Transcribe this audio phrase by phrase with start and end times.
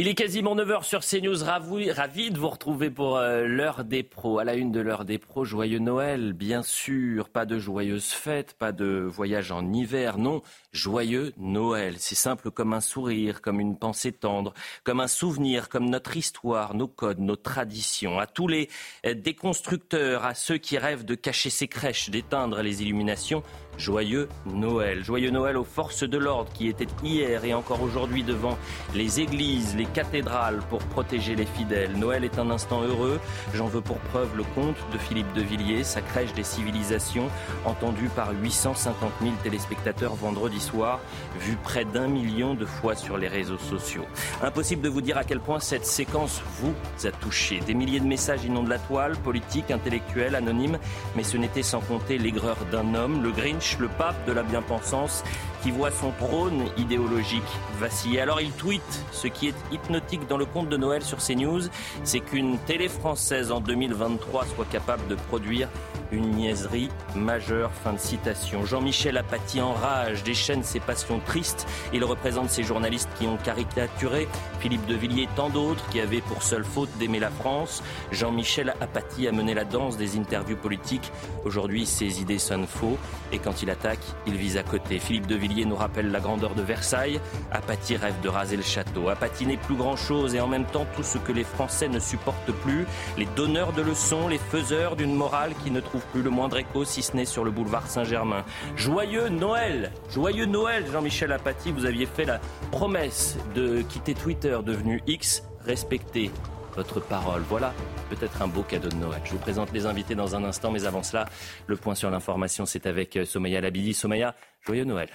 [0.00, 1.42] Il est quasiment 9h sur CNews.
[1.42, 4.38] Ravi, ravi de vous retrouver pour euh, l'heure des pros.
[4.38, 7.28] À la une de l'heure des pros, joyeux Noël, bien sûr.
[7.28, 10.40] Pas de joyeuses fêtes, pas de voyage en hiver, non.
[10.72, 11.96] Joyeux Noël.
[11.98, 14.52] C'est simple comme un sourire, comme une pensée tendre,
[14.84, 18.18] comme un souvenir, comme notre histoire, nos codes, nos traditions.
[18.18, 18.68] À tous les
[19.06, 23.42] euh, déconstructeurs, à ceux qui rêvent de cacher ces crèches, d'éteindre les illuminations,
[23.78, 25.04] Joyeux Noël.
[25.04, 28.58] Joyeux Noël aux forces de l'ordre qui étaient hier et encore aujourd'hui devant
[28.92, 31.96] les églises, les cathédrales pour protéger les fidèles.
[31.96, 33.20] Noël est un instant heureux.
[33.54, 37.30] J'en veux pour preuve le conte de Philippe de Villiers, sa crèche des civilisations,
[37.64, 41.00] entendu par 850 000 téléspectateurs vendredi soir,
[41.40, 44.06] vu près d'un million de fois sur les réseaux sociaux.
[44.42, 46.74] Impossible de vous dire à quel point cette séquence vous
[47.06, 47.60] a touché.
[47.60, 50.78] Des milliers de messages inondent la toile, politiques, intellectuels, anonymes,
[51.16, 55.24] mais ce n'était sans compter l'aigreur d'un homme, le Grinch le pape de la bien-pensance,
[55.62, 57.42] qui voit son trône idéologique
[57.78, 58.20] vaciller.
[58.20, 61.62] Alors il tweet ce qui est hypnotique dans le conte de Noël sur CNews,
[62.04, 65.68] c'est qu'une télé française en 2023 soit capable de produire
[66.12, 67.70] une niaiserie majeure.
[67.84, 68.64] Fin de citation.
[68.64, 71.66] Jean-Michel Apathy enrage, déchaîne ses passions tristes.
[71.92, 74.28] Il représente ces journalistes qui ont caricaturé
[74.60, 77.82] Philippe de Villiers et tant d'autres qui avaient pour seule faute d'aimer la France.
[78.12, 81.12] Jean-Michel Apathy a mené la danse des interviews politiques.
[81.44, 82.96] Aujourd'hui, ses idées sonnent faux
[83.32, 84.98] et quand il attaque, il vise à côté.
[84.98, 87.20] Philippe de Villiers nous rappelle la grandeur de Versailles.
[87.50, 89.08] Apathy rêve de raser le château.
[89.08, 92.52] Apathy n'est plus grand-chose et en même temps tout ce que les Français ne supportent
[92.62, 92.86] plus.
[93.16, 96.84] Les donneurs de leçons, les faiseurs d'une morale qui ne trouve plus le moindre écho
[96.84, 98.44] si ce n'est sur le boulevard Saint-Germain.
[98.76, 102.40] Joyeux Noël Joyeux Noël Jean-Michel Apathy, vous aviez fait la
[102.70, 105.42] promesse de quitter Twitter devenu X.
[105.64, 106.30] Respectez
[106.76, 107.42] votre parole.
[107.48, 107.72] Voilà
[108.08, 109.20] peut-être un beau cadeau de Noël.
[109.24, 111.26] Je vous présente les invités dans un instant, mais avant cela,
[111.66, 113.94] le point sur l'information, c'est avec euh, Somaya Labidi.
[113.94, 114.34] Somaya,
[114.64, 115.08] joyeux Noël.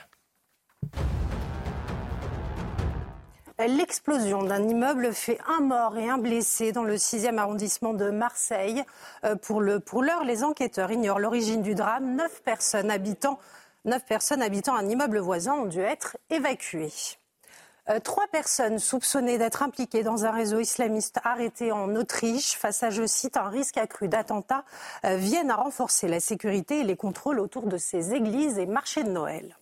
[3.59, 8.83] L'explosion d'un immeuble fait un mort et un blessé dans le 6e arrondissement de Marseille.
[9.23, 12.15] Euh, pour l'heure, les enquêteurs ignorent l'origine du drame.
[12.15, 13.39] Neuf personnes habitant,
[13.85, 16.91] neuf personnes habitant un immeuble voisin ont dû être évacuées.
[17.89, 22.89] Euh, trois personnes soupçonnées d'être impliquées dans un réseau islamiste arrêté en Autriche face à,
[22.89, 24.63] je cite, un risque accru d'attentat
[25.05, 29.03] euh, viennent à renforcer la sécurité et les contrôles autour de ces églises et marchés
[29.03, 29.57] de Noël.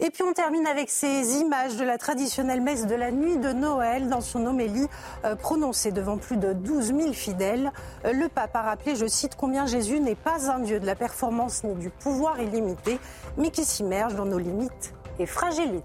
[0.00, 3.52] Et puis on termine avec ces images de la traditionnelle messe de la nuit de
[3.52, 4.86] Noël dans son homélie
[5.24, 7.72] euh, prononcée devant plus de 12 000 fidèles.
[8.04, 10.96] Euh, le pape a rappelé, je cite, combien Jésus n'est pas un Dieu de la
[10.96, 12.98] performance ni du pouvoir illimité,
[13.36, 15.84] mais qui s'immerge dans nos limites et fragilités.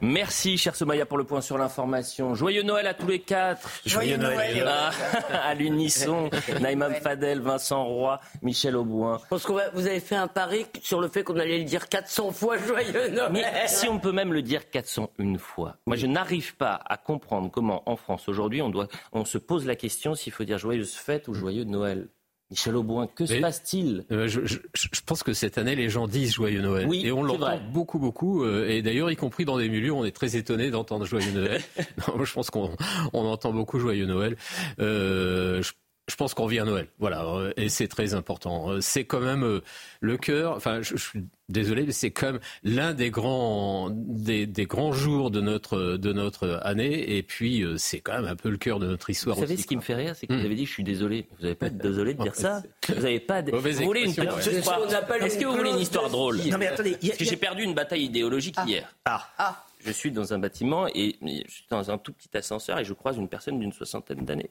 [0.00, 2.34] Merci, cher Somaya, pour le point sur l'information.
[2.34, 3.68] Joyeux Noël à tous les quatre.
[3.86, 4.64] Joyeux, Noël.
[4.66, 4.90] Ah,
[5.44, 9.18] à l'unisson, Naïma Fadel, Vincent Roy, Michel Auboin.
[9.24, 11.88] Je pense que vous avez fait un pari sur le fait qu'on allait le dire
[11.88, 13.30] 400 fois Joyeux Noël.
[13.32, 15.76] Mais si on peut même le dire 401 fois.
[15.86, 19.66] Moi, je n'arrive pas à comprendre comment, en France, aujourd'hui, on, doit, on se pose
[19.66, 22.08] la question s'il faut dire Joyeuse Fête ou Joyeux Noël.
[22.50, 26.06] Michel Auboin, que se passe-t-il euh, je, je, je, pense que cette année, les gens
[26.06, 26.86] disent Joyeux Noël.
[26.86, 28.44] Oui, et on l'entend beaucoup, beaucoup.
[28.44, 31.62] Euh, et d'ailleurs, y compris dans des milieux, on est très étonné d'entendre Joyeux Noël.
[32.08, 32.76] non, je pense qu'on
[33.12, 34.36] on entend beaucoup Joyeux Noël.
[34.78, 35.72] Euh, je,
[36.06, 38.70] je pense qu'on vit à Noël, voilà, euh, et c'est très important.
[38.70, 39.62] Euh, C'est quand même euh,
[40.00, 40.54] le cœur.
[40.54, 45.30] Enfin, je, je suis désolé, mais c'est comme l'un des grands des, des, grands jours
[45.30, 47.16] de notre de notre année.
[47.16, 49.36] Et puis, c'est quand même un peu le cœur de notre histoire.
[49.36, 50.84] Vous savez aussi, ce qui me fait rire, c'est que vous avez dit je suis
[50.84, 51.26] désolé.
[51.38, 52.62] Vous n'avez pas être désolé de dire ça.
[52.88, 53.40] Vous n'avez pas.
[53.40, 53.50] De...
[53.52, 54.58] Vous voulez une expression, petite ouais.
[54.58, 56.36] histoire Est-ce que vous voulez une histoire drôle.
[56.50, 58.94] Non mais attendez, il y a- Parce que j'ai perdu une bataille idéologique hier.
[59.06, 62.78] Ah, Je suis dans un bâtiment et et je suis dans un tout petit ascenseur
[62.78, 64.50] et je croise une personne d'une soixantaine d'années.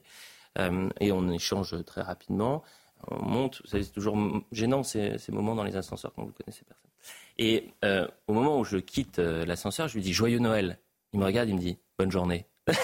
[0.58, 2.62] Euh, et on échange très rapidement.
[3.08, 4.16] On monte, vous savez, c'est toujours
[4.52, 6.90] gênant ces, ces moments dans les ascenseurs quand vous connaissez personne.
[7.38, 10.78] Et euh, au moment où je quitte euh, l'ascenseur, je lui dis Joyeux Noël.
[11.12, 12.46] Il me regarde, il me dit Bonne journée.
[12.66, 12.76] Moi,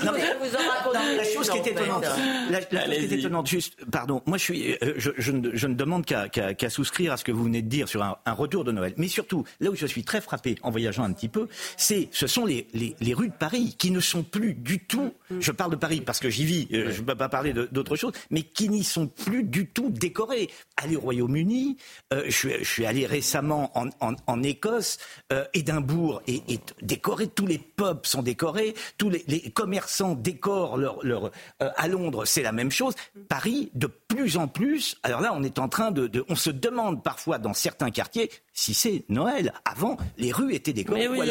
[0.00, 2.04] je voudrais vous en raconter la chose qui est étonnante,
[2.50, 5.50] la, la chose qui est étonnante, juste, pardon, moi je suis, euh, je, je, ne,
[5.54, 8.04] je ne, demande qu'à qu qu souscrire à ce que vous venez de dire sur
[8.04, 8.94] un, un, retour de Noël.
[8.96, 12.28] Mais surtout, là où je suis très frappé en voyageant un petit peu, c'est, ce
[12.28, 15.12] sont les, les, les, rues de Paris qui ne sont plus du tout.
[15.40, 17.96] Je parle de Paris parce que j'y vis, euh, je ne peux pas parler d'autre
[17.96, 20.48] chose, mais qui n'y sont plus du tout décorées.
[20.76, 21.76] Aller au Royaume-Uni,
[22.12, 24.98] euh, je, je, suis allé récemment en, en, en Écosse,
[25.32, 30.76] euh, Édimbourg est, est décoré, tous les pubs sont décorés, tous les, les commerçants décorent
[30.76, 31.26] leur, leur
[31.62, 32.94] euh, à Londres, c'est la même chose.
[33.28, 36.50] Paris, de plus en plus, alors là, on est en train de, de on se
[36.50, 39.52] demande parfois dans certains quartiers si c'est Noël.
[39.64, 41.08] Avant, les rues étaient décorées.
[41.08, 41.28] Mais oui,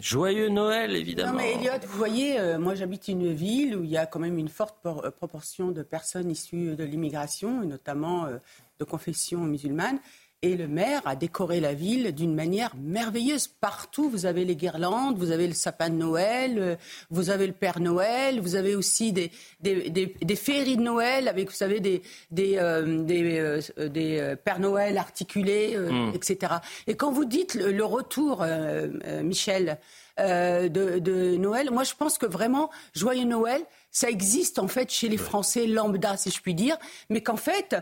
[0.00, 1.32] joyeux Noël, évidemment.
[1.32, 4.18] Non, mais Elliot, vous voyez, euh, moi j'habite une ville où il y a quand
[4.20, 8.38] même une forte por- proportion de personnes issues de l'immigration, et notamment euh,
[8.78, 9.98] de confession musulmane.
[10.40, 13.48] Et le maire a décoré la ville d'une manière merveilleuse.
[13.48, 16.76] Partout, vous avez les guirlandes, vous avez le sapin de Noël, euh,
[17.10, 21.26] vous avez le Père Noël, vous avez aussi des, des, des, des féeries de Noël
[21.26, 26.12] avec, vous savez, des, des, euh, des, euh, des Pères Noël articulés, mm.
[26.14, 26.54] etc.
[26.86, 28.46] Et quand vous dites le, le retour,
[29.24, 29.78] Michel,
[30.18, 30.68] de,
[30.98, 35.16] de Noël, moi je pense que vraiment, joyeux Noël, ça existe en fait chez les
[35.16, 36.76] Français lambda, si je puis dire,
[37.08, 37.76] mais qu'en fait,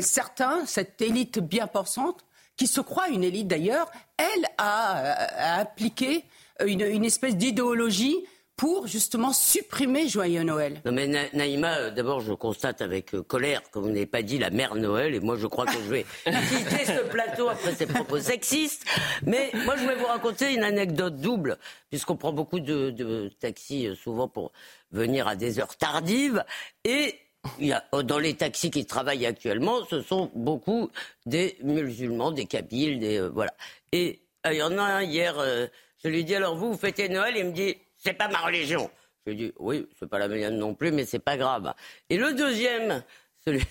[0.00, 2.24] certains, cette élite bien pensante,
[2.56, 6.24] qui se croit une élite d'ailleurs, elle a, a appliqué
[6.64, 8.16] une, une espèce d'idéologie
[8.56, 10.80] pour justement supprimer Joyeux Noël.
[10.84, 14.38] Non mais Na Naïma, d'abord je constate avec euh, colère que vous n'avez pas dit
[14.38, 17.86] la mère Noël et moi je crois que je vais quitter ce plateau après ces
[17.86, 18.84] propos sexistes.
[19.26, 21.58] Mais moi je vais vous raconter une anecdote double
[21.90, 24.52] puisqu'on prend beaucoup de, de taxis euh, souvent pour
[24.92, 26.44] venir à des heures tardives
[26.84, 27.16] et
[27.58, 30.90] il y a, dans les taxis qui travaillent actuellement, ce sont beaucoup
[31.26, 33.52] des musulmans, des kabyles, des euh, voilà.
[33.92, 35.66] Et euh, il y en a un hier, euh,
[36.02, 38.90] je lui dis alors vous, vous fêtez Noël, il me dit c'est pas ma religion.
[39.26, 41.72] Je lui dis oui, c'est pas la mienne non plus, mais c'est pas grave.
[42.10, 43.02] Et le deuxième,
[43.44, 43.64] celui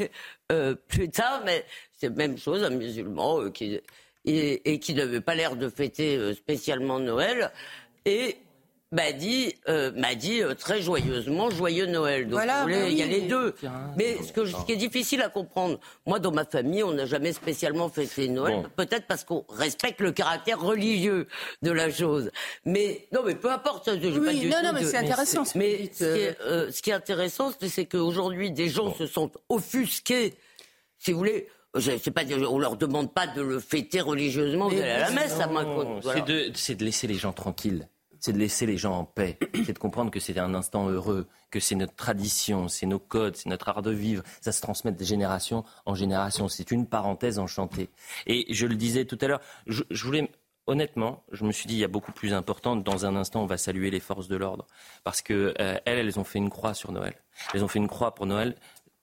[0.51, 3.79] euh, plus tard, mais c'est même chose, un musulman euh, qui
[4.25, 7.51] et, et qui n'avait pas l'air de fêter euh, spécialement Noël
[8.05, 8.37] et
[8.93, 12.23] m'a dit, euh, m'a dit euh, très joyeusement joyeux Noël.
[12.25, 13.53] Donc Voilà, voulez, bah il y a les deux.
[13.97, 16.91] Mais ce, que, je- ce qui est difficile à comprendre, moi dans ma famille, on
[16.93, 18.69] n'a jamais spécialement fêté Noël, Bon.
[18.77, 21.27] peut-être parce qu'on respecte le caractère religieux
[21.61, 22.31] de la chose.
[22.65, 23.85] Mais non, mais peu importe.
[23.85, 23.99] pas Oui,
[24.39, 25.43] du non, tout non, mais de- c'est intéressant.
[25.43, 28.51] ce mais dites, ce qui, euh, est, euh, ce qui est intéressant, c'est- c'est qu'aujourd'hui,
[28.51, 30.35] des gens se sont offusqués,
[30.99, 31.47] si vous voulez.
[31.75, 35.39] Je sais pas, on leur demande pas de le fêter religieusement, allez à la messe,
[35.39, 36.03] à ma Non, compte.
[36.03, 36.19] Voilà.
[36.23, 37.87] C'est de, c'est de laisser les gens tranquilles.
[38.23, 39.37] C'est de laisser les gens en paix.
[39.65, 43.35] C'est de comprendre que c'est un instant heureux, que c'est notre tradition, c'est nos codes,
[43.35, 44.23] c'est notre art de vivre.
[44.39, 46.47] Ça se transmet de génération en génération.
[46.47, 47.89] C'est une parenthèse enchantée.
[48.25, 50.31] Et je le disais tout à l'heure, je, voulais.
[50.67, 52.77] Honnêtement, je me suis dit, il y a beaucoup plus important.
[52.77, 54.67] Dans un instant, on va saluer les forces de l'ordre.
[55.03, 57.15] Parce que euh, elles, elles ont fait une croix sur Noël.
[57.53, 58.55] Elles ont fait une croix pour Noël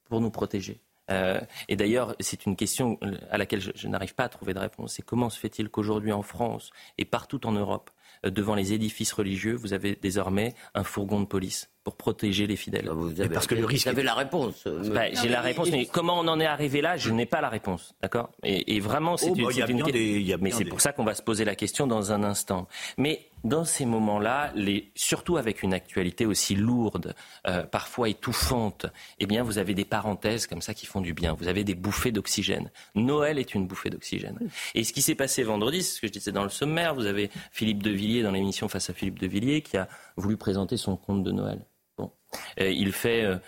[0.08, 0.80] pour nous protéger.
[1.10, 2.98] Euh, et d'ailleurs, c'est une question
[3.30, 4.94] à laquelle je, n'arrive pas à trouver de réponse.
[4.94, 9.12] C'est comment se fait-il qu'aujourd'hui en France et partout en Europe, euh, devant les édifices
[9.12, 13.30] religieux, vous avez désormais un fourgon de police pour protéger les fidèles Bah, Vous avez,
[13.30, 14.64] parce que le risque vous avez la réponse.
[14.66, 17.40] euh, Bah, J'ai la réponse, mais comment on en est arrivé là, je n'ai pas
[17.40, 18.30] la réponse, d'accord?
[18.42, 20.16] Et, et vraiment, c'est Oh, une, bah, il y a c'est une bien que- des-
[20.20, 22.12] il y a mais c'est des- pour ça qu'on va se poser la question dans
[22.12, 22.68] un instant.
[22.98, 27.14] Mais dans ces moments-là, les, surtout avec une actualité aussi lourde,
[27.46, 28.86] euh, parfois étouffante,
[29.18, 31.34] eh bien, vous avez des parenthèses comme ça qui font du bien.
[31.34, 32.70] Vous avez des bouffées d'oxygène.
[32.94, 34.38] Noël est une bouffée d'oxygène.
[34.74, 36.94] Et ce qui s'est passé vendredi, c'est ce que je disais dans le sommaire.
[36.94, 40.36] Vous avez Philippe de Villiers dans l'émission Face à Philippe de Villiers qui a voulu
[40.36, 41.64] présenter son conte de Noël.
[41.96, 42.12] Bon.
[42.60, 43.38] Euh, il fait euh,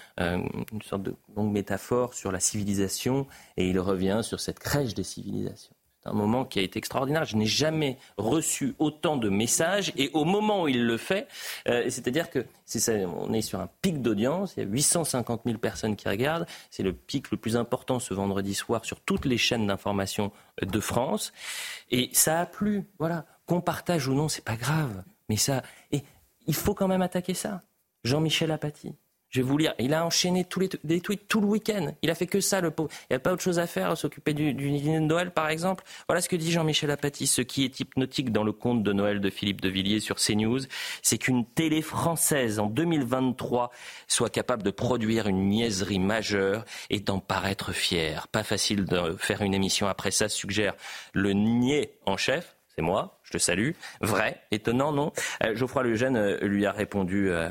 [0.73, 5.05] une sorte de longue métaphore sur la civilisation et il revient sur cette crèche des
[5.05, 5.75] civilisations.
[6.05, 7.25] Un moment qui a été extraordinaire.
[7.25, 11.29] Je n'ai jamais reçu autant de messages et au moment où il le fait,
[11.69, 12.45] euh, c'est-à-dire que
[13.05, 14.55] on est sur un pic d'audience.
[14.57, 16.47] Il y a 850 000 personnes qui regardent.
[16.71, 20.81] C'est le pic le plus important ce vendredi soir sur toutes les chaînes d'information de
[20.81, 21.33] France.
[21.91, 22.85] Et ça a plu.
[22.99, 23.27] Voilà.
[23.47, 25.05] Qu'on partage ou non, c'est pas grave.
[25.29, 26.03] Mais ça, et
[26.47, 27.61] il faut quand même attaquer ça.
[28.05, 28.95] Jean-Michel Apathy.
[29.33, 29.75] Je vais vous lire.
[29.79, 31.95] Il a enchaîné tous les des tweets tout le week-end.
[32.03, 32.91] Il a fait que ça, le pauvre.
[33.09, 35.49] Il n'y a pas autre chose à faire, s'occuper du, du dîner de Noël, par
[35.49, 35.85] exemple.
[36.07, 37.27] Voilà ce que dit Jean-Michel Apathy.
[37.27, 40.61] Ce qui est hypnotique dans le conte de Noël de Philippe de Villiers sur CNews,
[41.01, 43.71] c'est qu'une télé française en 2023
[44.07, 48.29] soit capable de produire une niaiserie majeure et d'en paraître fière.
[48.29, 50.75] Pas facile de faire une émission après ça, suggère
[51.15, 52.57] le niais en chef.
[52.77, 53.71] c'est moi, je te salue.
[54.01, 55.13] Vrai, étonnant, non?
[55.43, 57.49] Euh, Geoffroy Lejeune euh, lui a répondu, euh,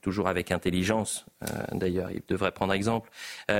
[0.00, 1.26] toujours avec intelligence,
[1.72, 3.10] d'ailleurs, il devrait prendre exemple.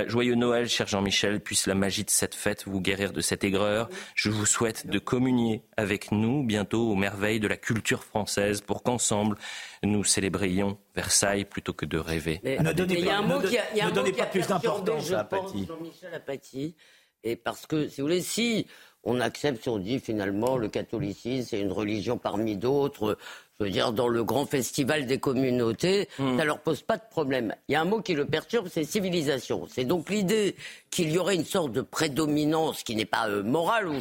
[0.07, 3.89] Joyeux Noël, cher Jean-Michel, puisse la magie de cette fête vous guérir de cette aigreur.
[4.15, 8.83] Je vous souhaite de communier avec nous bientôt aux merveilles de la culture française pour
[8.83, 9.37] qu'ensemble,
[9.83, 12.39] nous célébrions Versailles plutôt que de rêver.
[12.43, 12.53] il
[12.99, 15.27] y a un mot qui a, pas plus d'importance à
[15.67, 16.75] Jean-Michel Apathy.
[17.23, 18.67] Et parce que, si vous voulez, si
[19.03, 23.17] on accepte si on dit finalement le catholicisme, c'est une religion parmi d'autres.
[23.59, 26.37] Je veux dire, dans le grand festival des communautés, hmm.
[26.37, 27.53] ça leur pose pas de problème.
[27.67, 29.67] Il y a un mot qui le perturbe, c'est civilisation.
[29.69, 30.55] C'est donc l'idée
[30.89, 33.99] qu'il y aurait une sorte de prédominance qui n'est pas euh, morale, ou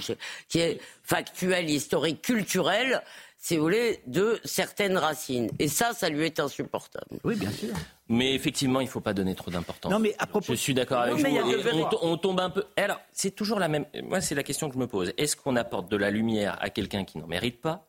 [0.49, 3.03] qui est factuelle, historique, culturelle,
[3.43, 5.51] si vous voulez, de certaines racines.
[5.59, 7.19] Et ça, ça lui est insupportable.
[7.25, 7.75] Oui, bien sûr.
[8.09, 9.91] Mais effectivement, il ne faut pas donner trop d'importance.
[9.91, 10.53] Non, mais à propos.
[10.53, 11.89] Je suis d'accord avec vous.
[12.03, 12.65] On, tombe un peu.
[12.77, 13.85] Alors, c'est toujours la même.
[14.05, 15.13] Moi, c'est la question que je me pose.
[15.19, 17.89] Est-ce qu'on apporte de la lumière à quelqu'un qui n'en mérite pas?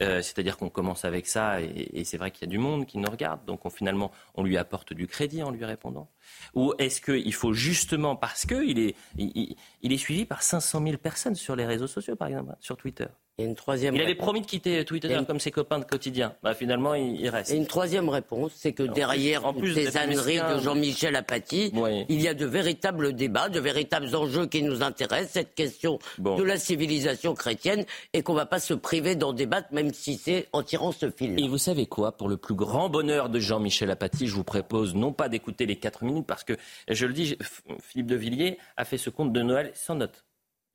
[0.00, 2.98] Euh, c'est-à-dire qu'on commence avec ça et, c'est vrai qu'il y a du monde qui
[2.98, 6.08] nous regarde, donc finalement on lui apporte du crédit en lui répondant.
[6.54, 11.34] Ou est-ce qu'il faut justement parce qu'il est, il, est suivi par 500 000 personnes
[11.34, 13.06] sur les réseaux sociaux, par exemple, sur Twitter?
[13.38, 13.94] Il une troisième.
[13.94, 16.34] Il avait promis de quitter Twitter comme ses copains de quotidien.
[16.42, 17.52] Bah, finalement, il, reste.
[17.52, 21.70] Et une troisième réponse, c'est que derrière en plus ces âneries de Jean-Michel Apathy,
[22.08, 26.42] il y a de véritables débats, de véritables enjeux qui nous intéressent, cette question de
[26.42, 30.48] la civilisation chrétienne, et qu'on ne va pas se priver d'en débattre, même si c'est
[30.52, 31.38] en tirant ce fil.
[31.38, 32.12] Et vous savez quoi?
[32.12, 35.76] Pour le plus grand bonheur de Jean-Michel Apathy, je vous propose non pas d'écouter les
[35.76, 36.54] quatre minutes, parce que,
[36.88, 37.36] je le dis,
[37.82, 40.24] Philippe de Villiers a fait ce conte de Noël sans note.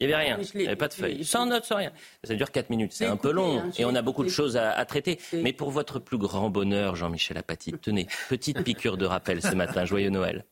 [0.01, 0.39] Il n'y avait rien.
[0.55, 1.23] Il n'y avait pas de feuille.
[1.23, 1.91] Sans note, sans rien.
[2.23, 2.91] Ça dure 4 minutes.
[2.91, 5.19] C'est un peu long hein, et on a beaucoup de choses à, traiter.
[5.31, 9.85] Mais pour votre plus grand bonheur, Jean-Michel Apathy, tenez, petite piqûre de rappel ce matin.
[9.85, 10.43] Joyeux Noël.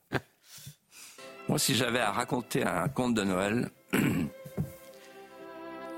[1.48, 3.70] Moi, si j'avais à raconter un conte de Noël,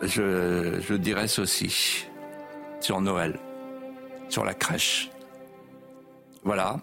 [0.01, 2.05] je, je dirais ceci
[2.79, 3.37] sur Noël,
[4.29, 5.11] sur la crèche.
[6.43, 6.79] Voilà.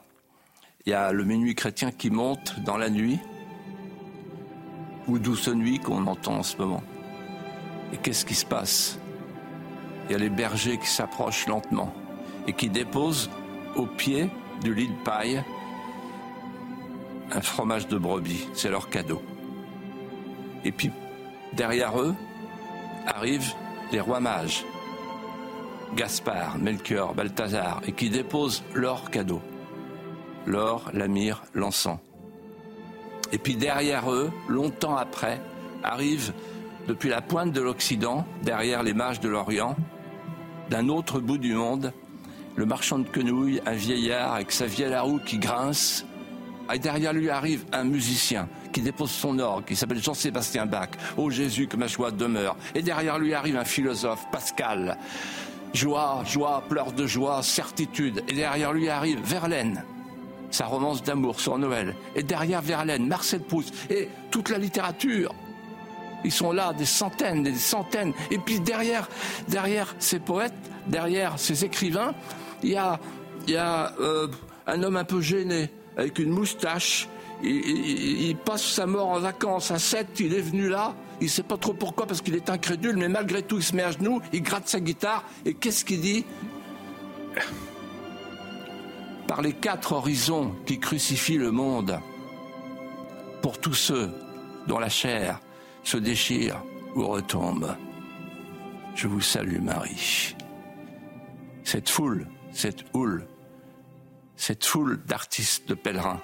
[0.84, 3.18] Il y a le minuit chrétien qui monte dans la nuit
[5.08, 6.82] ou douce nuit qu'on entend en ce moment.
[7.92, 8.98] Et qu'est-ce qui se passe?
[10.06, 11.92] Il y a les bergers qui s'approchent lentement
[12.46, 13.30] et qui déposent
[13.76, 14.30] au pied
[14.62, 15.42] du lit de paille
[17.32, 18.48] un fromage de brebis.
[18.54, 19.22] C'est leur cadeau.
[20.64, 20.90] Et puis,
[21.52, 22.14] derrière eux,
[23.06, 23.54] arrivent
[23.92, 24.64] les rois mages,
[25.94, 29.40] Gaspard, Melchior, Balthazar, et qui déposent leur cadeau.
[30.46, 31.98] L'or, la myrrhe, l'encens.
[33.32, 35.40] Et puis derrière eux, longtemps après,
[35.82, 36.32] arrive
[36.86, 39.76] depuis la pointe de l'Occident, derrière les mages de l'Orient,
[40.70, 41.92] d'un autre bout du monde,
[42.56, 46.04] le marchand de quenouilles, un vieillard avec sa vieille roue qui grince.
[46.72, 50.90] Et derrière lui arrive un musicien qui dépose son orgue, qui s'appelle Jean-Sébastien Bach.
[51.16, 52.56] Ô Jésus, que ma joie demeure.
[52.74, 54.98] Et derrière lui arrive un philosophe, Pascal.
[55.72, 58.22] Joie, joie, pleurs de joie, certitude.
[58.28, 59.84] Et derrière lui arrive Verlaine
[60.50, 61.94] sa romance d'amour sur Noël.
[62.14, 65.34] Et derrière Verlaine, Marcel Proust et toute la littérature.
[66.24, 68.12] Ils sont là, des centaines, des centaines.
[68.30, 69.08] Et puis derrière,
[69.48, 70.54] derrière ces poètes,
[70.86, 72.14] derrière ces écrivains,
[72.62, 72.98] il y a,
[73.46, 74.26] y a euh,
[74.66, 77.08] un homme un peu gêné, avec une moustache.
[77.42, 81.44] Il, passe sa mort en vacances à 7, il est venu là, il ne sait
[81.44, 84.20] pas trop pourquoi parce qu'il est incrédule, mais malgré tout il se met à genoux,
[84.32, 86.24] il gratte sa guitare, et qu'est-ce qu'il dit?
[89.28, 92.00] Par les quatre horizons qui crucifient le monde,
[93.42, 94.10] pour tous ceux
[94.66, 95.38] dont la chair
[95.84, 96.62] se déchire
[96.96, 97.76] ou retombe.
[98.94, 100.34] Je vous salue Marie.
[101.62, 103.26] Cette foule, cette houle,
[104.34, 106.20] cette foule d'artistes, de pèlerins,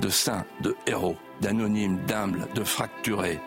[0.00, 3.38] de saints, de héros, d'anonymes, d'humbles, de fracturés,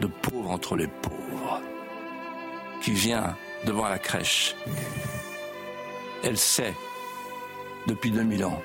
[0.00, 1.62] de pauvres entre les pauvres,
[2.82, 4.54] qui vient devant la crèche
[6.24, 6.74] elle sait,
[7.86, 8.62] depuis 2000 ans,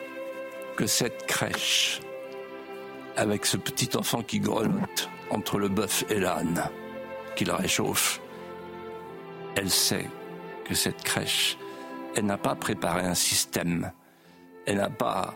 [0.78, 2.00] que cette crèche,
[3.18, 6.64] avec ce petit enfant qui grelotte entre le bœuf et l'âne,
[7.36, 8.22] qui la réchauffe,
[9.58, 10.08] elle sait
[10.64, 11.58] que cette crèche,
[12.16, 13.92] elle n'a pas préparé un système,
[14.66, 15.36] elle n'a pas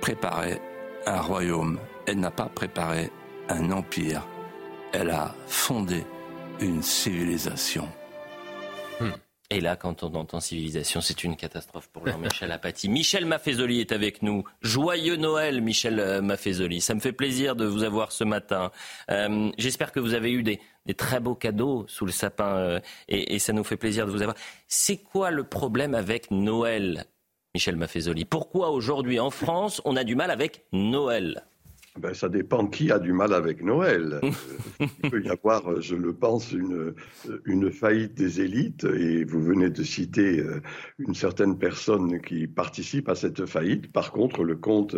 [0.00, 0.60] préparé
[1.06, 3.10] un royaume, elle n'a pas préparé
[3.48, 4.24] un empire,
[4.92, 6.04] elle a fondé
[6.60, 7.88] une civilisation.
[9.50, 12.88] Et là, quand on entend civilisation, c'est une catastrophe pour Jean-Michel Apathy.
[12.90, 14.44] Michel Maffezoli est avec nous.
[14.60, 16.80] Joyeux Noël, Michel euh, Maffezoli.
[16.80, 18.72] Ça me fait plaisir de vous avoir ce matin.
[19.10, 20.60] Euh, j'espère que vous avez eu des,
[20.96, 24.36] très beaux cadeaux sous le sapin euh, et, ça nous fait plaisir de vous avoir.
[24.66, 27.04] C'est quoi le problème avec Noël,
[27.54, 28.24] Michel Maffezoli?
[28.24, 31.44] Pourquoi aujourd'hui en France, on a du mal avec Noël?
[31.98, 34.20] Ben, ça dépend qui a du mal avec Noël.
[34.80, 36.94] Il peut y avoir, je le pense, une,
[37.44, 40.60] une faillite des élites, et vous venez de citer euh,
[40.98, 43.92] une certaine personne qui participe à cette faillite.
[43.92, 44.96] Par contre, le conte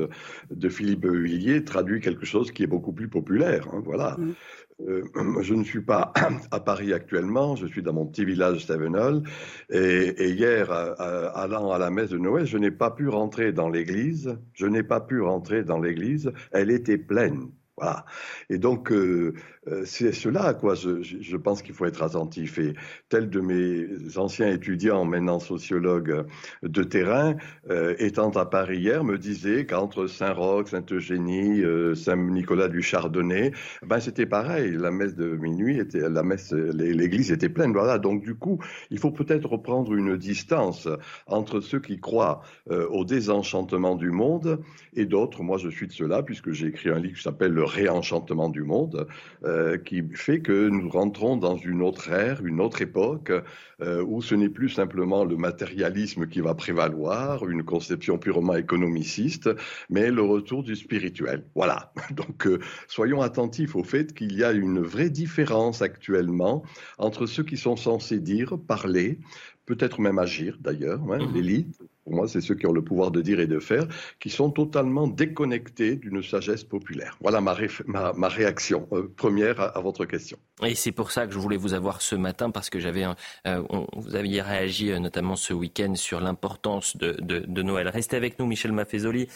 [0.51, 3.69] de Philippe Huillier traduit quelque chose qui est beaucoup plus populaire.
[3.73, 4.17] Hein, voilà.
[4.19, 4.35] Mm.
[4.87, 5.03] Euh,
[5.43, 6.13] je ne suis pas
[6.51, 9.23] à Paris actuellement, je suis dans mon petit village Stevenol.
[9.71, 14.39] Et, hier, allant à la messe de Noël, je n'ai pas pu rentrer dans l'église.
[14.55, 16.33] Je n'ai pas pu rentrer dans l'église.
[16.53, 17.51] Elle était pleine.
[17.81, 18.05] Voilà.
[18.51, 19.35] Et donc, euh,
[19.85, 22.59] c'est cela à quoi je, pense qu'il faut être attentif.
[22.59, 22.75] Et
[23.09, 26.25] tel de mes anciens étudiants, maintenant sociologues
[26.63, 27.37] de terrain,
[27.71, 33.53] euh, étant à Paris hier, me disait qu'entre Saint-Roch, Sainte-Eugénie, euh, Saint-Nicolas du Chardonnay,
[33.87, 34.73] ben c'était pareil.
[34.73, 37.73] La messe de minuit était, la messe, l'église était pleine.
[37.73, 37.99] Voilà.
[37.99, 38.59] Donc du coup,
[38.91, 40.89] il faut peut-être reprendre une distance
[41.27, 44.61] entre ceux qui croient au désenchantement du monde
[44.95, 45.43] et d'autres.
[45.43, 48.63] Moi, je suis de cela puisque j'ai écrit un livre qui s'appelle Le réenchantement du
[48.63, 49.07] monde.
[49.45, 53.33] Euh, qui fait que nous rentrons dans une autre ère, une autre époque,
[53.81, 59.51] euh, où ce n'est plus simplement le matérialisme qui va prévaloir, une conception purement économiciste,
[59.89, 61.45] mais le retour du spirituel.
[61.55, 61.93] Voilà.
[62.11, 66.65] Donc, euh, soyons attentifs au fait qu'il y a une vraie différence actuellement
[66.99, 69.21] entre ceux qui sont censés dire, parler,
[69.69, 71.35] peut-être même agir d'ailleurs, hein, mhm.
[71.35, 73.87] l'élite, pour moi, c'est ceux qui ont le pouvoir de dire et de faire,
[74.19, 77.19] qui sont totalement déconnectés d'une sagesse populaire.
[77.21, 77.55] Voilà ma,
[78.15, 80.39] ma, réaction euh, première à, votre question.
[80.65, 83.05] Et c'est pour ça que je voulais vous avoir ce matin, parce que j'avais,
[83.47, 83.63] euh,
[83.95, 87.89] vous aviez réagi euh, notamment ce week-end sur l'importance de, de, Noël.
[87.89, 89.29] Restez avec nous, Michel Maffezoli.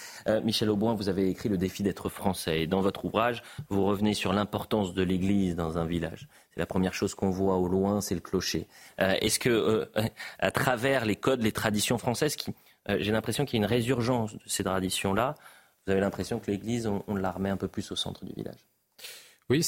[0.42, 2.62] Michel Auboin, vous avez écrit Le défi d'être français.
[2.62, 6.26] Et dans votre ouvrage, vous revenez sur l'importance de l'Église dans un village.
[6.54, 8.66] C'est la première chose qu'on voit au loin, c'est le clocher.
[8.98, 9.88] Est-ce que,
[10.38, 12.54] à travers les codes, les traditions françaises qui
[12.88, 15.34] euh, j'ai l'impression qu'il y a une résurgence de ces traditions-là.
[15.86, 18.58] Vous avez l'impression que l'Église, on, la remet un peu plus au centre du village?
[19.50, 19.66] Oui,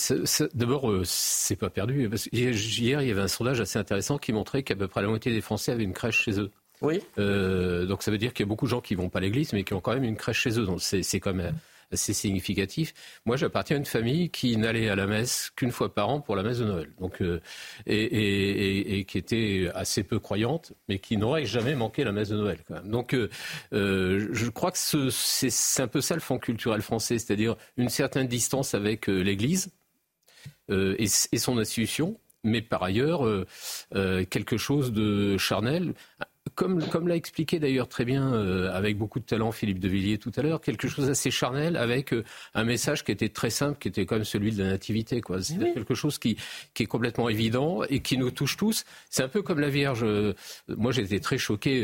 [0.54, 2.08] d'abord, euh, c'est pas perdu.
[2.32, 5.32] hier, il y avait un sondage assez intéressant qui montrait qu'à peu près la moitié
[5.32, 6.50] des Français avaient une crèche chez eux.
[6.80, 7.02] Oui.
[7.18, 9.22] Euh, donc ça veut dire qu'il y a beaucoup de gens qui vont pas à
[9.22, 10.64] l'église, mais qui ont quand même une crèche chez eux.
[10.64, 11.54] Donc c'est quand même
[11.94, 12.92] assez significatif.
[13.24, 16.36] Moi, j'appartiens à une famille qui n'allait à la messe qu'une fois par an pour
[16.36, 17.40] la messe de Noël, donc euh,
[17.86, 22.58] et, qui était assez peu croyante, mais qui n'aurait jamais manqué la messe de Noël.
[22.84, 23.28] Donc, euh,
[23.72, 28.26] euh, je crois que c'est un peu ça le fond culturel français, c'est-à-dire une certaine
[28.26, 29.70] distance avec l'Église
[30.68, 33.26] et, son institution, mais par ailleurs
[33.92, 35.94] quelque chose de charnel
[36.54, 40.18] comme, comme l'a expliqué d'ailleurs très bien, euh, avec beaucoup de talent, Philippe de Villiers
[40.18, 42.22] tout à l'heure, quelque chose d'assez charnel avec euh,
[42.54, 45.20] un message qui était très simple, qui était quand même celui de la nativité.
[45.20, 45.42] Quoi.
[45.42, 46.36] C'est quelque chose qui,
[46.74, 48.84] qui est complètement évident et qui nous touche tous.
[49.08, 50.04] C'est un peu comme la Vierge.
[50.04, 50.34] Euh,
[50.68, 51.82] moi, j'étais très choqué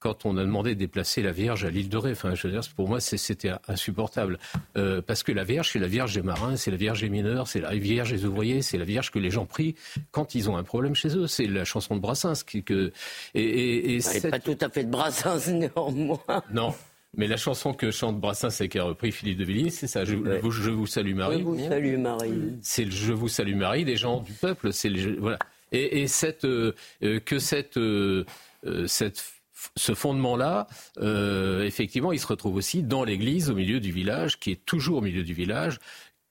[0.00, 2.12] quand on a demandé de déplacer la Vierge à l'île de Ré.
[2.12, 4.38] Enfin, je veux dire, pour moi, c'était insupportable.
[4.76, 7.46] Euh, parce que la Vierge, c'est la Vierge des marins, c'est la Vierge des mineurs,
[7.46, 9.76] c'est la Vierge des ouvriers, c'est la Vierge que les gens prient
[10.10, 11.26] quand ils ont un problème chez eux.
[11.26, 12.42] C'est la chanson de Brassens.
[12.46, 12.92] Qui, que,
[13.34, 16.42] et, et, pas tout à fait de Brassens, néanmoins.
[16.52, 16.74] Non.
[17.16, 20.04] Mais la chanson que chante Brassens et qui a repris Philippe de Villiers, c'est ça.
[20.04, 21.40] Je, vous salue Marie.
[21.40, 22.58] Je vous salue Marie.
[22.62, 24.72] C'est le Je vous salue Marie des gens du peuple.
[24.72, 25.38] C'est voilà.
[25.72, 27.78] Et, cette euh, euh, que cette
[28.86, 29.39] cette
[29.76, 30.66] ce fondement-là,
[30.98, 34.98] euh, effectivement, il se retrouve aussi dans l'église, au milieu du village, qui est toujours
[34.98, 35.78] au milieu du village,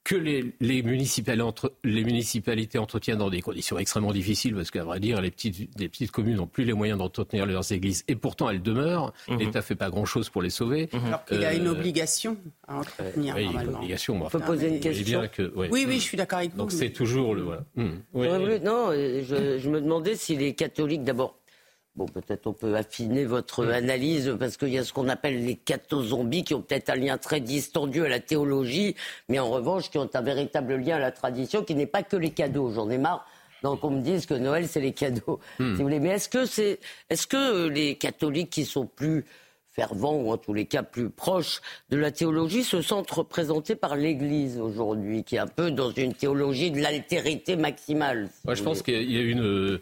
[0.05, 5.29] que les, les, municipalités entretiennent dans des conditions extrêmement difficiles, parce qu'à vrai dire, les
[5.29, 9.13] petites, les petites communes n'ont plus les moyens d'entretenir leurs églises, et pourtant elles demeurent.
[9.27, 9.37] Mhm.
[9.39, 10.89] L'État ne fait pas grand-chose pour les sauver.
[10.93, 11.05] Mhm.
[11.05, 12.37] Alors qu'il y a une euh, obligation
[12.67, 14.19] à entretenir, oui, Une obligation.
[14.23, 15.21] On peut poser une question.
[15.55, 16.57] oui, oui, je suis d'accord avec vous.
[16.57, 17.43] Donc c'est toujours le...
[17.43, 17.65] Voilà.
[17.75, 18.63] Mhm.
[18.63, 21.35] non, je, je me demandais si les catholiques, d'abord,
[21.99, 25.57] Bon, peut-être on peut affiner votre analyse parce qu'il y a ce qu'on appelle les
[25.57, 28.95] catho-zombies qui ont peut-être un lien très distendu à la théologie,
[29.27, 32.15] mais en revanche qui ont un véritable lien à la tradition qui n'est pas que
[32.15, 32.71] les cadeaux.
[32.71, 33.27] J'en ai marre.
[33.63, 35.71] Donc on me dise que Noël c'est les cadeaux, hmm.
[35.71, 35.99] si vous voulez.
[35.99, 39.25] Mais est-ce que c'est, est-ce que les catholiques qui sont plus
[39.79, 43.95] fervent ou en tous les cas plus proche de la théologie se sentent représentés par
[43.95, 48.29] l'Église aujourd'hui, qui est un peu dans une théologie de l'altérité maximale.
[48.43, 49.79] Moi, je pense qu'il y a une,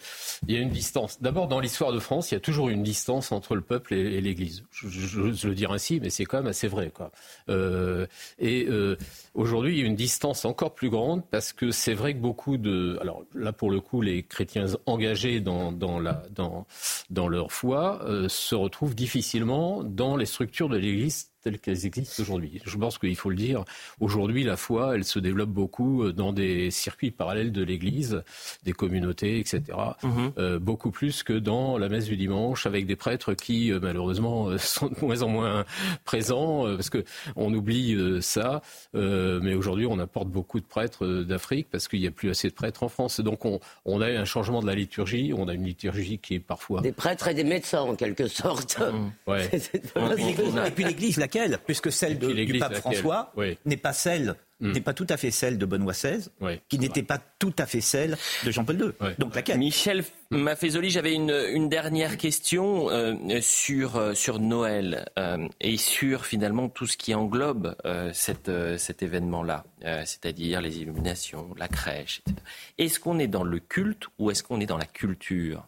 [0.47, 1.19] il y a une distance.
[1.21, 4.21] D'abord, dans l'histoire de France, il y a toujours une distance entre le peuple et,
[4.21, 4.63] l'Église.
[4.71, 6.91] Je, je, le dire ainsi, mais c'est quand même assez vrai.
[6.93, 7.12] Quoi.
[7.49, 8.05] Euh,
[8.38, 8.97] et euh,
[9.33, 12.57] aujourd'hui, il y a une distance encore plus grande parce que c'est vrai que beaucoup
[12.57, 12.97] de...
[13.01, 16.67] Alors là, pour le coup, les chrétiens engagés dans, dans, la, dans,
[17.10, 22.21] dans leur foi euh, se retrouvent difficilement dans les structures de l'Église telles qu'elles existent
[22.21, 22.62] aujourd'hui.
[22.65, 23.63] Je pense qu'il faut le dire.
[24.00, 28.23] Aujourd'hui, la foi, elle se développe beaucoup dans des circuits parallèles de l'Église,
[28.63, 29.62] des communautés, etc.
[30.04, 30.32] Mhm.
[30.38, 34.50] Euh, beaucoup plus que dans la messe du dimanche, avec des prêtres qui, euh, malheureusement,
[34.50, 35.65] euh, sont de moins en moins
[36.06, 37.04] présents, parce que
[37.36, 38.62] on oublie ça.
[38.93, 42.54] mais aujourd'hui, on apporte beaucoup de prêtres d'Afrique parce qu'il n'y a plus assez de
[42.54, 43.19] prêtres en France.
[43.19, 45.34] donc, on, on, a un changement de la liturgie.
[45.36, 48.80] On a une liturgie qui est parfois des prêtres et des médecins en quelque sorte.
[49.26, 49.50] Ouais.
[49.54, 53.34] et puis l'Église, laquelle puisque celle du pape François
[53.65, 54.71] n'est pas celle hmm.
[54.71, 56.30] n'est pas tout à fait celle de Benoît XVI,
[56.69, 59.10] qui n'était pas tout à fait celle de Jean-Paul II.
[59.19, 59.60] Donc laquelle?
[59.60, 66.69] Michel Maffezoli, j'avais une, dernière question euh, sur, euh, sur Noël euh, et sur finalement
[66.69, 67.76] tout ce qui englobe
[68.13, 72.38] cette, cet événement-là, c'est-à-dire les illuminations, la crèche, etc.
[72.78, 75.65] Est-ce qu'on est dans le culte ou est-ce qu'on est dans la culture?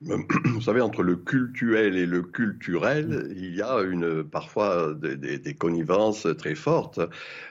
[0.54, 5.54] vous savez, entre le cultuel et le culturel, il y a une, parfois des, des,
[5.54, 7.00] connivences très fortes.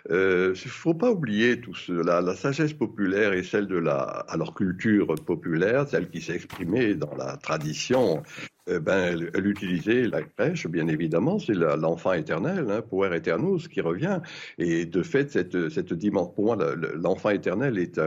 [0.10, 2.22] Euh, il ne faut pas oublier tout cela.
[2.22, 7.14] La sagesse populaire est celle de la, alors culture populaire, celle qui s'est exprimée dans
[7.16, 8.24] la tradition
[8.70, 13.82] eh ben, elle, utilisait la crèche, bien évidemment, c'est l'enfant éternel, hein, puer eternus, qui
[13.82, 14.20] revient.
[14.58, 16.58] Et de fait, cette, cette dimension, pour moi,
[16.96, 18.00] l'enfant éternel est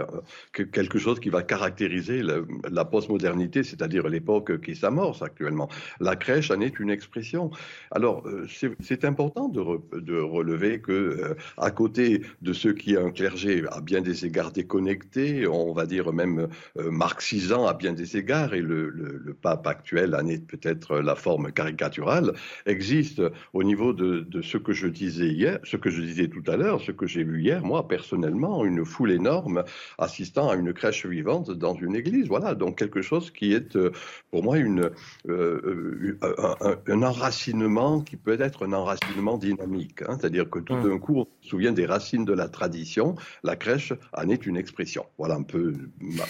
[0.52, 2.22] quelque chose qui va caractériser
[2.70, 5.68] la, postmodernité, c'est-à-dire l'époque qui s'amorce actuellement.
[6.00, 7.50] La crèche en est une expression.
[7.90, 8.46] Alors, euh,
[8.80, 9.62] c'est important de,
[9.98, 14.26] de, relever que, euh, à côté de ce qui est un clergé à bien des
[14.26, 16.48] égards déconnecté, on va dire même
[16.78, 20.98] euh, marxisant à bien des égards, et le, le, le pape actuel en est peut-être
[20.98, 22.34] la forme caricaturale,
[22.66, 23.22] existe
[23.54, 26.80] au niveau de, ce que je disais hier, ce que je disais tout à l'heure,
[26.80, 29.64] ce que j'ai vu hier, moi personnellement, une foule énorme
[29.98, 32.28] assistant à une crèche vivante dans une église.
[32.28, 33.92] Voilà, donc quelque chose qui est euh,
[34.30, 34.90] pour moi une,
[35.28, 40.02] euh, un, un, enracinement qui peut être un enracinement dynamique.
[40.02, 40.16] Hein.
[40.18, 40.88] C'est-à-dire que tout hum.
[40.88, 44.56] d'un coup, on se souvient des racines de la tradition, la crèche en est une
[44.56, 45.06] expression.
[45.18, 45.74] Voilà un peu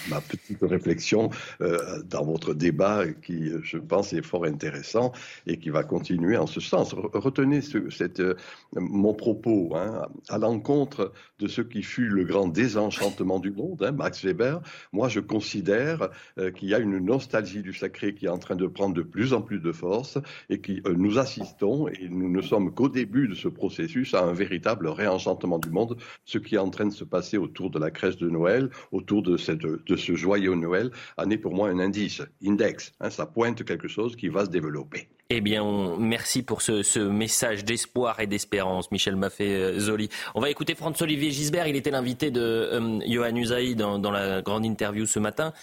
[0.09, 1.29] ma, petite réflexion
[1.61, 5.13] euh, dans votre débat qui, je pense, est fort intéressant
[5.47, 6.93] et qui va continuer en ce sens.
[6.93, 7.77] Retenez ce,
[8.19, 8.35] euh,
[8.75, 13.91] mon propos hein, à l'encontre de ce qui fut le grand désenchantement du monde, hein,
[13.91, 14.61] Max Weber.
[14.91, 18.55] Moi, je considère euh, qu'il y a une nostalgie du sacré qui est en train
[18.55, 20.17] de prendre de plus en plus de force
[20.49, 24.23] et qui euh, nous assistons et nous ne sommes qu'au début de ce processus à
[24.23, 27.79] un véritable réenchantement du monde, ce qui est en train de se passer autour de
[27.79, 31.69] la crèche de Noël, autour de, cette, de ce joyeux Noël, en est pour moi
[31.69, 32.93] un indice, index.
[32.99, 35.07] Hein, ça pointe quelque chose qui va se développer.
[35.29, 35.63] Eh bien,
[35.97, 40.09] merci pour ce, message d'espoir et d'espérance, Michel Maffé-Zoli.
[40.35, 41.65] On va écouter François-Olivier Gisbert.
[41.67, 45.53] Il était l'invité de euh, Johan Usaï dans, la grande interview ce matin.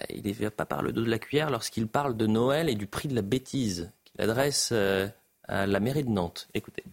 [0.00, 2.68] Euh, il ne va pas par le dos de la cuillère lorsqu'il parle de Noël
[2.68, 5.08] et du prix de la bêtise qu'il adresse euh,
[5.48, 6.48] à la mairie de Nantes.
[6.52, 6.84] Écoutez.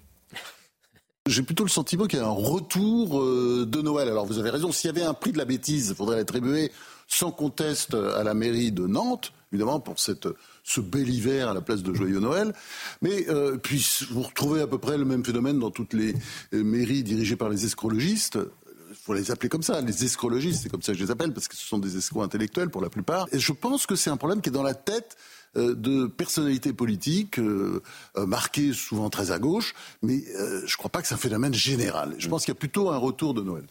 [1.25, 4.07] J'ai plutôt le sentiment qu'il y a un retour de Noël.
[4.07, 6.71] Alors vous avez raison, s'il y avait un prix de la bêtise, il faudrait l'attribuer
[7.07, 10.27] sans conteste à la mairie de Nantes, évidemment pour cette
[10.63, 12.53] ce bel hiver à la place de Joyeux Noël.
[13.01, 16.13] Mais euh, puis vous retrouvez à peu près le même phénomène dans toutes les
[16.53, 18.39] euh, mairies dirigées par les escrologistes
[18.89, 21.33] il faut les appeler comme ça, les escrologistes, c'est comme ça que je les appelle,
[21.33, 23.27] parce que ce sont des escrocs intellectuels pour la plupart.
[23.33, 25.17] Et je pense que c'est un problème qui est dans la tête
[25.57, 27.39] euh, de personnalités politiques,
[28.15, 29.73] marquées souvent très à gauche,
[30.03, 32.15] mais je ne crois pas que c'est un phénomène général.
[32.17, 33.65] Je pense qu'il y a plutôt un retour de Noël.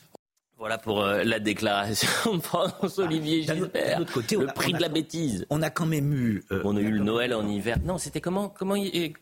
[0.63, 3.99] Voilà pour euh, la déclaration de François-Olivier ah, Gisbert.
[3.99, 5.45] De côté, le prix de la bêtise.
[5.51, 6.45] On a quand même eu.
[6.53, 7.79] Euh, on a eu le Noël en hiver.
[7.85, 9.13] Non, c'était comment Comment, il,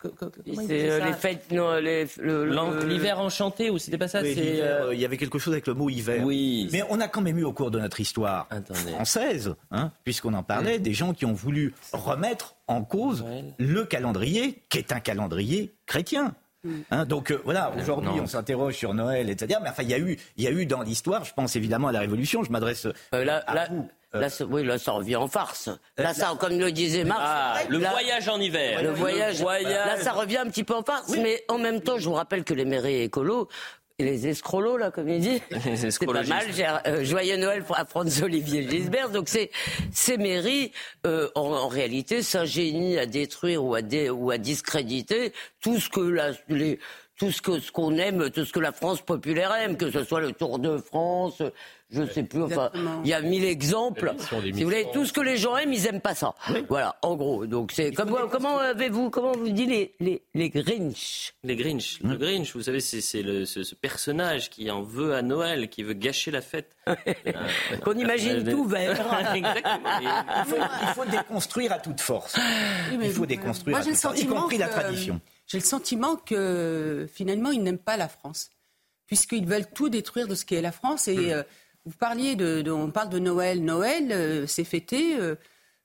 [0.66, 1.50] C'est euh, les fêtes.
[2.86, 6.22] l'hiver enchanté ou c'était pas ça Il y avait quelque chose avec le mot hiver.
[6.26, 6.68] Oui.
[6.72, 8.46] Mais on a quand même eu au cours de notre histoire
[8.94, 13.24] française, hein, puisqu'on en parlait, des gens qui ont voulu remettre en cause
[13.58, 16.34] le calendrier, qui est un calendrier chrétien.
[16.64, 16.80] Mm.
[16.90, 19.58] Hein, donc euh, voilà, aujourd'hui on s'interroge sur Noël, etc.
[19.62, 21.88] Mais enfin, il y a eu, il y a eu dans l'histoire, je pense évidemment
[21.88, 22.42] à la Révolution.
[22.42, 23.88] Je m'adresse euh, là, à vous.
[24.14, 25.70] Euh, là, oui, là, ça revient en farce.
[25.96, 27.22] Là, ça, comme le disait Marx.
[27.24, 28.82] Ah, le voyage en hiver.
[28.82, 31.14] Le voyage, Là, ça revient un petit peu en farce.
[31.16, 33.48] Mais en même temps, je vous rappelle que les mairies écolos,
[34.02, 35.42] les escrolos, là, comme il dit.
[35.76, 36.46] C'est pas mal.
[36.86, 39.10] Euh, joyeux Noël à Franz-Olivier Gisbert.
[39.10, 39.50] Donc, c'est,
[39.92, 40.72] ces mairies,
[41.06, 43.80] euh, en, réalité, s'ingénient à détruire ou à,
[44.12, 46.78] ou à discréditer tout ce que la, les,
[47.20, 50.04] tout ce que ce qu'on aime, tout ce que la France populaire aime, que ce
[50.04, 51.42] soit le Tour de France,
[51.90, 52.42] je sais plus.
[52.44, 52.70] Enfin,
[53.04, 54.14] il y a mille exemples.
[54.18, 56.34] Si vous voulez, tout ce que les gens aiment, ils aiment pas ça.
[56.70, 57.44] Voilà, en gros.
[57.44, 61.34] Donc c'est comme comment avez-vous comment vous dites les les les Grinch?
[61.44, 62.00] Les Grinch.
[62.02, 65.92] Le Grinch, vous savez, c'est ce, ce, personnage qui en veut à Noël, qui veut
[65.92, 66.74] gâcher la fête.
[67.84, 68.96] Qu'on imagine tout vert.
[69.34, 72.38] Il faut, déconstruire à toute force.
[72.90, 75.20] il faut déconstruire à toute force, y compris la tradition.
[75.50, 78.50] J'ai le sentiment que finalement, ils n'aiment pas la France,
[79.06, 81.30] puisqu'ils veulent tout détruire de ce qu'est la France et hmm.
[81.30, 81.42] euh,
[81.84, 83.64] vous parliez de, on parle de Noël.
[83.64, 85.34] Noël, euh, c'est fêté, euh,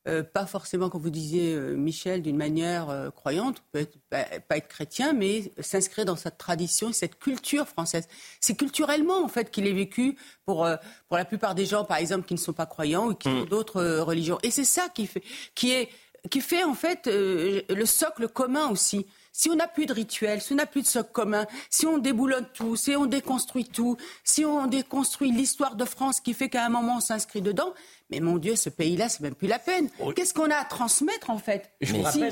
[0.08, 5.14] euh, pas forcément, comme vous disiez, Michel, d'une manière croyante, peut être, pas, être chrétien,
[5.14, 8.08] mais s'inscrire dans cette tradition et cette culture française.
[8.40, 10.68] C'est culturellement, en fait, qu'il est vécu pour,
[11.08, 13.46] pour la plupart des gens, par exemple, qui ne sont pas croyants ou qui ont
[13.46, 13.50] mm.
[13.50, 14.38] d'autres religions.
[14.44, 15.24] Et c'est ça qui fait,
[15.56, 15.90] qui est,
[16.30, 20.54] qui fait, en fait, le socle commun aussi si on n'a plus de rituel, si
[20.54, 24.46] on n'a plus de socle commun, si on déboulonne tout, si on déconstruit tout, si
[24.46, 27.74] on déconstruit l'histoire de France qui fait qu'à un moment on s'inscrit dedans,
[28.10, 29.90] mais mon Dieu, ce pays-là, c'est même plus la peine.
[30.16, 31.70] Qu'est-ce qu'on a à transmettre en fait?
[31.82, 32.32] Je vous rappelle,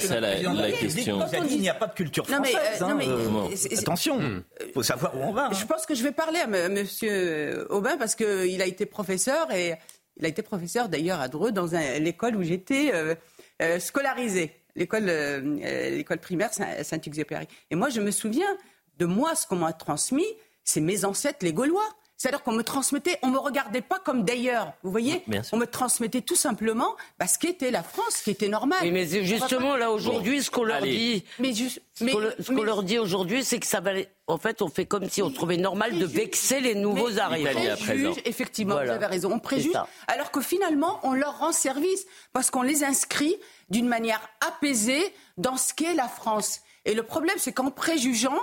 [0.00, 1.20] ça la, question.
[1.48, 2.80] Il n'y a pas de culture française.
[2.80, 5.50] Non mais, hein, euh, attention, il faut savoir où on va.
[5.52, 5.66] Je hein.
[5.68, 9.74] pense que je vais parler à Monsieur Aubin parce qu'il a été professeur et
[10.16, 11.68] il a été professeur d'ailleurs à Dreux dans
[12.00, 13.14] l'école où j'étais euh,
[13.62, 17.46] euh, scolarisé l'école, euh, l'école primaire Saint-Exupéry.
[17.70, 18.56] Et moi, je me souviens
[18.98, 20.26] de moi, ce qu'on m'a transmis,
[20.64, 21.88] c'est mes ancêtres, les Gaulois.
[22.20, 26.20] C'est-à-dire qu'on me transmettait, on me regardait pas comme d'ailleurs, vous voyez On me transmettait
[26.20, 28.78] tout simplement bah, ce qu'était la France, ce qui était normal.
[28.92, 33.58] mais justement, là, aujourd'hui, ce qu'on leur dit, mais ce qu'on leur dit aujourd'hui, c'est
[33.58, 33.92] que ça va...
[34.26, 37.58] En fait, on fait comme si on trouvait normal de vexer les nouveaux arrivants.
[37.72, 39.72] On préjuge, effectivement, vous avez raison, on préjuge,
[40.06, 42.04] alors que finalement, on leur rend service,
[42.34, 43.34] parce qu'on les inscrit
[43.70, 46.60] d'une manière apaisée dans ce qu'est la France.
[46.84, 48.38] Et le problème, c'est qu'en préjugeant,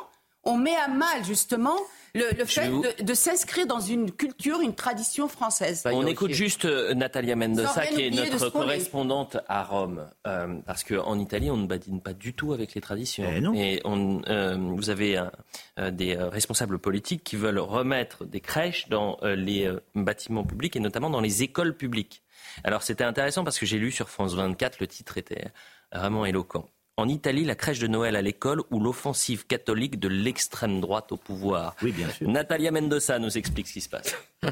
[0.47, 1.77] on met à mal justement
[2.15, 2.71] le, fait
[3.03, 5.83] de, s'inscrire dans une culture, une tradition française.
[5.85, 11.19] On écoute juste euh, Natalia Mendoza, qui est notre correspondante à Rome, euh, parce qu'en
[11.19, 13.53] Italie, on ne badine pas du tout avec les traditions.
[13.53, 15.21] Eh Et on, euh, vous avez
[15.91, 21.21] des responsables politiques qui veulent remettre des crèches dans les bâtiments publics et notamment dans
[21.21, 22.23] les écoles publiques.
[22.63, 25.51] Alors c'était intéressant parce que j'ai lu sur France 24, le titre était
[25.93, 26.67] vraiment éloquent.
[26.99, 31.17] En Italie, la crèche de Noël à l'école ou l'offensive catholique de l'extrême droite au
[31.17, 31.75] pouvoir.
[31.83, 32.27] Oui, bien sûr.
[32.27, 34.15] Natalia Mendoza nous explique ce qui se passe.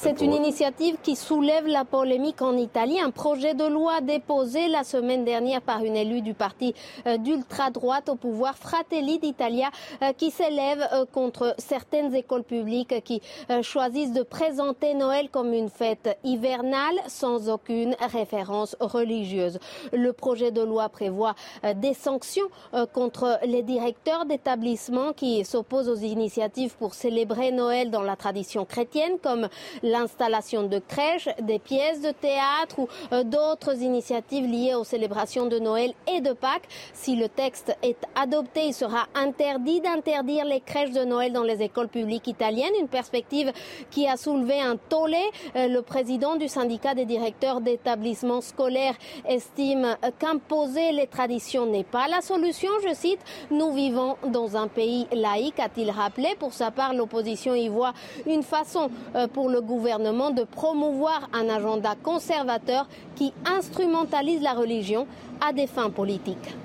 [0.00, 3.00] C'est une initiative qui soulève la polémique en Italie.
[3.00, 6.72] Un projet de loi déposé la semaine dernière par une élue du parti
[7.08, 9.70] euh, d'ultra-droite au pouvoir, Fratelli d'Italia,
[10.02, 13.20] euh, qui s'élève euh, contre certaines écoles publiques qui
[13.62, 19.58] choisissent de présenter Noël comme une fête hivernale sans aucune référence religieuse.
[19.92, 21.34] Le projet de loi prévoit
[21.74, 22.46] des sanctions
[22.92, 29.18] contre les directeurs d'établissements qui s'opposent aux initiatives pour célébrer Noël dans la tradition chrétienne,
[29.22, 29.48] comme
[29.88, 35.58] l'installation de crèches, des pièces de théâtre ou euh, d'autres initiatives liées aux célébrations de
[35.58, 36.68] Noël et de Pâques.
[36.92, 41.62] Si le texte est adopté, il sera interdit d'interdire les crèches de Noël dans les
[41.62, 43.52] écoles publiques italiennes, une perspective
[43.90, 45.22] qui a soulevé un tollé.
[45.56, 48.94] Euh, le président du syndicat des directeurs d'établissements scolaires
[49.26, 52.70] estime qu'imposer les traditions n'est pas la solution.
[52.86, 53.20] Je cite,
[53.50, 56.28] nous vivons dans un pays laïque, a-t-il rappelé.
[56.38, 57.92] Pour sa part, l'opposition y voit
[58.26, 64.54] une façon euh, pour le gouvernement gouvernement de promouvoir un agenda conservateur qui instrumentalise la
[64.54, 65.06] religion
[65.40, 66.56] à des fins politiques.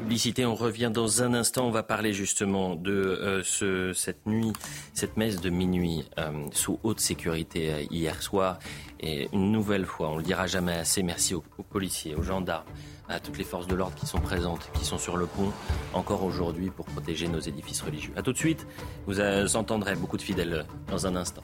[0.00, 1.66] Publicité, on revient dans un instant.
[1.66, 4.52] On va parler justement de euh, ce, cette nuit,
[4.94, 8.58] cette messe de minuit euh, sous haute sécurité euh, hier soir.
[9.00, 12.66] Et une nouvelle fois, on le dira jamais assez, merci aux, aux policiers, aux gendarmes,
[13.08, 15.52] à toutes les forces de l'ordre qui sont présentes, qui sont sur le pont
[15.92, 18.12] encore aujourd'hui pour protéger nos édifices religieux.
[18.16, 18.66] A tout de suite,
[19.06, 19.20] vous
[19.56, 21.42] entendrez beaucoup de fidèles dans un instant.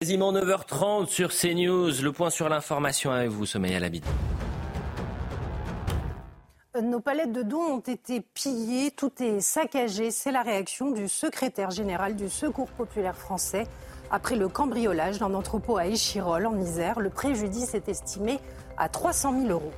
[0.00, 4.02] Quasiment 9h30 sur CNews, le point sur l'information avec vous, Sommeil à l'habit.
[6.82, 10.10] Nos palettes de dons ont été pillées, tout est saccagé.
[10.10, 13.66] C'est la réaction du secrétaire général du Secours populaire français.
[14.10, 18.40] Après le cambriolage d'un entrepôt à Échirol, en Isère, le préjudice est estimé
[18.76, 19.72] à 300 000 euros.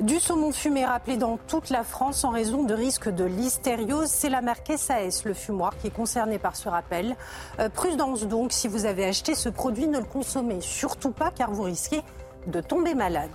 [0.00, 4.08] Du saumon fumé rappelé dans toute la France en raison de risques de listériose.
[4.08, 7.14] C'est la marque SAS, le fumoir, qui est concerné par ce rappel.
[7.60, 11.52] Euh, prudence donc, si vous avez acheté ce produit, ne le consommez surtout pas car
[11.52, 12.02] vous risquez
[12.46, 13.30] de tomber malade.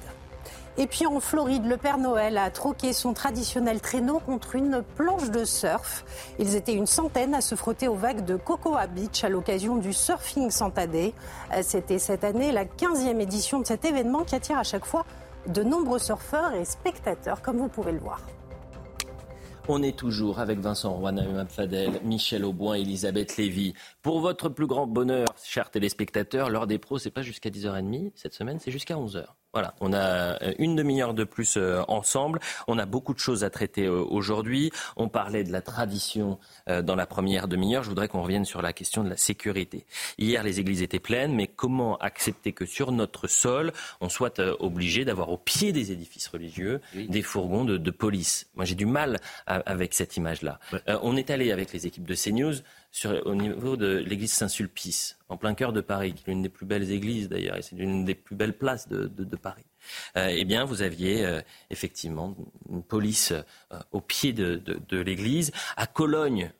[0.79, 5.31] Et puis en Floride, le Père Noël a troqué son traditionnel traîneau contre une planche
[5.31, 6.05] de surf.
[6.37, 9.93] Ils étaient une centaine à se frotter aux vagues de Cocoa Beach à l'occasion du
[9.93, 10.83] Surfing Santa.
[10.83, 11.11] Euh,
[11.61, 15.05] c'était cette année la 15e édition de cet événement qui attire à chaque fois
[15.47, 18.21] de nombreux surfeurs et spectateurs, comme vous pouvez le voir.
[19.69, 21.11] On est toujours avec Vincent Roy,
[21.49, 23.73] Fadel, Michel Auboin, Elisabeth Lévy.
[24.01, 28.33] Pour votre plus grand bonheur, chers téléspectateurs, l'heure des pros, c'est pas jusqu'à 10h30 cette
[28.33, 29.25] semaine, c'est jusqu'à 11h.
[29.53, 32.39] Voilà, on a euh, une demi-heure de plus euh, ensemble.
[32.67, 34.71] On a beaucoup de choses à traiter euh, aujourd'hui.
[34.97, 37.83] On parlait de la tradition dans la première demi-heure.
[37.83, 39.85] Je voudrais qu'on revienne sur la question de la sécurité.
[40.17, 45.05] Hier, les églises étaient pleines, mais comment accepter que sur notre sol, on soit obligé
[45.05, 48.47] d'avoir au pied des édifices religieux des fourgons de, police?
[48.55, 50.59] Moi, j'ai du mal avec cette image-là.
[51.01, 52.55] on est allé avec les équipes de CNews
[53.25, 56.65] au niveau de l'église Saint-Sulpice, en plein cœur de Paris, qui est l'une des plus
[56.65, 59.65] belles églises d'ailleurs, et c'est l'une des plus belles places de, Paris.
[60.15, 62.35] Euh, eh bien, vous aviez euh, effectivement
[62.69, 63.33] une police
[63.71, 65.51] euh, au pied de, l'église.
[65.75, 66.51] À Cologne,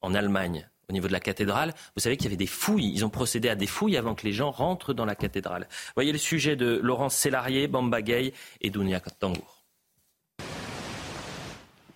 [0.00, 2.92] en Allemagne, au niveau de la cathédrale, vous savez qu'il y avait des fouilles.
[2.92, 5.68] Ils ont procédé à des fouilles avant que les gens rentrent dans la cathédrale.
[5.94, 9.53] Voyez le sujet de Laurence Sélarié, Bamba Gay et Dounia Tangour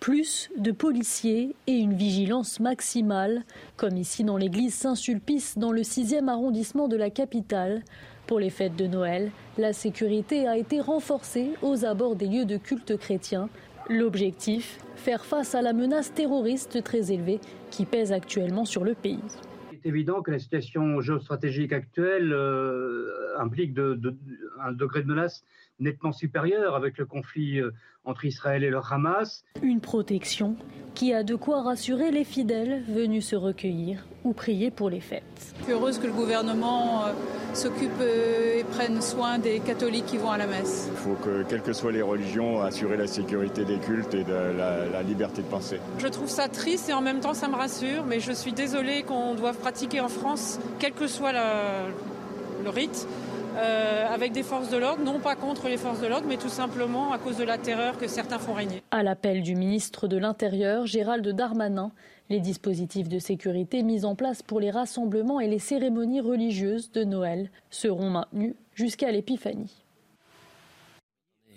[0.09, 3.43] plus de policiers et une vigilance maximale,
[3.77, 7.83] comme ici dans l'église Saint-Sulpice dans le 6e arrondissement de la capitale.
[8.27, 12.57] Pour les fêtes de Noël, la sécurité a été renforcée aux abords des lieux de
[12.57, 13.51] culte chrétiens.
[13.91, 17.39] L'objectif, faire face à la menace terroriste très élevée
[17.71, 19.21] qui pèse actuellement sur le pays.
[19.73, 25.45] Il est évident que la situation géostratégique actuelle euh, implique un degré de menace
[25.81, 27.73] nettement supérieure avec le conflit euh,
[28.05, 29.45] entre Israël et le Hamas.
[29.63, 30.57] Une protection
[30.95, 35.55] qui a de quoi rassurer les fidèles venus se recueillir ou prier pour les fêtes.
[35.59, 37.13] Je suis heureuse que le gouvernement euh,
[37.55, 40.89] s'occupe euh, et prenne soin des catholiques qui vont à la messe.
[40.91, 44.33] Il faut que, quelles que soient les religions, assurer la sécurité des cultes et de
[44.33, 45.79] la, liberté de penser.
[45.99, 49.05] Je trouve ça triste et en même temps ça me rassure, mais je suis désolée
[49.05, 53.07] qu'on doive pratiquer en France, quel que soit le rite,
[53.59, 56.49] euh, avec des forces de l'ordre, non pas contre les forces de l'ordre, mais tout
[56.49, 58.83] simplement à cause de la terreur que certains font régner.
[58.91, 61.91] À l'appel du ministre de l'Intérieur, Gérald Darmanin,
[62.31, 67.05] les dispositifs de sécurité mis en place pour les rassemblements et les cérémonies religieuses de
[67.05, 69.88] Noël seront maintenus jusqu'à l'épiphanie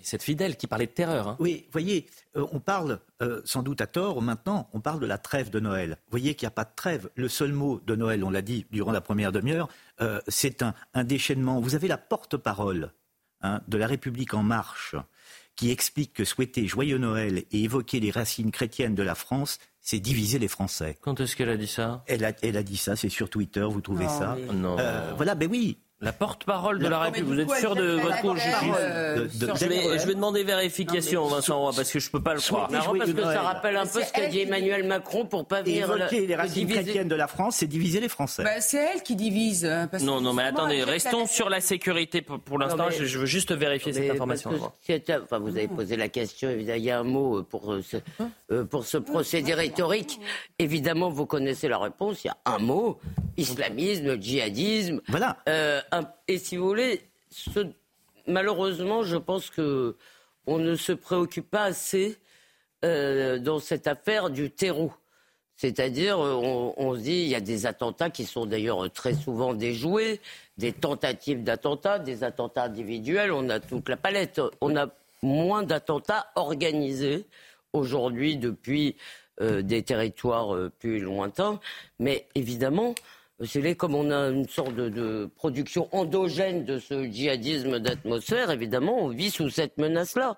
[0.04, 1.28] cette fidèle qui parlait de terreur.
[1.28, 1.36] Hein.
[1.40, 5.18] Oui, voyez, euh, on parle euh, sans doute à tort maintenant, on parle de la
[5.18, 5.98] trêve de Noël.
[6.06, 7.10] Vous voyez qu'il n'y a pas de trêve.
[7.16, 9.70] Le seul mot de Noël, on l'a dit durant la première demi-heure,
[10.02, 11.60] euh, c'est un, déchaînement.
[11.60, 12.92] Vous avez la porte-parole
[13.42, 14.96] hein, de la République en marche
[15.56, 20.00] qui explique que souhaiter joyeux Noël et évoquer les racines chrétiennes de la France, c'est
[20.00, 20.98] diviser les Français.
[21.02, 22.04] Quand est-ce qu'elle a dit ça?
[22.08, 24.38] Elle a, elle a dit ça, c'est sur Twitter, vous trouvez ça?
[24.54, 24.78] Non.
[25.18, 27.46] voilà, ben oui, la porte-parole de la, République.
[27.46, 32.08] Vous êtes sûr de votre coup je, vais, demander vérification, Vincent Roy, parce que je
[32.08, 32.68] ne peux pas le croire.
[32.70, 35.92] parce que ça rappelle un peu ce qu'a dit Emmanuel Macron pour pas venir.
[35.92, 38.44] Évoquer les racines chrétiennes de la France, c'est diviser les Français.
[38.44, 39.66] Bah, c'est elle qui divise.
[39.66, 42.90] Euh, non, non, mais attendez, restons sur la sécurité pour, l'instant.
[42.90, 44.52] Je, veux juste vérifier cette information.
[44.52, 47.82] Enfin, vous avez posé la question, évidemment, il y a un mot euh, pour euh,
[47.84, 50.20] ce, pour ce procédé rhétorique.
[50.58, 52.24] Évidemment, vous connaissez la réponse.
[52.24, 53.00] Il y a un mot
[53.38, 55.02] islamisme, djihadisme.
[55.08, 55.38] Voilà
[56.28, 57.02] et si vous voulez,
[58.28, 59.96] malheureusement, je pense que
[60.48, 62.18] on ne se préoccupe pas assez
[62.84, 64.92] euh, dans cette affaire du terreau.
[65.56, 70.20] C'est-à-dire, on, se dit, il y a des attentats qui sont d'ailleurs très souvent déjoués,
[70.58, 74.42] des tentatives d'attentats, des attentats individuels, on a toute la palette.
[74.60, 74.88] On a
[75.22, 77.28] moins d'attentats organisés
[77.74, 78.96] aujourd'hui depuis
[79.40, 81.60] euh, des territoires euh, plus lointains.
[82.00, 82.96] Mais évidemment,
[83.46, 89.08] c'est comme on a une sorte de, production endogène de ce djihadisme d'atmosphère, évidemment, on
[89.10, 90.38] vit sous cette menace-là.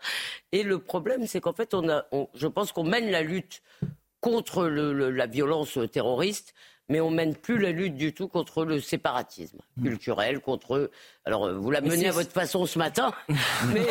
[0.52, 3.62] Et le problème, c'est qu'en fait, on a, je pense qu'on mène la lutte
[4.22, 6.54] contre la violence terroriste,
[6.89, 9.84] mais on mène plus la lutte du tout contre le séparatisme hmm.
[9.84, 10.92] culturel, contre.
[11.26, 13.13] Alors, vous la menez à votre façon ce matin,
[13.74, 13.88] mais,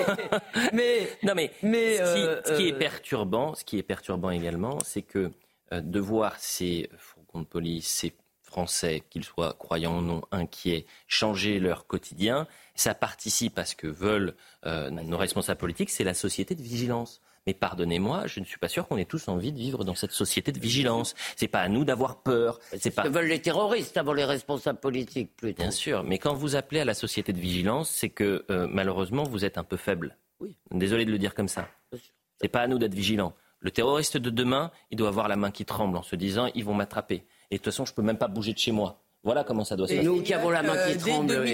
[0.73, 5.03] mais non, mais, mais ce, qui, est euh, perturbant, ce qui est perturbant également, c'est
[5.03, 5.31] que
[5.73, 8.13] euh, de voir ces fourgons de police, ces
[8.53, 12.47] Français, qu'ils soient croyants ou non, inquiets, changer leur quotidien.
[12.75, 14.35] Ça participe à ce que veulent
[14.67, 17.23] euh, nos responsables politiques, c'est la société de vigilance.
[17.47, 20.13] Mais pardonnez-moi, je ne suis pas sûr qu'on ait tous envie de vivre dans cette
[20.13, 21.15] société de vigilance.
[21.35, 22.61] C'est pas à nous d'avoir peur.
[22.79, 23.03] C'est pas.
[23.03, 25.63] Ce que veulent les terroristes avant les responsables politiques, plutôt.
[25.63, 29.25] Bien sûr, mais quand vous appelez à la société de vigilance, c'est que euh, malheureusement
[29.25, 30.19] vous êtes un peu faible.
[30.41, 30.55] Oui.
[30.71, 31.69] Désolé de le dire comme ça.
[32.41, 33.35] C'est pas à nous d'être vigilants.
[33.63, 36.65] Le terroriste de demain, il doit avoir la main qui tremble en se disant ils
[36.65, 37.25] vont m'attraper.
[37.53, 38.99] Et de toute façon, je peux même pas bouger de chez moi.
[39.25, 40.07] Voilà comment ça doit se passer.
[40.07, 41.47] nous qui avons la main qui tremble.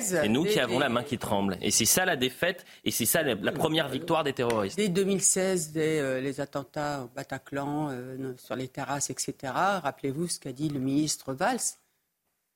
[0.00, 1.58] c'est nous qui avons la main qui tremble.
[1.60, 4.78] Et c'est ça la défaite, et c'est ça la, première victoire des terroristes.
[4.78, 10.40] Dès 2016, dès euh, les attentats au Bataclan, euh, sur les terrasses, etc., rappelez-vous ce
[10.40, 11.60] qu'a dit le ministre Valls.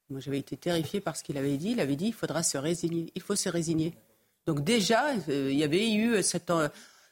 [0.09, 1.73] Moi, j'avais été terrifié par ce qu'il avait dit.
[1.73, 3.13] Il avait dit il faudra se résigner.
[3.15, 3.93] Il faut se résigner.
[4.47, 6.51] Donc déjà, euh, il y avait eu cette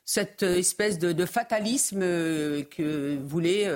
[0.07, 3.68] cette espèce de, fatalisme que voulait.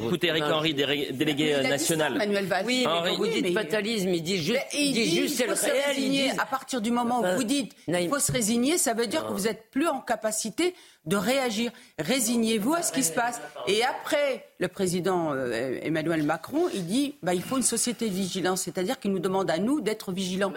[0.00, 2.20] Écoutez, Eric Henry, délégué national.
[2.66, 6.32] Oui, mais vous dites fatalisme, il dit juste, il dit juste c'est le réel.
[6.38, 9.32] À partir du moment où vous dites il faut se résigner, ça veut dire que
[9.32, 10.74] vous n'êtes plus en capacité
[11.06, 11.70] de réagir.
[11.98, 13.40] Résignez-vous à ce qui se passe.
[13.66, 18.14] Et après, le président euh, Emmanuel Macron, il dit bah, il faut une société de
[18.14, 20.52] vigilance, c'est-à-dire qu'il nous demande à nous d'être vigilants.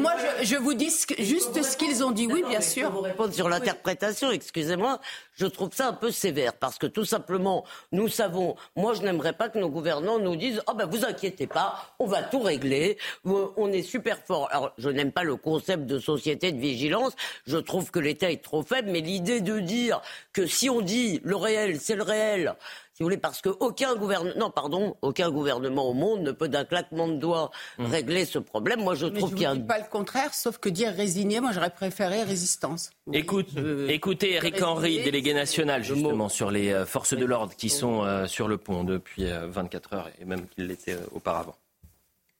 [0.00, 2.26] moi, je, vous dis juste ce qu'ils ont dit.
[2.26, 2.90] Oui, bien sûr.
[2.90, 5.00] vous répondre sur l'interprétation, excusez-moi.
[5.34, 9.34] Je trouve ça un peu sévère parce que tout simplement, nous savons, moi je n'aimerais
[9.34, 12.98] pas que nos gouvernants nous disent oh ben vous inquiétez pas, on va tout régler,
[13.24, 14.48] on est super fort.
[14.50, 17.12] Alors je n'aime pas le concept de société de vigilance,
[17.46, 20.00] je trouve que l'État est trop faible, mais l'idée de dire
[20.32, 22.54] que si on dit le réel, c'est le réel,
[22.98, 26.64] si vous voulez, parce qu'aucun gouvernement, non, pardon, aucun gouvernement au monde ne peut d'un
[26.64, 27.84] claquement de doigts mmh.
[27.84, 28.82] régler ce problème.
[28.82, 29.54] Moi, je trouve qu'il y a.
[29.54, 32.90] dis pas le contraire, sauf que dire résigner, moi, j'aurais préféré résistance.
[33.12, 33.50] Écoute,
[33.88, 38.26] écoutez, Eric Henry, délégué national, justement, sur les euh, forces de l'ordre qui sont euh,
[38.26, 41.54] sur le pont depuis 24 euh, heures et même qu'il l'était auparavant.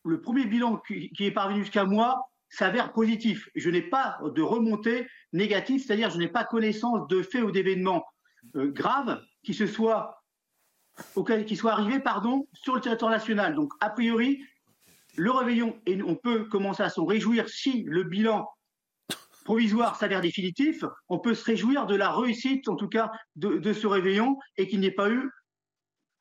[0.04, 3.48] Le premier bilan qui est parvenu jusqu'à moi, s'avère positif.
[3.54, 8.04] Je n'ai pas de remontée négative, c'est-à-dire je n'ai pas connaissance de faits ou d'événements
[8.56, 10.14] euh, graves qui se soient
[11.46, 13.54] qui soient arrivés pardon, sur le territoire national.
[13.54, 14.42] Donc, a priori,
[15.16, 18.48] le réveillon, et on peut commencer à s'en réjouir si le bilan
[19.44, 23.86] provisoire s'avère définitif, on peut se réjouir de la réussite, en tout cas, de, ce
[23.86, 25.30] réveillon et qu'il n'y ait pas eu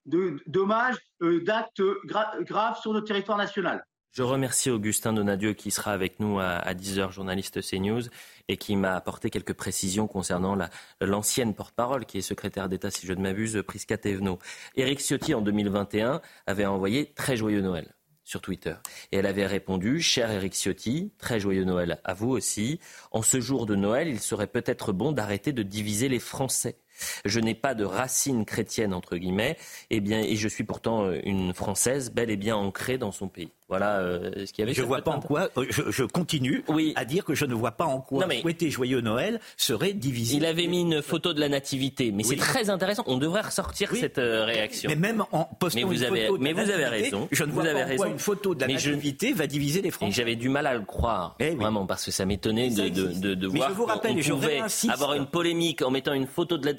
[0.05, 3.83] de dommages, euh, d'actes graves sur notre territoire national.
[4.11, 8.03] Je remercie Augustin Donadieu qui sera avec nous à, 10h, journaliste CNews,
[8.47, 10.57] et qui m'a apporté quelques précisions concernant
[11.01, 14.39] l'ancienne porte-parole, qui est secrétaire d'État, si je ne m'abuse, Prisca Thévenot.
[14.75, 17.93] Éric Ciotti, en 2021, avait envoyé très joyeux Noël
[18.23, 18.75] sur Twitter.
[19.11, 22.79] Et elle avait répondu, cher Éric Ciotti, très joyeux Noël à vous aussi.
[23.11, 26.79] En ce jour de Noël, il serait peut-être bon d'arrêter de diviser les Français
[27.25, 29.57] je n'ai pas de racines chrétiennes entre guillemets,
[29.89, 33.11] et eh bien, et je suis pourtant euh, une Française bel et bien ancrée dans
[33.11, 33.51] son pays.
[33.69, 34.73] Voilà euh, ce qu'il y avait.
[34.73, 35.49] Je vois pas en quoi.
[35.57, 36.63] Euh, je, continue
[36.95, 40.37] à dire que je ne vois pas en quoi mais, souhaiter joyeux Noël serait divisé.
[40.37, 43.03] Il avait mis une photo de la nativité, mais c'est très intéressant.
[43.07, 44.89] On devrait ressortir cette réaction.
[44.89, 47.27] Mais même en postant mais vous une avez, photo mais vous avez raison.
[47.31, 50.13] Je ne vois pas en quoi une photo de la nativité va diviser les Français.
[50.13, 53.47] J'avais du mal à le croire, eh vraiment, parce que ça m'étonnait de, de, de,
[53.47, 56.73] voir qu'on pouvait avoir une polémique en mettant une photo de la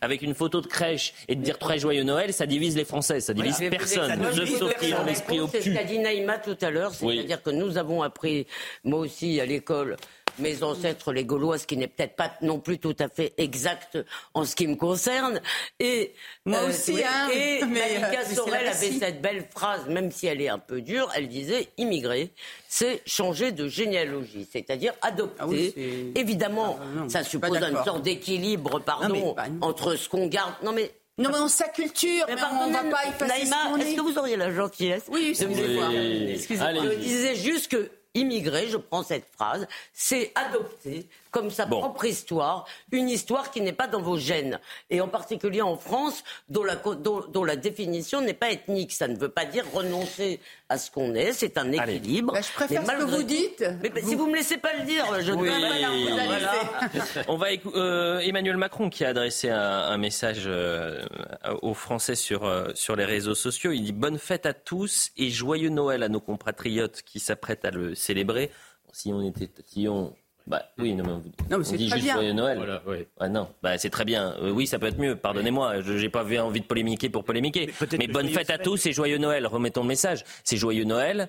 [0.00, 3.20] avec une photo de crèche et de dire très joyeux Noël, ça divise les Français,
[3.20, 4.20] ça divise personne.
[4.58, 5.38] sauf qui ont l'esprit
[5.74, 8.46] qu'a dit Naïma tout à l'heure, c'est-à-dire que nous avons appris,
[8.84, 9.96] moi aussi à l'école,
[10.38, 13.98] mes ancêtres les Gaulois, ce qui n'est peut-être pas non plus tout à fait exact
[14.34, 15.40] en ce qui me concerne.
[15.80, 16.12] Et
[16.44, 20.48] moi euh, aussi, hein, et Malika Sorel avait cette belle phrase, même si elle est
[20.48, 22.30] un peu dure, elle disait immigrer,
[22.68, 25.74] c'est changer de généalogie, c'est-à-dire adopter.
[25.76, 30.54] Ah Évidemment, ah, ça suppose une sorte d'équilibre, pardon, entre ce qu'on garde.
[30.62, 34.00] Non mais non, mais on sa culture, mais, on ne va pas Naïma, est-ce que
[34.02, 36.84] vous auriez la gentillesse oui, de me voir Excusez-moi.
[36.92, 41.06] Je disais juste que immigrer, je prends cette phrase, c'est adopter
[41.36, 44.58] comme sa propre histoire, une histoire qui n'est pas dans vos gènes.
[44.88, 48.92] Et en particulier en France, dont la, dont, la définition n'est pas ethnique.
[48.92, 52.32] Ça ne veut pas dire renoncer à ce qu'on est, c'est un équilibre.
[52.32, 53.62] Bah, je préfère ce que vous dites.
[53.82, 58.20] Mais, si vous me laissez pas le dire, je ne vais pas On va euh,
[58.20, 61.04] Emmanuel Macron qui a adressé un, message euh,
[61.60, 63.72] aux Français sur, euh, sur les réseaux sociaux.
[63.72, 67.70] Il dit bonne fête à tous et joyeux Noël à nos compatriotes qui s'apprêtent à
[67.70, 68.50] le célébrer.
[68.92, 70.14] Si on était, si on
[70.46, 71.10] bah oui, non, mais,
[71.50, 72.14] non, mais c'est dit juste bien.
[72.14, 72.56] Joyeux Noël.
[72.56, 73.08] Voilà, ouais.
[73.18, 74.34] ah, non, bah, c'est très bien.
[74.40, 75.16] Euh, oui, ça peut être mieux.
[75.16, 77.72] Pardonnez-moi, je n'ai pas envie de polémiquer pour polémiquer.
[77.80, 79.46] Mais, mais bonne fête à tous et joyeux Noël.
[79.46, 80.24] Remettons le message.
[80.44, 81.28] C'est joyeux Noël.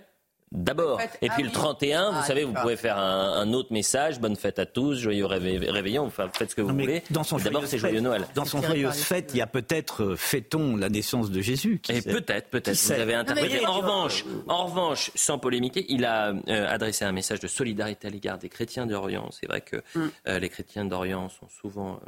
[0.54, 1.02] D'abord.
[1.22, 4.22] Et puis le 31, vous ah, savez, vous pouvez faire un, autre message.
[4.22, 7.04] Bonne fête à tous, joyeux réveillon, enfin, faites ce que vous voulez.
[7.10, 8.26] D'abord, c'est joyeux Noël.
[8.34, 11.82] Dans son joyeuse fête, il y a peut-être euh, fêtons la naissance de Jésus.
[11.90, 12.78] Et peut-être, peut-être.
[12.78, 13.66] Vous avez interprété.
[13.66, 18.12] En revanche, en revanche, sans polémiquer, il a euh, adressé un message de solidarité à
[18.12, 19.30] l'égard des chrétiens d'Orient.
[19.32, 20.12] C'est vrai que mm.
[20.28, 22.00] euh, les chrétiens d'Orient sont souvent,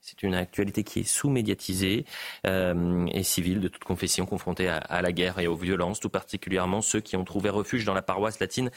[0.00, 2.04] c'est une actualité qui est sous-médiatisée
[2.44, 6.80] et civile de toute confession confrontée à, à la guerre et aux violences, tout particulièrement
[6.80, 8.70] ceux qui ont trouvé refuge dans la paroisse latine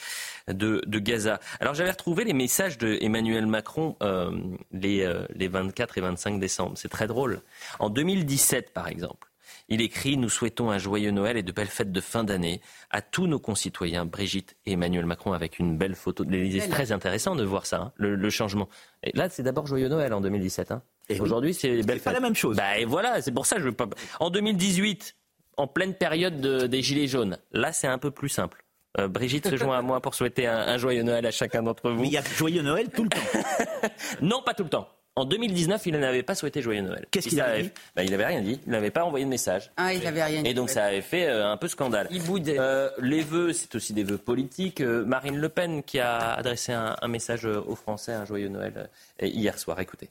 [0.48, 1.40] de, Gaza.
[1.60, 4.32] Alors j'avais retrouvé les messages de Emmanuel Macron euh,
[4.72, 6.78] les, euh, les 24 et 25 décembre.
[6.78, 7.42] C'est très drôle.
[7.80, 9.32] En 2017, par exemple,
[9.72, 13.02] il écrit Nous souhaitons un joyeux Noël et de belles fêtes de fin d'année à
[13.02, 16.60] tous nos concitoyens, Brigitte et Emmanuel Macron, avec une belle photo de l'Élysée.
[16.60, 18.70] C'est très intéressant de voir ça, hein, le, changement.
[19.04, 20.72] Et là, c'est d'abord joyeux Noël en 2017.
[20.72, 20.82] Hein.
[21.10, 22.58] Et aujourd'hui, c'est belle pas la même chose.
[22.58, 23.88] Bah, et voilà, c'est pour ça que je veux pas.
[24.20, 25.16] En 2018,
[25.58, 28.64] en pleine période des Gilets jaunes, là, c'est un peu plus simple.
[29.00, 32.04] Euh, Brigitte se joint à moi pour souhaiter un, joyeux Noël à chacun d'entre vous.
[32.04, 33.40] il y a joyeux Noël tout le temps.
[34.22, 34.88] non, pas tout le temps.
[35.18, 37.06] En 2019, il n'avait pas souhaité joyeux Noël.
[37.12, 37.72] Qu'est-ce qu'il avait dit?
[37.96, 38.62] Bah, Il n'avait rien dit.
[38.66, 39.70] Il n'avait pas envoyé de message.
[39.76, 40.50] Ah, il n'avait rien dit.
[40.50, 42.08] Et donc ça avait fait euh, un peu scandale.
[42.12, 42.58] Il boudait.
[42.58, 44.80] Euh, les vœux, c'est aussi des vœux politiques.
[44.80, 48.90] Euh, Marine Le Pen qui a adressé un, message aux Français, un joyeux Noël,
[49.22, 49.82] hier soir.
[49.82, 50.10] Écoutez.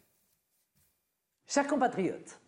[1.48, 2.38] Chers compatriotes,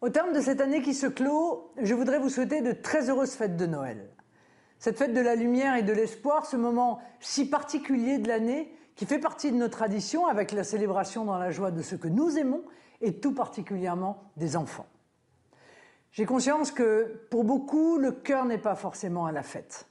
[0.00, 3.32] au terme de cette année qui se clôt, je voudrais vous souhaiter de très heureuses
[3.32, 4.08] fêtes de Noël.
[4.78, 9.06] Cette fête de la lumière et de l'espoir, ce moment si particulier de l'année qui
[9.06, 12.38] fait partie de nos traditions avec la célébration dans la joie de ce que nous
[12.38, 12.62] aimons
[13.00, 14.86] et tout particulièrement des enfants.
[16.12, 19.86] J'ai conscience que pour beaucoup, le cœur n'est pas forcément à la fête.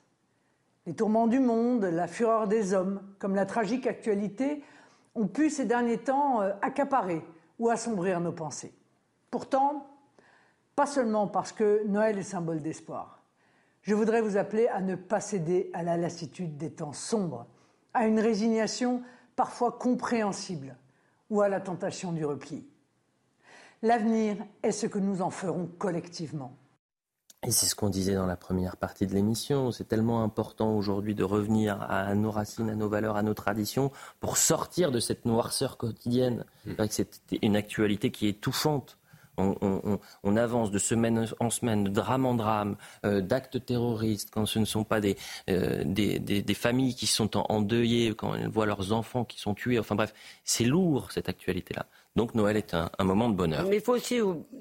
[0.86, 4.64] Les tourments du monde, la fureur des hommes, comme la tragique actualité,
[5.16, 7.24] ont pu ces derniers temps euh, accaparer
[7.60, 8.74] ou assombrir nos pensées.
[9.32, 9.88] Pourtant,
[10.76, 13.17] pas seulement parce que Noël est symbole d'espoir.
[13.88, 17.48] Je voudrais vous appeler à ne pas céder à la lassitude des temps sombres
[17.94, 19.02] à une résignation
[19.38, 20.76] parfois compréhensible
[21.30, 22.68] ou à la tentation du repli.
[23.82, 26.54] L'avenir est ce que nous en ferons collectivement.
[27.44, 29.72] Et c'est ce qu'on disait dans la première partie de l'émission.
[29.72, 33.94] C'est tellement important aujourd'hui de revenir à nos racines, à nos valeurs, à nos traditions,
[34.20, 36.44] pour sortir de cette noirceur quotidienne.
[36.66, 36.74] Mmh.
[36.90, 38.98] C'est une actualité qui est touchante
[39.38, 42.76] on, avance de semaine en semaine, de drame en drame,
[43.06, 45.18] euh, d'actes terroristes, quand ce ne sont pas des,
[45.50, 49.80] euh, des, familles qui sont endeuillées, quand elles voient leurs enfants qui sont tués.
[49.80, 50.14] Enfin bref,
[50.44, 51.86] c'est lourd cette actualité-là.
[52.16, 53.66] Donc Noël est un, moment de bonheur.
[53.70, 54.20] Mais il faut aussi,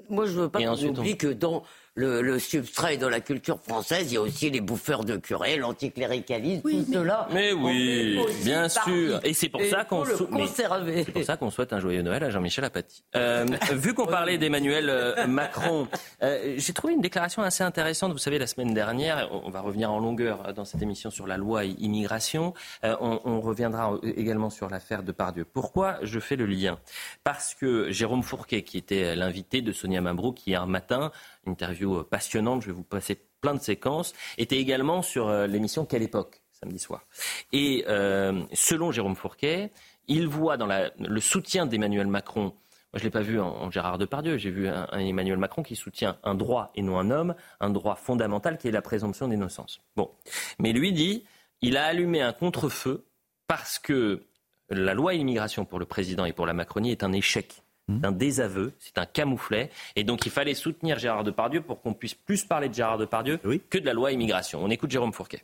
[0.09, 1.63] moi je ne veux pas qu'on oublie que dans
[1.97, 5.57] le, le, substrat dans la culture française, il y a aussi les bouffeurs de curés,
[5.57, 7.27] l'anticléricalisme, tout cela.
[7.33, 9.19] Mais oui, bien sûr.
[9.23, 12.65] Et c'est pour, ça qu'on c'est pour ça qu'on souhaite un joyeux Noël à Jean-Michel
[12.65, 13.03] Apathy.
[13.15, 15.87] Euh, vu qu'on parlait d'Emmanuel euh, Macron,
[16.21, 18.11] euh, j'ai trouvé une déclaration assez intéressante.
[18.11, 21.37] Vous savez, la semaine dernière, on va revenir en longueur dans cette émission sur la
[21.37, 22.53] loi immigration.
[22.83, 25.45] On, on, reviendra également sur l'affaire de Pardieu.
[25.45, 26.77] Pourquoi je fais le lien?
[27.23, 31.11] Parce que Jérôme Fourquet, qui était l'invité de Sonia Mabrouk hier matin,
[31.47, 35.85] interview euh, passionnante, je vais vous passer plein de séquences, était également sur euh, l'émission
[35.85, 37.05] Quelle époque samedi soir.
[37.53, 39.71] Et euh, selon Jérôme Fourquet,
[40.07, 42.53] il voit dans le soutien d'Emmanuel Macron, moi
[42.93, 46.17] je ne l'ai pas vu en, Gérard Depardieu, j'ai vu un, Emmanuel Macron qui soutient
[46.23, 49.81] un droit et non un homme, un droit fondamental qui est la présomption d'innocence.
[49.95, 50.11] Bon,
[50.59, 51.25] mais lui dit,
[51.61, 53.05] il a allumé un contre-feu
[53.47, 54.23] parce que
[54.69, 57.63] la loi immigration pour le président et pour la Macronie est un échec.
[57.89, 57.99] Hmm.
[57.99, 59.69] d'un désaveu, c'est un camouflet.
[59.95, 63.39] Et donc il fallait soutenir Gérard Depardieu pour qu'on puisse plus parler de Gérard Depardieu
[63.69, 64.59] que de la loi immigration.
[64.61, 65.43] On écoute Jérôme Fourquet.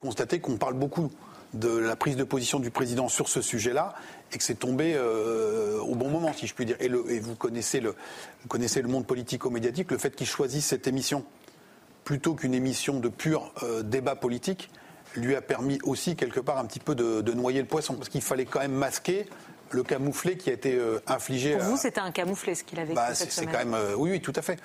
[0.00, 1.12] Constater qu'on parle beaucoup
[1.54, 3.94] de la prise de position du président sur ce sujet-là
[4.32, 6.76] et que c'est tombé euh, au bon moment, si je puis dire.
[6.80, 7.94] Et, vous, connaissez le,
[8.48, 11.24] connaissez le monde politico-médiatique, le fait qu'il choisisse cette émission
[12.02, 14.70] plutôt qu'une émission de pur euh, débat politique
[15.14, 18.08] lui a permis aussi quelque part un petit peu de, de noyer le poisson, parce
[18.08, 19.26] qu'il fallait quand même masquer
[19.74, 21.56] le camouflet qui a été euh, infligé.
[21.56, 23.50] Pour vous, c'était un camouflet ce qu'il avait bah, cette semaine.
[23.52, 24.58] Quand même, euh, oui, oui, tout à fait.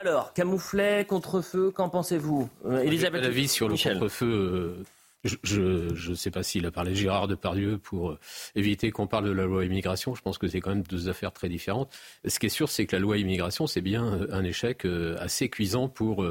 [0.00, 4.84] Alors, camouflet, contre-feu, qu'en pensez-vous euh, Elisabeth avis sur le contre-feu.
[5.24, 8.16] je ne sais pas s'il a parlé Gérard Depardieu pour
[8.54, 10.14] éviter qu'on parle de la loi immigration.
[10.14, 11.92] Je pense que c'est quand même deux affaires très différentes.
[12.24, 14.86] Ce qui est sûr, c'est que la loi immigration, c'est bien un échec
[15.18, 16.24] assez cuisant pour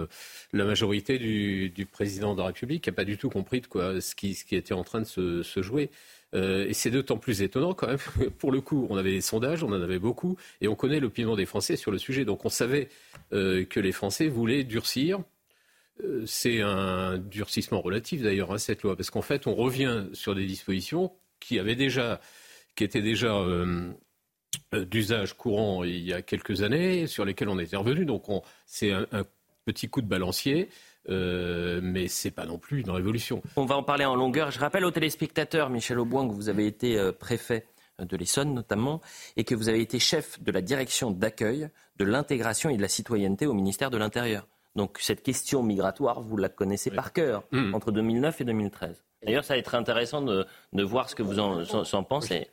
[0.54, 4.00] la majorité du, président de la République, qui n'a pas du tout compris de quoi,
[4.00, 5.91] ce, qui, ce qui était en train de se, se jouer.
[6.36, 7.99] Euh, et c'est d'autant plus étonnant quand même.
[8.38, 11.36] Pour le coup, on avait des sondages, on en avait beaucoup, et on connaît l'opinion
[11.36, 12.25] des Français sur le sujet.
[12.25, 12.89] Donc on savait
[13.34, 15.19] euh, que les Français voulaient durcir.
[16.03, 20.05] Euh, c'est un durcissement relatif d'ailleurs à hein, cette loi, parce qu'en fait, on revient
[20.13, 22.19] sur des dispositions qui avaient déjà,
[22.75, 23.45] qui étaient déjà
[24.73, 28.05] d'usage courant il y a quelques années, sur lesquelles on était revenu.
[28.05, 28.25] Donc
[28.65, 29.23] c'est un, un
[29.65, 30.69] petit coup de balancier.
[31.10, 33.41] Euh, mais ce n'est pas non plus une révolution.
[33.55, 34.51] On va en parler en longueur.
[34.51, 37.66] Je rappelle aux téléspectateurs, Michel Auboin, que vous avez été euh, préfet
[37.99, 39.01] de l'Essonne notamment,
[39.38, 42.88] et que vous avez été chef de la direction d'accueil, de l'intégration et de la
[42.88, 44.47] citoyenneté au ministère de l'Intérieur.
[44.76, 47.74] Donc cette question migratoire, vous la connaissez par cœur, mmh.
[47.74, 49.03] entre 2009 et 2013.
[49.24, 52.47] D'ailleurs, ça va être intéressant de, voir ce que vous en, en, pensez.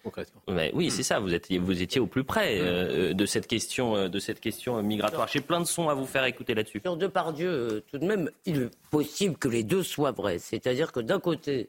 [0.72, 1.18] oui, c'est ça.
[1.18, 4.82] Vous étiez, vous étiez au plus près euh, de cette question, euh, de cette question
[4.82, 5.28] migratoire.
[5.28, 6.80] J'ai plein de sons à vous faire écouter là-dessus.
[6.82, 10.38] Sur Depardieu, euh, tout de même, il est possible que les deux soient vrais.
[10.38, 11.68] C'est-à-dire que d'un côté,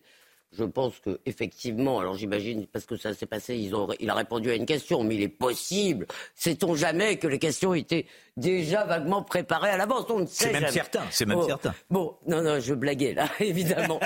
[0.58, 4.14] je pense que effectivement, alors j'imagine parce que ça s'est passé, ils ont, il a
[4.14, 8.06] répondu à une question, mais il est possible, sait-on jamais que les questions étaient
[8.38, 10.06] déjà vaguement préparées à l'avance?
[10.10, 11.74] On ne sait C'est même certain, c'est même certain.
[11.89, 13.99] Bon, non, non, je blaguais là, évidemment.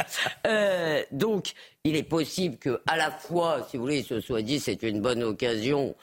[0.47, 4.59] euh, donc, il est possible que, à la fois, si vous voulez, ce soit dit,
[4.59, 5.95] c'est une bonne occasion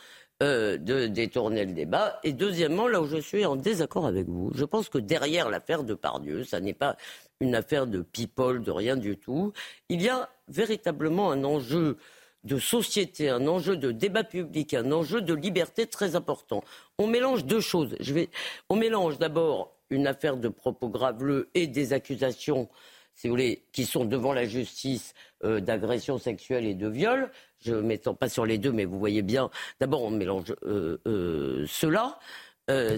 [0.43, 2.21] euh, de détourner le débat.
[2.23, 5.83] Et deuxièmement, là où je suis en désaccord avec vous, je pense que derrière l'affaire
[5.83, 6.97] de Pardieu, ça n'est pas
[7.41, 9.55] une affaire de people, de rien du tout.
[9.89, 11.97] Il y a véritablement un enjeu
[12.45, 16.63] de société, un enjeu de débat public, un enjeu de liberté très important.
[16.99, 17.97] On mélange deux choses.
[17.99, 18.29] Je vais...
[18.69, 22.69] On mélange d'abord une affaire de propos graveleux et des accusations,
[23.15, 25.15] si vous voulez, qui sont devant la justice
[25.47, 27.31] euh, d'agression sexuelle et de viol.
[27.61, 30.99] Je ne m'étends pas sur les deux, mais vous voyez bien, d'abord on mélange euh,
[31.07, 32.19] euh, cela.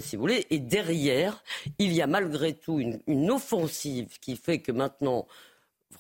[0.01, 1.45] si vous voulez, et derrière,
[1.79, 5.27] il y a malgré tout une offensive qui fait que maintenant,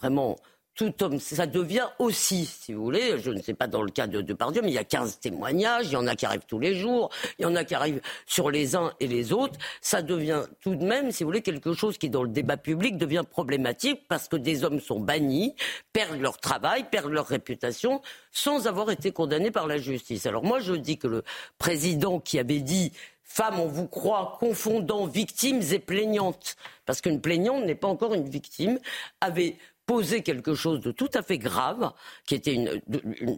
[0.00, 0.36] vraiment,
[0.78, 4.06] tout homme, ça devient aussi, si vous voulez, je ne sais pas dans le cas
[4.06, 6.60] de Depardieu, mais il y a 15 témoignages, il y en a qui arrivent tous
[6.60, 9.58] les jours, il y en a qui arrivent sur les uns et les autres.
[9.80, 12.96] Ça devient tout de même, si vous voulez, quelque chose qui, dans le débat public,
[12.96, 15.56] devient problématique parce que des hommes sont bannis,
[15.92, 18.00] perdent leur travail, perdent leur réputation,
[18.30, 20.26] sans avoir été condamnés par la justice.
[20.26, 21.24] Alors moi, je dis que le
[21.58, 22.92] président qui avait dit
[23.24, 26.54] Femmes, on vous croit confondant victimes et plaignantes,
[26.86, 28.78] parce qu'une plaignante n'est pas encore une victime,
[29.20, 29.56] avait
[29.88, 31.92] poser quelque chose de tout à fait grave,
[32.26, 32.80] qui était une,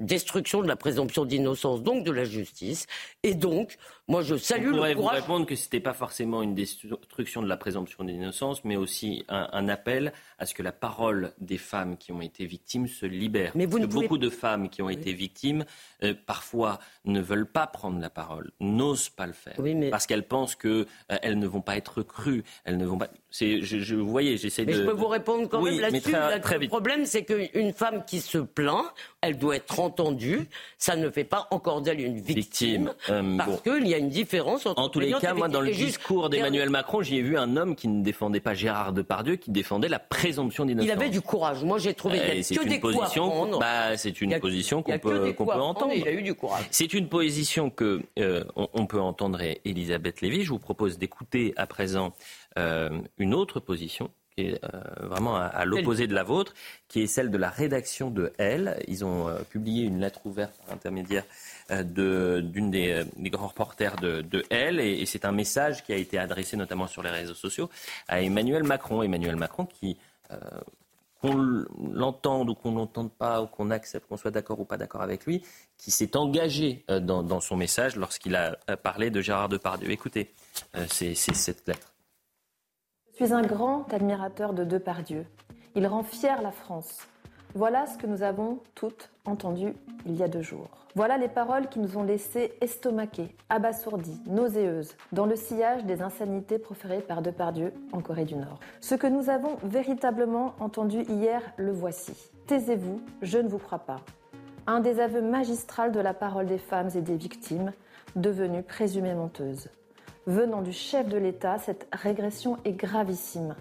[0.01, 2.89] destruction de la présomption d'innocence, donc de la justice.
[3.23, 3.79] Et donc,
[4.09, 5.19] moi, je salue On pourrait le courage.
[5.19, 9.25] vous répondre que ce n'était pas forcément une destruction de la présomption d'innocence, mais aussi
[9.29, 13.53] un, appel à ce que la parole des femmes qui ont été victimes se libère.
[13.55, 15.67] Mais Parce que beaucoup de femmes qui ont été victimes,
[16.03, 19.57] euh, parfois, ne veulent pas prendre la parole, n'osent pas le faire,
[19.91, 23.09] parce qu'elles pensent qu'elles euh, ne vont pas être crues, elles ne vont pas.
[23.31, 24.71] Je, je, vous voyez, j'essaie de.
[24.71, 26.11] Mais je peux vous répondre quand même là-dessus.
[26.11, 28.87] Le problème, c'est qu'une femme qui se plaint,
[29.21, 30.49] elle doit être entendue.
[30.79, 34.65] Ça ne fait pas encore d'elle une victime, euh, parce qu'il y a une différence
[34.65, 34.81] entre.
[34.81, 37.77] En tous les cas, moi, dans le discours d'Emmanuel Macron, j'y ai vu un homme
[37.77, 39.99] qui ne défendait pas Gérard Depardieu, qui défendait la
[40.31, 40.89] présomption d'innocence.
[40.89, 41.65] Il avait du courage.
[41.65, 45.33] Moi, j'ai trouvé qu'il y a que des position, bah, C'est une position qu'on peut,
[45.33, 45.93] peut entendre.
[45.95, 46.65] Il a eu du courage.
[46.71, 50.43] C'est une position que euh, on, peut entendre Elisabeth Lévy.
[50.43, 52.13] Je vous propose d'écouter à présent
[52.59, 56.55] euh, une autre position qui est euh, vraiment à, l'opposé de la vôtre,
[56.89, 58.83] qui est celle de la rédaction de Elle.
[58.89, 61.25] Ils ont euh, publié une lettre ouverte par intermédiaire
[61.71, 66.57] d'une des, grands reporters de, de Elle, et, c'est un message qui a été adressé
[66.57, 67.71] notamment sur les réseaux sociaux
[68.09, 69.03] à Emmanuel Macron.
[69.03, 69.97] Emmanuel Macron qui
[71.21, 75.03] qu'on l'entende ou qu'on n'entende pas, ou qu'on accepte, qu'on soit d'accord ou pas d'accord
[75.03, 75.43] avec lui,
[75.77, 79.91] qui s'est engagé dans, dans, son message lorsqu'il a parlé de Gérard Depardieu.
[79.91, 80.33] Écoutez,
[80.89, 81.93] c'est cette lettre.
[83.19, 85.27] Je suis un grand admirateur de Depardieu.
[85.75, 87.07] Il rend fier la France.
[87.55, 89.75] Voilà ce que nous avons toutes entendu
[90.07, 90.87] il y a deux jours.
[90.95, 96.59] Voilà les paroles qui nous ont laissés estomaqués, abasourdis, nauséeuses, dans le sillage des insanités
[96.59, 98.61] proférées par Depardieu en Corée du Nord.
[98.81, 102.13] Ce que nous avons véritablement entendu hier, le voici.
[102.47, 104.01] Taisez-vous, je ne vous crois pas.
[104.69, 107.73] Un des aveux magistraux de la parole des femmes et des victimes,
[108.15, 109.71] devenues présumées menteuses.
[110.27, 113.57] Venant du chef de l'État, cette régression est gravissime.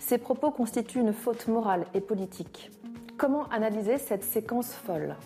[0.00, 2.70] Ces propos constituent une faute morale et politique.
[3.18, 5.16] Comment analyser cette séquence folle?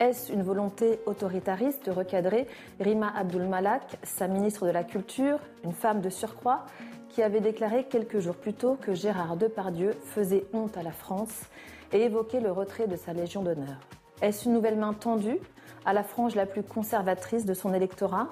[0.00, 2.48] Est-ce une volonté autoritariste de recadrer
[2.80, 6.66] Rima Abdul Malak, sa ministre de la Culture, une femme de surcroît,
[7.10, 11.42] qui avait déclaré quelques jours plus tôt que Gérard Depardieu faisait honte à la France
[11.92, 13.78] et évoquait le retrait de sa Légion d'honneur?
[14.20, 15.38] Est-ce une nouvelle main tendue
[15.84, 18.28] à la frange la plus conservatrice de son électorat?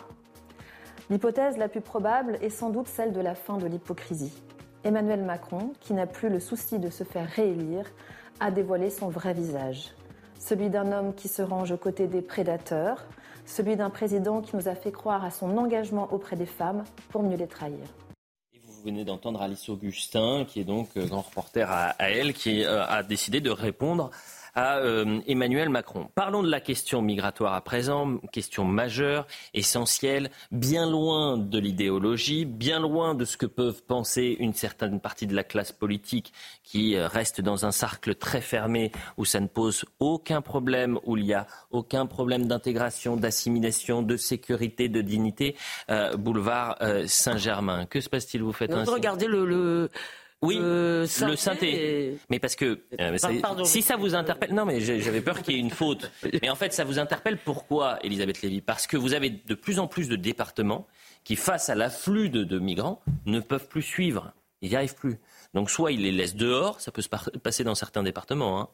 [1.08, 4.42] L'hypothèse la plus probable est sans doute celle de la fin de l'hypocrisie.
[4.82, 7.86] Emmanuel Macron, qui n'a plus le souci de se faire réélire,
[8.40, 9.90] a dévoilé son vrai visage.
[10.38, 13.04] Celui d'un homme qui se range aux côtés des prédateurs,
[13.46, 17.22] celui d'un président qui nous a fait croire à son engagement auprès des femmes pour
[17.22, 17.78] mieux les trahir.
[18.66, 22.84] vous venez d'entendre Alice Augustin, qui est donc euh, grand reporter à, elle, qui euh,
[22.84, 24.10] a décidé de répondre
[24.54, 26.08] à euh, Emmanuel Macron.
[26.14, 32.80] Parlons de la question migratoire à présent, question majeure, essentielle, bien loin de l'idéologie, bien
[32.80, 36.32] loin de ce que peuvent penser une certaine partie de la classe politique
[36.64, 41.16] qui euh, reste dans un cercle très fermé où ça ne pose aucun problème, où
[41.16, 45.56] il n'y a aucun problème d'intégration, d'assimilation, de sécurité, de dignité.
[45.90, 47.86] Euh, boulevard Saint-Germain.
[47.86, 48.42] Que se passe-t-il?
[48.42, 49.90] Vous faites Regardez le
[50.42, 52.18] oui, euh, le synthé.
[52.28, 53.16] Mais parce que euh,
[53.64, 56.10] si ça vous interpelle, non mais j'avais peur qu'il y ait une faute.
[56.42, 58.60] Mais en fait, ça vous interpelle pourquoi, Elisabeth Lévy?
[58.60, 60.86] Parce que vous avez de plus en plus de départements
[61.22, 64.32] qui, face à l'afflux de, migrants, ne peuvent plus suivre.
[64.62, 65.18] Ils n'y arrivent plus.
[65.54, 68.68] Donc soit ils les laissent dehors, ça peut se passer dans certains départements, hein,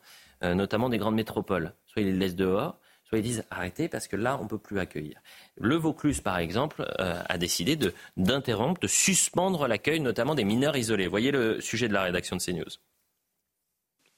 [0.45, 1.75] euh, notamment des grandes métropoles.
[1.87, 2.79] Soit ils les laissent dehors,
[3.09, 5.21] soit ils disent arrêtez parce que là, on ne peut plus accueillir.
[5.57, 7.79] Le Vaucluse, par exemple, euh, a décidé
[8.17, 11.07] d'interrompre, de, suspendre l'accueil notamment des mineurs isolés.
[11.07, 12.79] Voyez le sujet de la rédaction de CNews.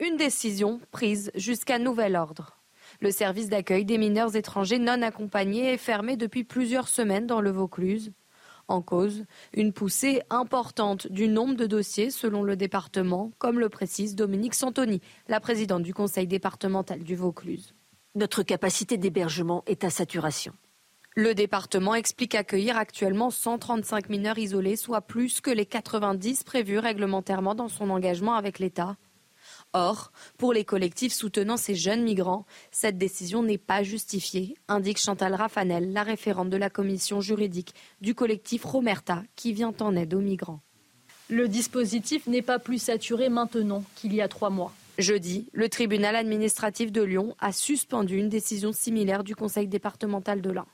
[0.01, 2.57] Une décision prise jusqu'à nouvel ordre.
[3.01, 7.51] Le service d'accueil des mineurs étrangers non accompagnés est fermé depuis plusieurs semaines dans le
[7.51, 8.13] Vaucluse.
[8.67, 14.15] En cause, une poussée importante du nombre de dossiers selon le département, comme le précise
[14.15, 17.75] Dominique Santoni, la présidente du conseil départemental du Vaucluse.
[18.17, 20.53] Notre capacité d'hébergement est à saturation.
[21.15, 27.55] Le département explique accueillir actuellement 135 mineurs isolés, soit plus que les 90 prévus réglementairement
[27.55, 28.97] dans son engagement avec l'État.
[29.75, 35.37] Or, pour les collectifs soutenant ces jeunes migrants, cette décision n'est pas justifiée, indique Chantal
[35.37, 40.21] Raffanel, la référente de la commission juridique du collectif Romerta, qui vient en aide aux
[40.21, 40.63] migrants.
[41.29, 44.73] Le dispositif n'est pas plus saturé maintenant qu'il y a trois mois.
[45.01, 50.51] Jeudi, le tribunal administratif de Lyon a suspendu une décision similaire du conseil départemental de
[50.51, 50.67] l'Ain.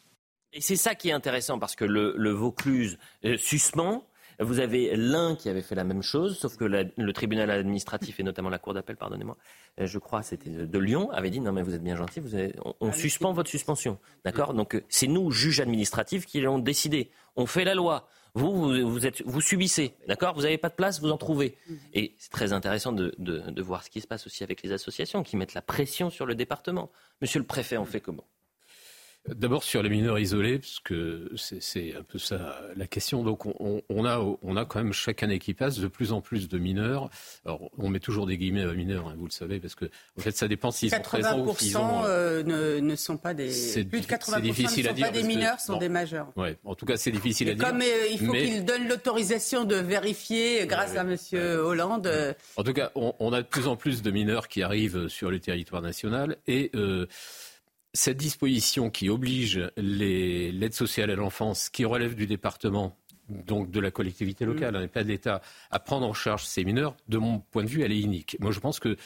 [0.52, 4.06] Et c'est ça qui est intéressant parce que le, Vaucluse euh, suspend.
[4.38, 8.22] Vous avez l'un qui avait fait la même chose, sauf que le tribunal administratif et
[8.22, 9.38] notamment la cour d'appel, pardonnez-moi,
[9.80, 12.36] euh, je crois c'était de Lyon, avait dit non mais vous êtes bien gentil, vous
[12.80, 14.52] on, suspend votre suspension, d'accord?
[14.52, 17.10] Donc euh, c'est nous juges administratifs qui l'ont décidé.
[17.36, 18.08] On fait la loi.
[18.36, 20.34] Vous, vous, subissez, d'accord?
[20.34, 21.56] Vous n'avez pas de place, vous en trouvez.
[21.94, 25.22] Et c'est très intéressant de, de voir ce qui se passe aussi avec les associations
[25.22, 26.90] qui mettent la pression sur le département.
[27.22, 28.26] Monsieur le préfet, on fait comment?
[29.34, 33.22] D'abord sur les mineurs isolés, parce que c'est un peu ça la question.
[33.22, 36.48] Donc on, a, on a quand même chaque année qui passe de plus en plus
[36.48, 37.10] de mineurs.
[37.44, 39.86] Alors on met toujours des guillemets à mineurs, hein, vous le savez, parce que
[40.18, 42.04] en fait ça dépend s'ils sont présents ou s'ils ont...
[42.04, 43.48] Euh, ne, ne, sont pas des
[43.90, 46.28] plus de 80% difficile ne sont pas des mineurs, sont des majeurs.
[46.36, 47.64] Ouais, en tout cas c'est difficile à dire.
[47.64, 52.06] Comme euh, il faut qu'ils donnent l'autorisation de vérifier grâce à Monsieur Hollande.
[52.06, 55.30] Euh, en tout cas, on, a de plus en plus de mineurs qui arrivent sur
[55.30, 56.70] le territoire national et
[57.96, 62.96] cette disposition qui oblige l'aide sociale à l'enfance, qui relève du département,
[63.28, 64.48] donc de la collectivité mm.
[64.48, 65.40] locale, et hein, pas de l'État,
[65.70, 68.36] à prendre en charge ces mineurs, de mon point de vue, elle est unique.
[68.40, 68.96] Moi, je pense que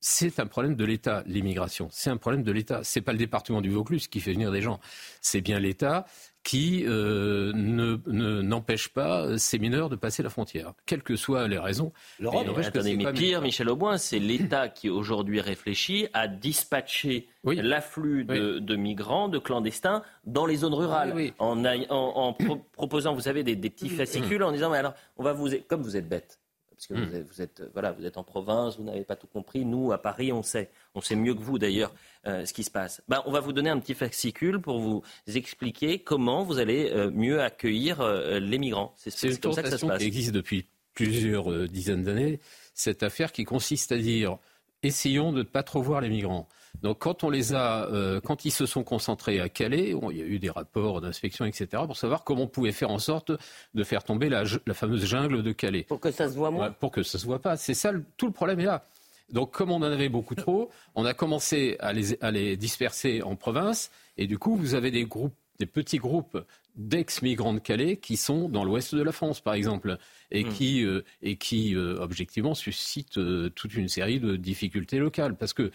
[0.00, 1.88] c'est un problème de l'État, l'immigration.
[1.92, 2.80] C'est un problème de l'État.
[2.82, 4.80] C'est pas le département du Vaucluse qui fait venir des gens.
[5.20, 6.06] C'est bien l'État
[6.42, 7.96] qui euh, ne,
[8.42, 11.92] n'empêche pas ces mineurs de passer la frontière, quelles que soient les raisons.
[12.20, 19.28] mais, mais pire, Michel Auboin, c'est l'État qui aujourd'hui réfléchit à dispatcher l'afflux de, migrants,
[19.28, 22.32] de clandestins dans les zones rurales, en, en,
[22.72, 25.82] proposant, vous savez, des, des petits fascicules, en disant, mais alors, on va vous, comme
[25.82, 26.41] vous êtes bête,
[26.88, 27.22] parce que hmm.
[27.22, 29.64] vous, êtes, voilà, vous êtes en province, vous n'avez pas tout compris.
[29.64, 31.94] Nous, à Paris, on sait, on sait mieux que vous d'ailleurs
[32.26, 33.02] euh, ce qui se passe.
[33.08, 35.02] Ben, on va vous donner un petit fascicule pour vous
[35.32, 38.94] expliquer comment vous allez euh, mieux accueillir euh, les migrants.
[38.96, 39.98] C'est comme ça que ça se passe.
[39.98, 42.40] qui existe depuis plusieurs dizaines d'années.
[42.74, 44.38] Cette affaire qui consiste à dire
[44.82, 46.48] essayons de ne pas trop voir les migrants.
[46.80, 50.22] Donc quand on les a, euh, quand ils se sont concentrés à Calais, il y
[50.22, 53.32] a eu des rapports d'inspection, etc., pour savoir comment on pouvait faire en sorte
[53.74, 55.84] de faire tomber la, fameuse jungle de Calais.
[55.84, 56.70] Pour que ça se voit moins.
[56.70, 57.56] pour que ça se voit pas.
[57.56, 58.84] C'est ça, tout le problème est là.
[59.30, 63.22] Donc comme on en avait beaucoup trop, on a commencé à les, à les disperser
[63.22, 66.44] en province, et du coup vous avez des groupes des petits groupes
[66.74, 69.96] d'ex-migrants de Calais qui sont dans l'ouest de la France, par exemple,
[70.32, 70.48] et hmm.
[70.48, 75.36] qui, euh, et qui euh, objectivement, suscitent euh, toute une série de difficultés locales.
[75.36, 75.70] Parce que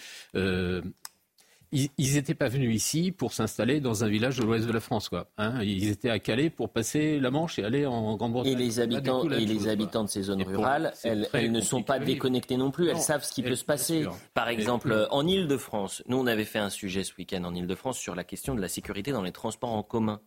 [1.72, 5.10] ils n'étaient pas venus ici pour s'installer dans un village de l'ouest de la France.
[5.10, 5.62] Quoi, hein.
[5.62, 8.54] ils étaient à Calais pour passer la Manche et aller en Grande-Bretagne.
[8.54, 12.58] Et les habitants, et les habitants de ces zones rurales, elles, ne sont pas déconnectées
[12.58, 12.90] non plus.
[12.90, 14.06] Elles savent ce qui peut se passer.
[14.34, 18.16] Par exemple, en Ile-de-France, nous on avait fait un sujet ce week-end en Ile-de-France sur
[18.16, 20.22] la question de la sécurité dans les transports en commun.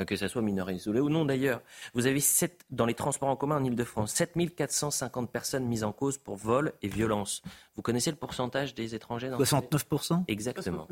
[0.00, 1.60] Euh, que ce soit mineur isolé ou non d'ailleurs.
[1.92, 6.16] Vous avez 7, dans les transports en commun en Ile-de-France 7450 personnes mises en cause
[6.16, 7.42] pour vol et violence.
[7.76, 10.88] Vous connaissez le pourcentage des étrangers dans 69% Exactement.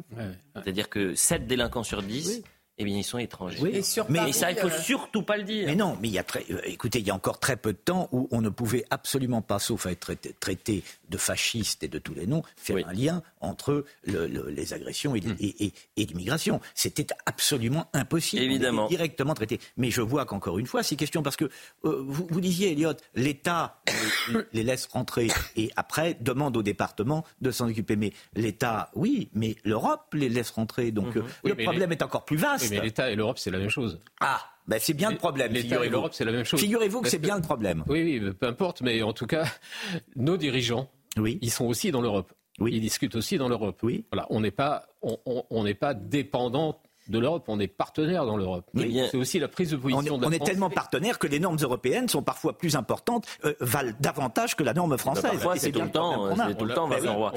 [0.54, 2.42] C'est-à-dire que 7 délinquants sur 10
[2.80, 3.58] eh bien, ils sont étrangers.
[3.60, 5.66] Oui, mais ça, il faut euh, surtout pas le dire.
[5.66, 7.74] Mais non, mais il y a très, euh, écoutez, il y a encore très peu
[7.74, 11.88] de temps où on ne pouvait absolument pas, sauf à être traité, de fasciste et
[11.88, 15.70] de tous les noms, faire un lien entre les agressions et, hmm.
[15.98, 16.60] l'immigration.
[16.74, 18.42] C'était absolument impossible.
[18.42, 18.88] Évidemment.
[18.88, 19.60] directement traité.
[19.76, 21.44] Mais je vois qu'encore une fois, c'est question parce que
[21.84, 23.82] euh, vous, vous, disiez, Elliot, l'État
[24.52, 27.96] les, laisse rentrer et après demande au département de s'en occuper.
[27.96, 30.92] Mais l'État, oui, mais l'Europe les laisse rentrer.
[30.92, 31.24] Donc mhm.
[31.44, 34.00] le problème est encore plus vaste mais l'État et l'Europe, c'est la même chose.
[34.20, 35.52] Ah ben c'est bien le problème.
[35.52, 36.60] L'État et l'Europe, c'est la même chose.
[36.60, 37.84] Figurez-vous que c'est bien le problème.
[37.88, 39.44] Oui, oui, peu importe, mais en tout cas,
[40.16, 41.38] nos dirigeants, oui.
[41.42, 42.32] ils sont aussi dans l'Europe.
[42.60, 42.72] Oui.
[42.74, 43.80] Ils discutent aussi dans l'Europe.
[43.82, 44.04] Oui.
[44.12, 48.70] Voilà, on n'est pas, on n'est pas dépendant de l'Europe, on est partenaire dans l'Europe.
[48.74, 50.14] C'est aussi la prise de position.
[50.14, 53.54] On est, on est tellement partenaire que les normes européennes sont parfois plus importantes, euh,
[53.60, 55.24] valent davantage que la norme française.
[55.24, 57.32] Bah, parfois, c'est tout, le temps, c'est tout le temps, Vincent Roy.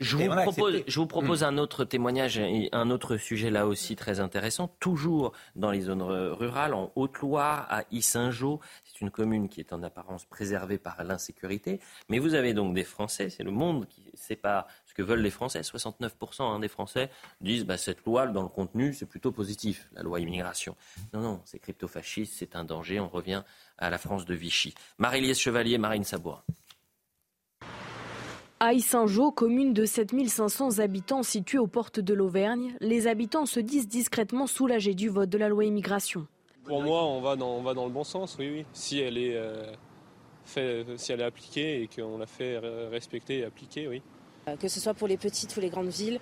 [0.00, 2.40] Je vous propose, je vous propose un autre témoignage,
[2.72, 7.84] un autre sujet là aussi très intéressant, toujours dans les zones rurales, en Haute-Loire, à
[7.90, 8.60] Issingeau
[8.94, 11.80] c'est une commune qui est en apparence préservée par l'insécurité.
[12.08, 15.30] Mais vous avez donc des Français, c'est le monde qui sépare ce que veulent les
[15.30, 15.60] Français.
[15.60, 20.02] 69% hein, des Français disent bah, cette loi, dans le contenu, c'est plutôt positif, la
[20.02, 20.76] loi immigration.
[21.12, 23.00] Non, non, c'est crypto-fasciste, c'est un danger.
[23.00, 23.42] On revient
[23.78, 24.74] à la France de Vichy.
[24.98, 26.44] Marie-Liesse Chevalier, Marine Sabour.
[28.60, 33.88] À Saint-Jean, commune de 7500 habitants située aux portes de l'Auvergne, les habitants se disent
[33.88, 36.26] discrètement soulagés du vote de la loi immigration.
[36.62, 38.66] Pour moi, on va dans, on va dans le bon sens, oui, oui.
[38.72, 39.72] Si elle est, euh,
[40.44, 42.58] fait, si elle est appliquée et qu'on la fait
[42.90, 44.02] respecter et appliquer, oui.
[44.48, 46.20] Euh, que ce soit pour les petites ou les grandes villes,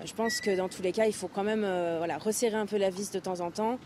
[0.00, 1.66] euh, je pense que dans tous les cas, il faut quand même
[1.98, 3.78] voilà, resserrer un peu la vis de temps en temps.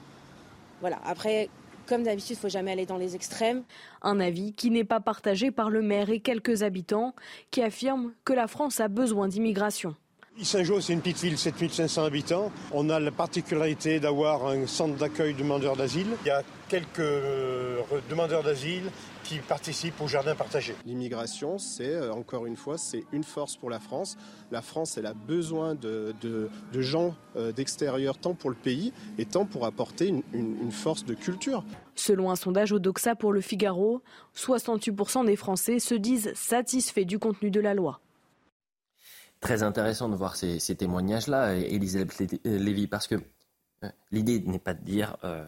[0.81, 0.99] Voilà.
[1.05, 1.49] Après,
[1.87, 3.65] comme d'habitude, il ne faut jamais aller dans les extrêmes.
[4.03, 7.15] Un avis qui n'est pas partagé par le maire et quelques habitants
[7.51, 9.95] qui affirment que la France a besoin d'immigration.
[10.41, 12.51] Saint-Jean, c'est une petite ville, 7500 habitants.
[12.73, 16.07] On a la particularité d'avoir un centre d'accueil demandeurs d'asile.
[16.25, 18.85] Il y a quelques euh, demandeurs d'asile
[19.25, 20.75] qui participent au jardin partagé.
[20.87, 24.17] L'immigration, c'est euh, encore une fois, c'est une force pour la France.
[24.51, 26.15] La France, elle a besoin de,
[26.75, 31.15] gens euh, d'extérieur, tant pour le pays et tant pour apporter une, une force de
[31.15, 31.65] culture.
[31.95, 34.03] Selon un sondage au Doxa pour le Figaro,
[34.37, 38.01] 68% des Français se disent satisfaits du contenu de la loi
[39.43, 43.17] très intéressant de voir ces, témoignages-là, Elisabeth Lévy, parce que
[43.85, 45.45] euh, l'idée n'est pas de dire euh,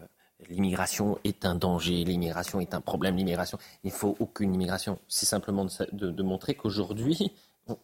[0.49, 4.99] l'immigration est un danger, l'immigration est un problème, l'immigration, il ne faut aucune immigration.
[5.07, 7.31] C'est simplement de, montrer qu'aujourd'hui,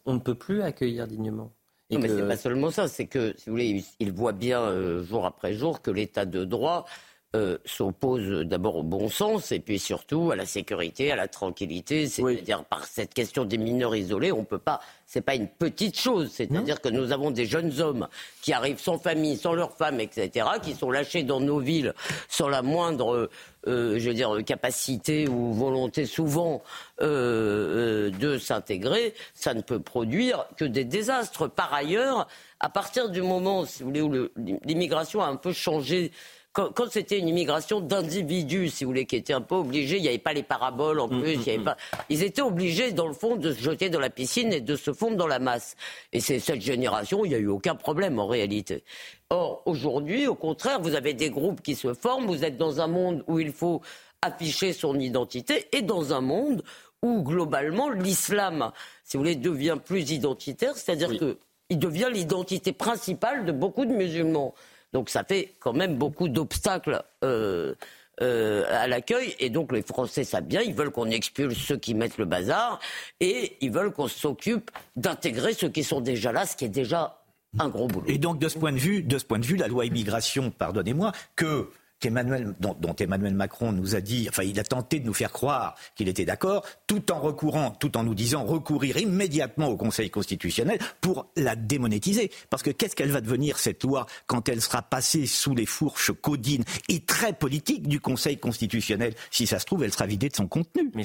[0.04, 1.52] on, ne peut plus accueillir dignement.
[1.90, 5.02] non, mais c'est pas seulement ça, c'est que, si vous voulez, il voit bien euh,
[5.02, 6.86] jour après jour que l'état de droit
[7.34, 12.06] euh, s'oppose d'abord au bon sens et puis surtout à la sécurité, à la tranquillité.
[12.06, 14.80] C'est-à-dire par cette question des mineurs isolés, on peut pas.
[15.06, 16.30] C'est pas une petite chose.
[16.30, 18.08] C'est-à-dire que nous avons des jeunes hommes
[18.42, 21.94] qui arrivent sans famille, sans leur femme, etc., qui sont lâchés dans nos villes
[22.28, 23.30] sans la moindre,
[23.66, 26.62] euh, je veux dire, capacité ou volonté souvent
[27.00, 29.14] euh, de s'intégrer.
[29.32, 31.48] Ça ne peut produire que des désastres.
[31.48, 32.28] Par ailleurs,
[32.60, 34.28] à partir du moment, si vous voulez, où
[34.64, 36.12] l'immigration a un peu changé
[36.52, 40.08] quand, c'était une immigration d'individus, si vous voulez, qui étaient un peu obligés, il n'y
[40.08, 41.72] avait pas les paraboles en mm, plus, il y avait mm, pas...
[41.72, 41.96] Mm.
[42.10, 44.92] ils étaient obligés, dans le fond, de se jeter dans la piscine et de se
[44.92, 45.76] fondre dans la masse.
[46.12, 48.84] Et c'est cette génération, il n'y a eu aucun problème en réalité.
[49.30, 52.86] Or, aujourd'hui, au contraire, vous avez des groupes qui se forment, vous êtes dans un
[52.86, 53.80] monde où il faut
[54.20, 56.62] afficher son identité et dans un monde
[57.02, 58.72] où, globalement, l'islam,
[59.04, 64.54] si vous voulez, devient plus identitaire, c'est-à-dire qu'il devient l'identité principale de beaucoup de musulmans.
[64.92, 67.02] Donc ça fait quand même beaucoup d'obstacles.
[67.24, 67.74] Euh,
[68.20, 69.34] euh, à l'accueil.
[69.40, 72.78] Et donc les Français savent bien, ils veulent qu'on expulse ceux qui mettent le bazar
[73.20, 77.22] et ils veulent qu'on s'occupe d'intégrer ceux qui sont déjà là, ce qui est déjà
[77.58, 78.04] un gros boulot.
[78.08, 80.50] Et donc de ce point de vue, de ce point de vue, la loi immigration,
[80.50, 81.70] pardonnez-moi, que
[82.10, 86.08] dont, Emmanuel Macron nous a dit, enfin, il a tenté de nous faire croire qu'il
[86.08, 91.30] était d'accord, tout en recourant, tout en nous disant recourir immédiatement au Conseil constitutionnel pour
[91.36, 92.30] la démonétiser.
[92.50, 96.12] Parce que qu'est-ce qu'elle va devenir, cette loi, quand elle sera passée sous les fourches
[96.12, 99.14] codines et très politiques du Conseil constitutionnel?
[99.30, 100.90] Si ça se trouve, elle sera vidée de son contenu.
[100.94, 101.04] Mais,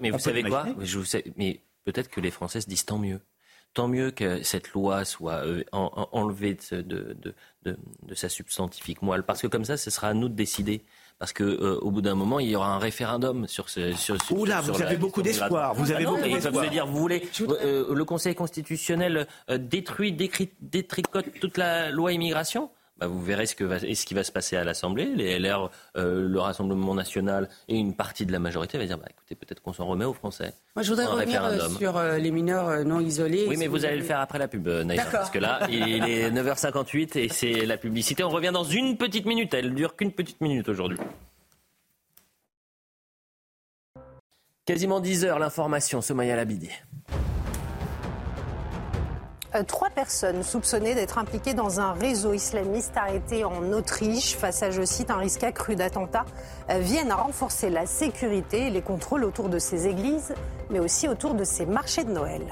[0.00, 0.66] mais vous savez quoi?
[1.36, 3.20] Mais peut-être que les Français se disent tant mieux
[3.76, 7.34] tant mieux que cette loi soit euh, enlevée de,
[8.14, 10.82] sa substantifique moelle, parce que comme ça, ce sera à nous de décider.
[11.18, 13.92] Parce que euh, au bout d'un moment, il y aura un référendum sur ce.
[13.92, 15.74] Sur, Oula, vous avez beaucoup d'espoir.
[15.74, 16.64] Vous avez beaucoup d'espoir.
[16.64, 22.70] Vous dire, vous voulez euh, le Conseil constitutionnel détruit, détricote toute la loi immigration?
[22.98, 25.06] Bah, vous verrez ce, que va, ce qui va se passer à l'Assemblée.
[25.14, 29.06] Les LR, euh, le Rassemblement national et une partie de la majorité va dire bah,
[29.10, 30.54] écoutez, peut-être qu'on s'en remet aux Français.
[30.74, 33.46] Moi, je voudrais revenir euh, sur euh, les mineurs non isolés.
[33.48, 35.02] Oui, mais vous allez le faire après la pub, Naïs.
[35.12, 38.24] Parce que là, il est 9h58 et c'est la publicité.
[38.24, 39.52] On revient dans une petite minute.
[39.52, 40.98] Elle dure qu'une petite minute aujourd'hui.
[44.66, 46.70] Quasiment 10 heures, l'information, Somaya Labidi.
[49.56, 54.70] Euh, trois personnes soupçonnées d'être impliquées dans un réseau islamiste arrêté en Autriche face à,
[54.70, 56.24] je cite, un risque accru d'attentat,
[56.70, 60.34] euh, viennent renforcer la sécurité et les contrôles autour de ces églises,
[60.70, 62.42] mais aussi autour de ces marchés de Noël.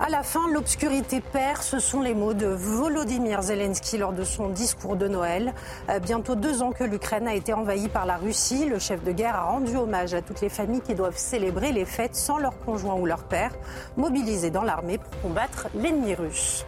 [0.00, 4.48] À la fin, l'obscurité perd, ce sont les mots de Volodymyr Zelensky lors de son
[4.48, 5.54] discours de Noël.
[5.88, 9.12] Euh, bientôt deux ans que l'Ukraine a été envahie par la Russie, le chef de
[9.12, 12.58] guerre a rendu hommage à toutes les familles qui doivent célébrer les fêtes sans leur
[12.64, 13.52] conjoint ou leur père,
[13.96, 16.66] mobilisés dans l'armée pour combattre l'ennemi russe.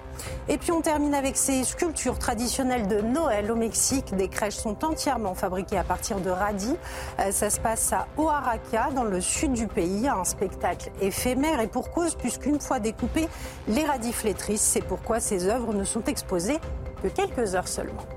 [0.49, 4.15] Et puis on termine avec ces sculptures traditionnelles de Noël au Mexique.
[4.17, 6.77] Des crèches sont entièrement fabriquées à partir de radis.
[7.21, 11.67] Euh, ça se passe à Oaxaca, dans le sud du pays, un spectacle éphémère et
[11.67, 13.29] pour cause, puisqu'une fois découpées,
[13.69, 14.63] les radis flétrissent.
[14.63, 16.59] C'est pourquoi ces œuvres ne sont exposées
[17.03, 18.16] que quelques heures seulement.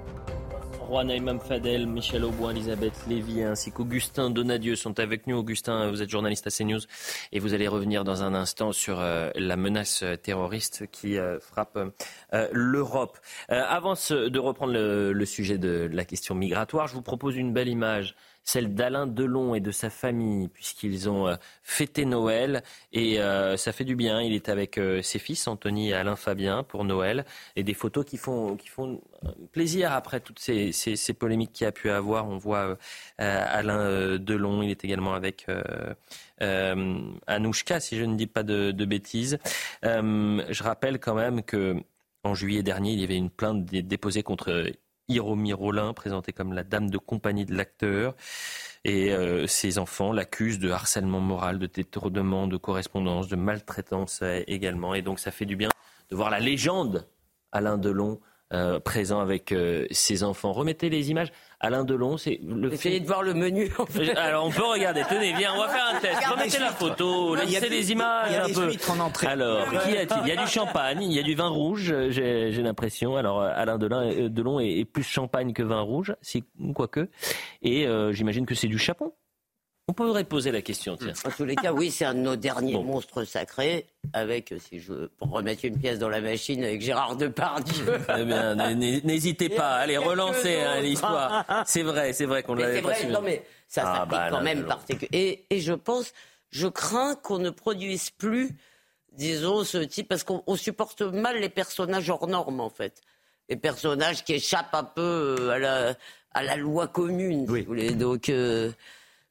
[0.90, 5.38] Roy, Naïm Fadel, Michel Auboin, Elisabeth Lévy ainsi qu'Augustin Donadieu sont avec nous.
[5.38, 6.80] Augustin, vous êtes journaliste à CNews
[7.32, 11.78] et vous allez revenir dans un instant sur euh, la menace terroriste qui euh, frappe
[12.34, 13.20] euh, l'Europe.
[13.50, 18.16] avant de reprendre le, sujet de la question migratoire, je vous propose une belle image
[18.44, 22.64] celle d'Alain Delon et de sa famille, puisqu'ils ont euh, fêté Noël.
[22.92, 24.22] Et euh, ça fait du bien.
[24.22, 27.26] Il est avec euh, ses fils, Anthony et Alain Fabien, pour Noël.
[27.56, 29.02] Et des photos qui font, qui font
[29.52, 32.28] plaisir après toutes ces, ces, polémiques qu'il a pu avoir.
[32.28, 32.78] On voit
[33.18, 34.64] Alain Delon.
[34.64, 35.46] Il est également avec
[36.40, 39.38] Anouchka, si je ne dis pas de, de bêtises.
[39.84, 41.76] je rappelle quand même que
[42.24, 44.72] en juillet dernier, il y avait une plainte déposée contre
[45.10, 48.16] Hiromi Rollin, présentée comme la dame de compagnie de l'acteur.
[48.86, 54.42] Et euh, ses enfants l'accusent de harcèlement moral, de détournement de correspondance, de maltraitance euh,
[54.48, 54.94] également.
[54.96, 55.70] Et donc ça fait du bien
[56.10, 57.08] de voir la légende
[57.52, 58.22] Alain Delon
[58.54, 59.54] euh, présent avec
[59.92, 60.54] ses enfants.
[60.54, 61.32] Remettez les images.
[61.62, 63.70] Alain Delon, c'est le Essayez de voir le menu.
[64.16, 65.04] Alors on peut regarder.
[65.10, 66.26] Tenez, viens, on va faire un test.
[66.26, 68.72] Remettez la photo, laissez les images un peu.
[69.28, 70.22] Alors, qui a-t-il?
[70.24, 73.18] Il y a du champagne, il y a du vin rouge, j'ai l'impression.
[73.18, 76.44] Alors Alain Delon, euh, Delon est, plus champagne que vin rouge, si
[76.74, 77.10] quoique.
[77.62, 79.14] Et euh, j'imagine que c'est du chapon.
[79.90, 81.14] On pourrait poser la question, tiens.
[81.26, 85.08] En tous les cas, oui, c'est un de nos derniers monstres sacrés, avec, si je
[85.18, 87.98] pour remettre une pièce dans la machine, avec Gérard Depardieu.
[88.20, 91.64] Eh bien, n'hésitez pas, allez, relancez hein, l'histoire.
[91.66, 94.64] C'est vrai, c'est vrai qu'on l'avait pas Non, mais ça ah, s'applique bah, quand même
[94.64, 95.10] particulièrement.
[95.12, 96.14] Et, et je pense,
[96.52, 98.52] je crains qu'on ne produise plus,
[99.14, 103.02] disons, ce type, parce qu'on supporte mal les personnages hors normes, en fait.
[103.50, 105.96] Les personnages qui échappent un peu euh, à la,
[106.36, 107.62] à la loi commune, oui.
[107.62, 107.96] si vous voulez.
[107.96, 108.72] Donc, euh,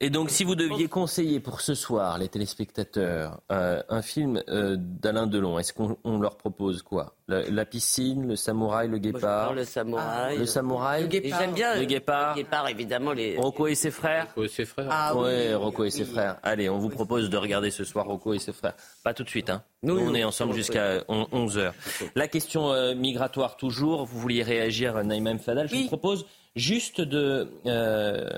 [0.00, 4.76] et donc, si vous deviez conseiller pour ce soir, les téléspectateurs, euh, un film euh,
[4.78, 7.16] d'Alain Delon, est-ce qu'on leur propose quoi?
[7.26, 9.54] La, piscine, le samouraï, le guépard?
[9.54, 10.38] Le samouraï.
[10.38, 11.02] le samouraï.
[11.02, 11.40] Le guépard.
[11.40, 12.36] J'aime bien le guépard.
[12.36, 13.12] Le guépard, évidemment.
[13.12, 13.36] Les...
[13.36, 14.28] Rocco et ses frères.
[14.28, 14.88] Rocco et ses frères.
[14.88, 16.38] Ah, oui, Rocco et ses frères.
[16.44, 18.74] Allez, on vous propose de regarder ce soir Rocco et ses frères.
[19.02, 19.62] Pas tout de suite, hein.
[19.82, 21.72] Nous, on est ensemble jusqu'à 11h.
[22.14, 24.06] La question euh, migratoire toujours.
[24.06, 25.68] Vous vouliez réagir, Naïm Fadal.
[25.68, 26.24] Je vous propose
[26.56, 28.28] juste de euh,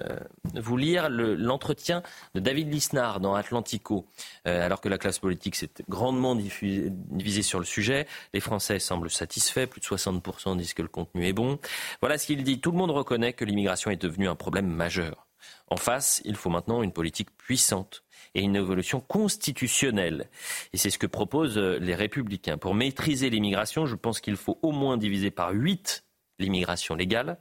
[0.55, 2.03] vous lire l'entretien
[2.35, 4.07] de David Lisnard dans Atlantico.
[4.47, 9.11] Euh, alors que la classe politique s'est grandement divisée sur le sujet, les Français semblent
[9.11, 11.59] satisfaits, plus de 60% disent que le contenu est bon.
[12.01, 12.61] Voilà ce qu'il dit.
[12.61, 15.27] Tout le monde reconnaît que l'immigration est devenue un problème majeur.
[15.69, 18.03] En face, il faut maintenant une politique puissante
[18.35, 20.29] et une évolution constitutionnelle.
[20.73, 22.59] Et c'est ce que proposent les républicains.
[22.59, 26.05] Pour maîtriser l'immigration, je pense qu'il faut au moins diviser par 8
[26.39, 27.39] l'immigration légale,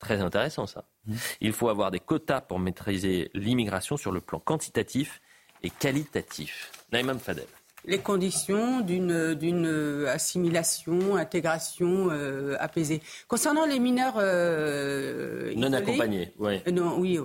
[0.00, 0.84] Très intéressant ça.
[1.06, 1.14] Mmh.
[1.40, 5.20] Il faut avoir des quotas pour maîtriser l'immigration sur le plan quantitatif
[5.62, 6.72] et qualitatif.
[6.90, 7.46] Naïm Fadel.
[7.86, 13.00] Les conditions d'une assimilation, intégration euh, apaisée.
[13.26, 16.62] Concernant les mineurs euh, non accompagnés, ouais.
[16.66, 17.18] Euh, non, oui.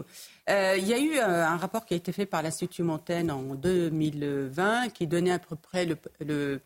[0.48, 4.90] il y a eu un rapport qui a été fait par l'Institut Montaigne en 2020
[4.90, 6.62] qui donnait à peu près le, le,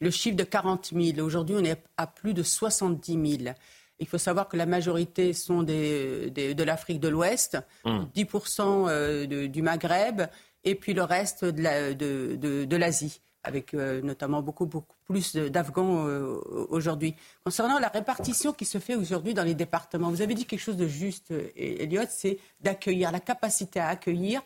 [0.00, 1.18] le chiffre de 40 000.
[1.20, 3.54] Aujourd'hui, on est à plus de 70 000.
[3.98, 8.86] Il faut savoir que la majorité sont des, de l'Afrique de l'Ouest, 10% hum.
[8.88, 10.22] euh, du Maghreb,
[10.64, 16.40] et puis le reste de l'Asie, avec euh, notamment beaucoup, beaucoup plus d'Afghans euh,
[16.70, 17.14] aujourd'hui.
[17.44, 20.76] Concernant la répartition qui se fait aujourd'hui dans les départements, vous avez dit quelque chose
[20.76, 24.42] de juste, Elliot, c'est d'accueillir, la capacité à accueillir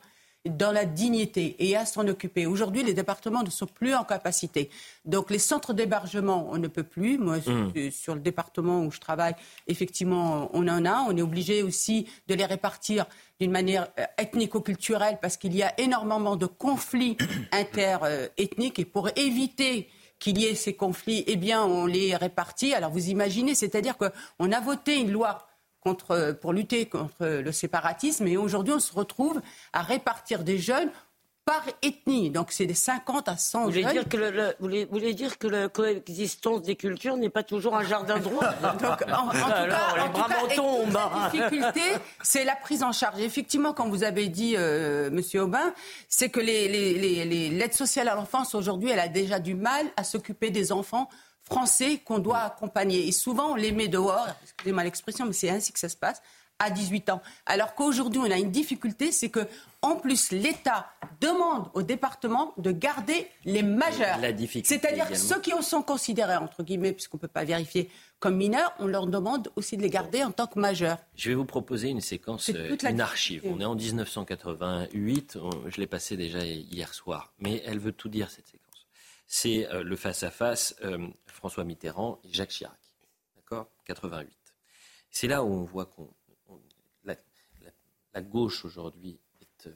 [0.49, 2.47] dans la dignité et à s'en occuper.
[2.47, 4.71] Aujourd'hui, les départements ne sont plus en capacité.
[5.05, 7.19] Donc les centres d'hébergement, on ne peut plus.
[7.19, 7.91] Moi, mmh.
[7.91, 9.35] sur le département où je travaille,
[9.67, 11.05] effectivement, on en a.
[11.09, 13.07] On est obligé aussi de les répartir
[13.41, 17.17] d'une manière euh, ethnico-culturelle parce qu'il y a énormément de conflits
[17.53, 19.89] interethniques et pour éviter
[20.19, 22.75] qu'il y ait ces conflits, eh bien, on les répartit.
[22.75, 25.48] Alors vous imaginez, c'est-à-dire qu'on a voté une loi
[25.95, 28.27] pour lutter contre le séparatisme.
[28.27, 29.41] Et aujourd'hui, on se retrouve
[29.73, 30.91] à répartir des jeunes
[31.49, 32.29] par ethnie.
[32.29, 33.93] Donc c'est des 50 à 100 vous voulez jeunes.
[33.93, 37.85] Dire que le, vous, voulez, dire que la coexistence des cultures n'est pas toujours un
[37.85, 40.29] jardin de roses Donc, en, tout Alors, cas.
[40.93, 41.81] La difficulté,
[42.23, 43.19] c'est la prise en charge.
[43.21, 45.73] Effectivement, comme vous avez dit, euh, Monsieur Aubin,
[46.11, 50.05] c'est que l'aide les, les, sociale à l'enfance, aujourd'hui, elle a déjà du mal à
[50.05, 51.09] s'occuper des enfants
[51.45, 53.09] français qu'on doit accompagner.
[53.09, 56.21] Et souvent, on les met dehors, excusez-moi l'expression, mais c'est ainsi que ça se passe,
[56.59, 57.23] à 18 ans.
[57.47, 59.47] Alors qu'aujourd'hui, on a une difficulté, c'est que
[59.81, 60.91] en plus, l'État
[61.21, 64.19] demande au département de garder les majeurs.
[64.65, 67.89] C'est-à-dire ceux qui sont considérés, entre guillemets, puisqu'on ne peut pas vérifier,
[68.19, 70.99] comme mineurs, on leur demande aussi de les garder en tant que majeurs.
[71.15, 73.43] Je vais vous proposer une séquence, euh, une archive.
[73.45, 75.39] On est en 1988,
[75.69, 78.69] je l'ai passé déjà hier soir, mais elle veut tout dire, cette séquence
[79.29, 80.75] c'est euh, le face-à-face
[81.27, 82.79] François Mitterrand et Jacques Chirac.
[83.37, 83.71] D'accord?
[83.85, 84.37] 88.
[85.11, 86.11] C'est là où on voit qu'on
[88.19, 89.69] la gauche aujourd'hui est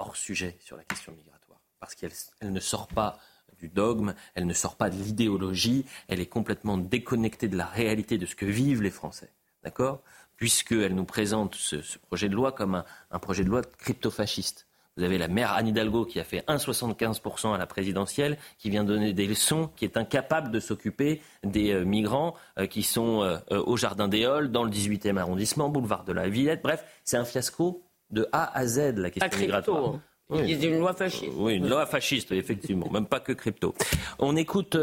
[0.00, 2.10] hors sujet sur la question migratoire, parce qu'elle
[2.42, 3.20] ne sort pas
[3.58, 8.18] du dogme, elle ne sort pas de l'idéologie, elle est complètement déconnectée de la réalité
[8.18, 9.30] de ce que vivent les Français.
[9.62, 10.02] D'accord?
[10.34, 12.82] Puisqu'elle nous présente ce, projet de loi comme
[13.12, 14.66] un, projet de loi crypto-fasciste.
[14.96, 18.84] Vous avez la maire Anne Hidalgo qui a fait 1,75% à la présidentielle, qui vient
[18.84, 23.38] donner des leçons, qui est incapable de s'occuper des euh, migrants euh, qui sont euh,
[23.50, 26.62] au Jardin des Halles, dans le 18e arrondissement, boulevard de la Villette.
[26.62, 29.94] Bref, c'est un fiasco de A à Z, la question migratoire.
[29.94, 30.02] Hein.
[30.30, 30.52] Oui.
[30.52, 31.32] Une loi fasciste.
[31.36, 33.74] Oui, une loi fasciste, effectivement, même pas que crypto.
[34.18, 34.76] On écoute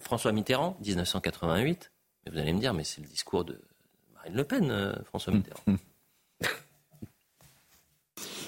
[0.00, 1.90] François Mitterrand, 1988.
[2.30, 3.58] vous allez me dire, mais c'est le discours de
[4.14, 5.62] Marine Le Pen, François Mitterrand.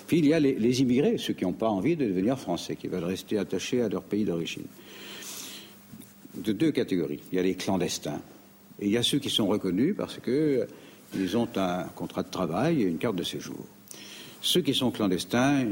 [0.07, 2.89] Puis il y a les, immigrés, ceux qui n'ont pas envie de devenir français, qui
[2.89, 4.67] veulent rester attachés à leur pays d'origine.
[6.37, 7.21] De deux catégories.
[7.33, 8.21] Il y a les clandestins.
[8.81, 12.83] Et il y a ceux qui sont reconnus parce qu'ils ont un contrat de travail
[12.83, 13.65] et une carte de séjour.
[14.43, 15.65] Ceux qui sont clandestins,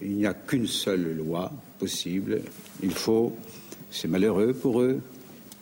[0.00, 2.42] il n'y a qu'une seule loi possible.
[2.82, 3.34] Il faut,
[3.90, 5.00] c'est malheureux pour eux,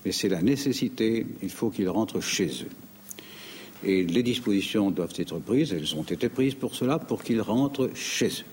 [0.05, 2.84] mais c'est la nécessité, il faut qu'ils rentrent chez eux.
[3.85, 7.91] Et les dispositions doivent être prises, elles ont été prises pour cela, pour qu'ils rentrent
[7.95, 8.45] chez eux.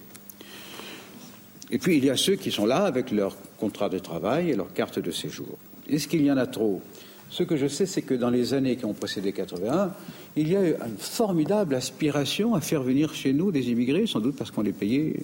[1.72, 4.56] Et puis il y a ceux qui sont là avec leur contrat de travail et
[4.56, 5.58] leur carte de séjour.
[5.88, 6.82] Est-ce qu'il y en a trop?
[7.30, 9.94] Ce que je sais, c'est que dans les années qui ont précédé 81,
[10.36, 14.20] il y a eu une formidable aspiration à faire venir chez nous des immigrés, sans
[14.20, 15.16] doute parce qu'on les payait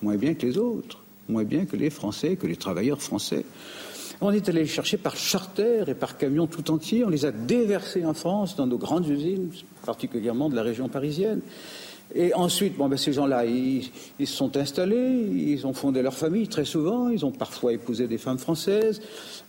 [0.00, 3.44] moins bien que les autres, moins bien que les Français, que les travailleurs français.
[4.24, 7.04] On est allé les chercher par charter et par camion tout entier.
[7.04, 9.50] On les a déversés en France, dans nos grandes usines,
[9.84, 11.40] particulièrement de la région parisienne.
[12.14, 16.46] Et ensuite, bon, ben, ces gens-là, ils, se sont installés, ils ont fondé leur famille
[16.46, 19.00] très souvent, ils ont parfois épousé des femmes françaises,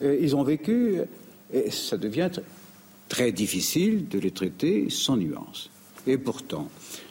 [0.01, 1.01] ils ont vécu,
[1.53, 2.31] et ça devient
[3.09, 5.69] très difficile de les traiter sans nuance.
[6.07, 6.67] Et pourtant,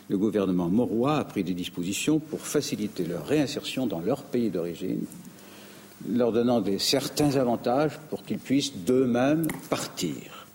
[0.09, 5.05] le gouvernement morois a pris des dispositions pour faciliter leur réinsertion dans leur pays d'origine
[6.09, 10.47] leur donnant des, certains avantages pour qu'ils puissent d'eux-mêmes partir.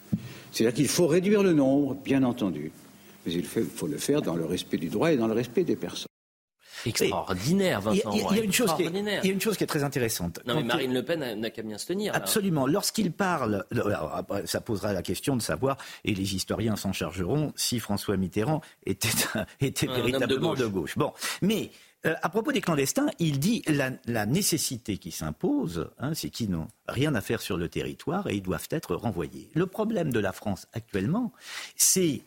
[0.51, 2.71] C'est-à-dire qu'il faut réduire le nombre, bien entendu,
[3.25, 5.75] mais il faut le faire dans le respect du droit et dans le respect des
[5.75, 6.07] personnes.
[6.85, 8.11] Extraordinaire, Vincent.
[8.13, 9.83] Il y, a, une chose qui est, il y a une chose qui est très
[9.83, 10.39] intéressante.
[10.45, 12.15] Non, mais Marine Le Pen n'a qu'à bien se tenir.
[12.15, 12.67] Absolument.
[12.67, 13.65] Lorsqu'il parle,
[14.45, 19.09] ça posera la question de savoir, et les historiens s'en chargeront, si François Mitterrand était,
[19.59, 20.97] était véritablement de gauche.
[20.97, 21.71] Bon, mais
[22.05, 26.51] euh, à propos des clandestins, il dit la, la nécessité qui s'impose, hein, c'est qu'ils
[26.51, 29.49] n'ont rien à faire sur le territoire et ils doivent être renvoyés.
[29.55, 31.33] Le problème de la France actuellement,
[31.75, 32.21] c'est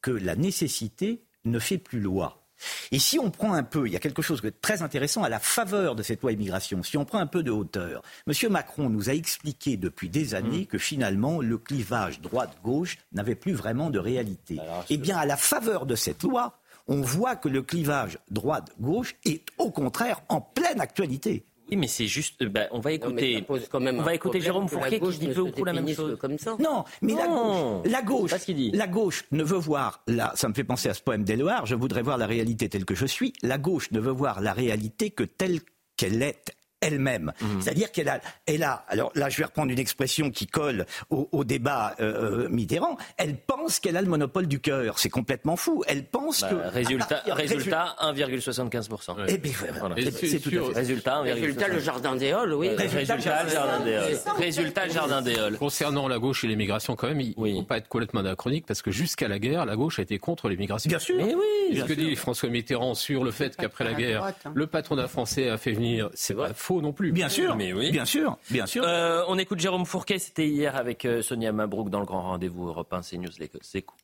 [0.00, 2.46] que la nécessité ne fait plus loi.
[2.90, 5.28] Et si on prend un peu, il y a quelque chose de très intéressant à
[5.28, 8.50] la faveur de cette loi immigration, si on prend un peu de hauteur, M.
[8.50, 10.66] Macron nous a expliqué depuis des années mmh.
[10.66, 14.58] que finalement le clivage droite-gauche n'avait plus vraiment de réalité.
[14.88, 16.58] eh bien, à la faveur de cette loi,
[16.88, 21.44] on voit que le clivage droite-gauche est au contraire en pleine actualité.
[21.70, 22.42] Oui, mais c'est juste.
[22.42, 23.44] Euh, bah, on va écouter.
[23.48, 26.16] on va écouter Jérôme Fourquet qui dit beaucoup la même chose.
[26.18, 26.56] Comme ça.
[26.60, 28.32] Non, mais la gauche,
[28.72, 30.02] la gauche, ne veut voir.
[30.06, 31.66] Là, ça me fait penser à ce poème d'Éloard.
[31.66, 33.32] Je voudrais voir la réalité telle que je suis.
[33.42, 35.60] La gauche ne veut voir la réalité que telle
[35.96, 37.32] qu'elle est elle-même.
[37.40, 37.62] Mhm.
[37.62, 41.44] C'est-à-dire qu'elle a, elle a, alors là je vais reprendre une expression qui colle au,
[41.44, 44.98] débat euh, euh, Mitterrand, elle pense qu'elle a le monopole du cœur.
[44.98, 45.82] C'est complètement fou.
[45.86, 46.54] Elle pense bah, que...
[46.74, 49.28] Résultat, résultat 1,75%.
[49.28, 49.94] Et bien voilà.
[50.12, 50.78] C'est tout à fait.
[50.78, 52.68] Résultat, résultat le jardin des Halles, oui.
[52.70, 54.18] Résultat, le jardin des Halles.
[54.38, 55.58] Résultat le jardin des Halles.
[55.58, 58.82] Concernant la gauche et l'immigration quand même, il ne faut pas être complètement anachronique parce
[58.82, 60.88] que jusqu'à la guerre, la gauche a été contre l'immigration.
[60.88, 61.16] Bien sûr.
[61.16, 64.52] Mais oui, ce que dit François Mitterrand sur le fait qu'après la guerre, hein.
[64.54, 66.34] le patronat français a fait venir, c'est
[66.66, 67.12] faux non plus.
[67.12, 67.92] Bien sûr, mais oui.
[67.92, 68.84] bien sûr, bien sûr.
[68.86, 72.66] Euh, on écoute Jérôme Fourquet, c'était hier avec euh, Sonia Mabrouk dans le grand rendez-vous
[72.66, 73.30] Europe 1 CNews
[73.62, 73.98] C'est cool.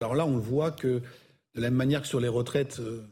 [0.00, 1.02] Alors là, on voit que
[1.54, 3.02] de la même manière que sur les retraites, euh,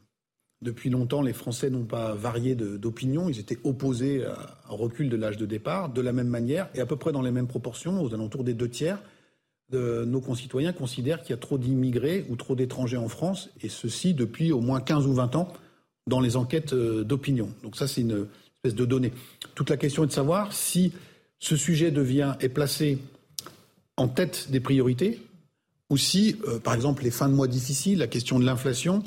[0.62, 3.28] depuis longtemps, les Français n'ont pas varié d'opinion.
[3.28, 4.24] Ils étaient opposés
[4.70, 5.90] au recul de l'âge de départ.
[5.90, 8.54] De la même manière, et à peu près dans les mêmes proportions, aux alentours des
[8.54, 9.02] deux tiers,
[9.68, 13.68] de nos concitoyens considèrent qu'il y a trop d'immigrés ou trop d'étrangers en France, et
[13.68, 15.52] ceci depuis au moins 15 ou 20 ans
[16.06, 17.50] dans les enquêtes d'opinion.
[17.62, 18.26] Donc ça, c'est une
[18.74, 19.12] de données.
[19.54, 20.92] Toute la question est de savoir si
[21.38, 22.98] ce sujet devient est placé
[23.96, 25.20] en tête des priorités
[25.90, 29.02] ou si, euh, par exemple, les fins de mois difficiles, la question de l'inflation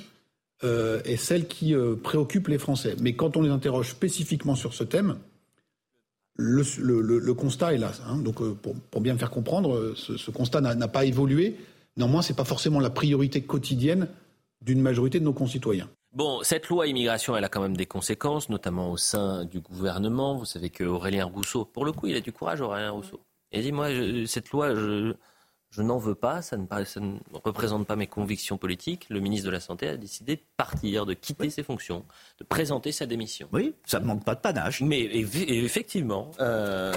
[0.64, 2.96] euh, est celle qui euh, préoccupe les Français.
[3.02, 5.18] Mais quand on les interroge spécifiquement sur ce thème,
[6.42, 7.92] le, constat est là.
[8.08, 8.20] Hein.
[8.20, 11.58] Donc, pour, bien me faire comprendre, ce, ce constat n'a pas évolué.
[11.98, 14.08] Néanmoins, ce n'est pas forcément la priorité quotidienne
[14.62, 15.90] d'une majorité de nos concitoyens.
[16.12, 20.36] Bon, cette loi immigration, elle a quand même des conséquences, notamment au sein du gouvernement.
[20.36, 23.20] Vous savez que Aurélien Rousseau, pour le coup, il a du courage, Aurélien Rousseau.
[23.52, 23.90] Et dit, moi,
[24.26, 25.14] cette loi, je,
[25.72, 29.06] je n'en veux pas, ça ne, ça ne, représente pas mes convictions politiques.
[29.10, 32.06] Le ministre de la Santé a décidé de partir, de quitter ses fonctions,
[32.40, 33.48] de présenter sa démission.
[33.52, 34.82] Oui, ça ne manque pas de panache.
[34.82, 36.32] Mais effectivement.
[36.40, 36.94] Euh,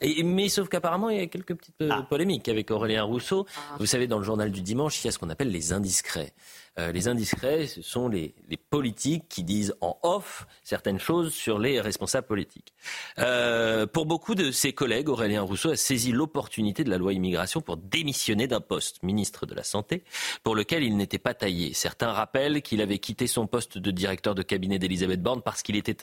[0.00, 2.02] et, mais sauf qu'apparemment, il y a quelques petites euh, ah.
[2.08, 3.46] polémiques avec Aurélien Rousseau.
[3.56, 3.76] Ah.
[3.78, 6.32] Vous savez, dans le journal du dimanche, il y a ce qu'on appelle les indiscrets.
[6.78, 8.34] Euh, les indiscrets, ce sont les,
[8.70, 12.74] politiques qui disent en off certaines choses sur les responsables politiques.
[13.18, 17.60] Euh, pour beaucoup de ses collègues, Aurélien Rousseau a saisi l'opportunité de la loi immigration
[17.60, 20.04] pour démissionner d'un poste, ministre de la Santé,
[20.42, 21.72] pour lequel il n'était pas taillé.
[21.72, 25.76] Certains rappellent qu'il avait quitté son poste de directeur de cabinet d'Elisabeth Borne parce qu'il
[25.76, 25.96] était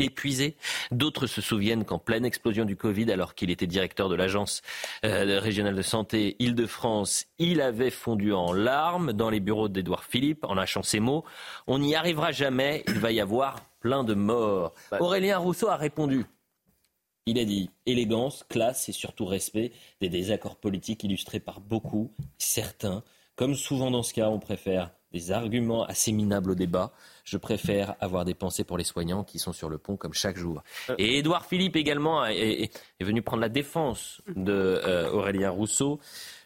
[0.00, 0.56] épuisé.
[0.90, 4.62] D'autres se souviennent qu'en pleine explosion du Covid, alors qu'il était directeur de l'agence
[5.04, 10.44] euh, régionale de santé Île-de-France, il avait fondu en larmes dans les bureaux d'Édouard Philippe
[10.44, 11.24] en lâchant ces mots.
[11.66, 14.74] On n'y arrivera jamais, il va y avoir plein de morts.
[14.90, 14.98] Bah.
[15.00, 16.24] Aurélien Rousseau a répondu.
[17.26, 23.04] Il a dit élégance, classe et surtout respect des désaccords politiques illustrés par beaucoup, certains.
[23.36, 26.92] Comme souvent dans ce cas, on préfère des arguments assez minables au débat.
[27.30, 30.36] Je préfère avoir des pensées pour les soignants qui sont sur le pont comme chaque
[30.36, 30.64] jour.
[30.88, 30.96] Euh.
[30.98, 36.00] Et Édouard Philippe également est, venu prendre la défense de euh, Aurélien Rousseau.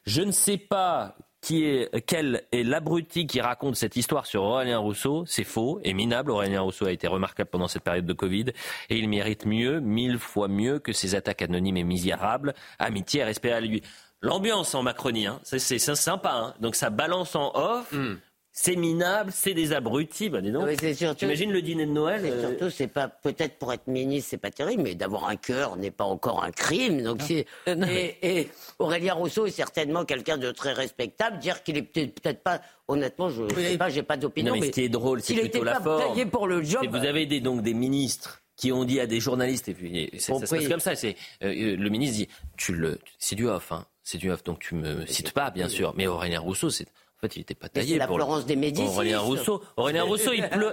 [0.04, 4.76] Je ne sais pas qui est, quel est l'abruti qui raconte cette histoire sur Aurélien
[4.76, 5.24] Rousseau.
[5.26, 6.30] C'est faux et minable.
[6.30, 8.50] Aurélien Rousseau a été remarquable pendant cette période de Covid
[8.90, 12.52] et il mérite mieux, mille fois mieux que ces attaques anonymes et misérables.
[12.78, 13.82] Amitié et respect à lui.
[14.20, 16.32] L'ambiance en Macronie, hein, c'est sympa.
[16.34, 16.54] Hein.
[16.60, 17.90] Donc ça balance en off.
[17.90, 18.16] Hmm
[18.56, 20.30] c'est minable, c'est des abrutis.
[20.30, 20.68] Bah, dis donc.
[21.16, 24.52] T'imagines le dîner de Noël euh, Surtout, c'est pas peut-être pour être ministre, c'est pas
[24.52, 27.02] terrible, mais d'avoir un cœur n'est pas encore un crime.
[27.02, 28.48] Donc c'est et,
[28.78, 31.40] Aurélien Rousseau est certainement quelqu'un de très respectable.
[31.40, 34.54] Dire qu'il est peut-être pas, honnêtement, je ne sais pas, j'ai pas d'opinion.
[34.54, 36.30] mais, ce qui est drôle, c'est plutôt la forme.
[36.30, 36.86] pour le job.
[36.88, 40.38] vous avez des, donc des ministres qui ont dit à des journalistes, et puis ça,
[40.38, 40.94] se passe comme ça.
[40.94, 44.60] C'est euh, le ministre dit, tu le, c'est du off, hein, c'est du off, donc
[44.60, 45.92] tu me cites pas, bien sûr.
[45.96, 46.86] Mais Aurélien Rousseau, c'est
[47.20, 47.94] fait, il n'était pas taillé.
[47.94, 48.86] C'est la Florence des Médicis.
[48.86, 49.62] Aurélien Rousseau.
[49.76, 50.72] Aurélien Rousseau, il pleut.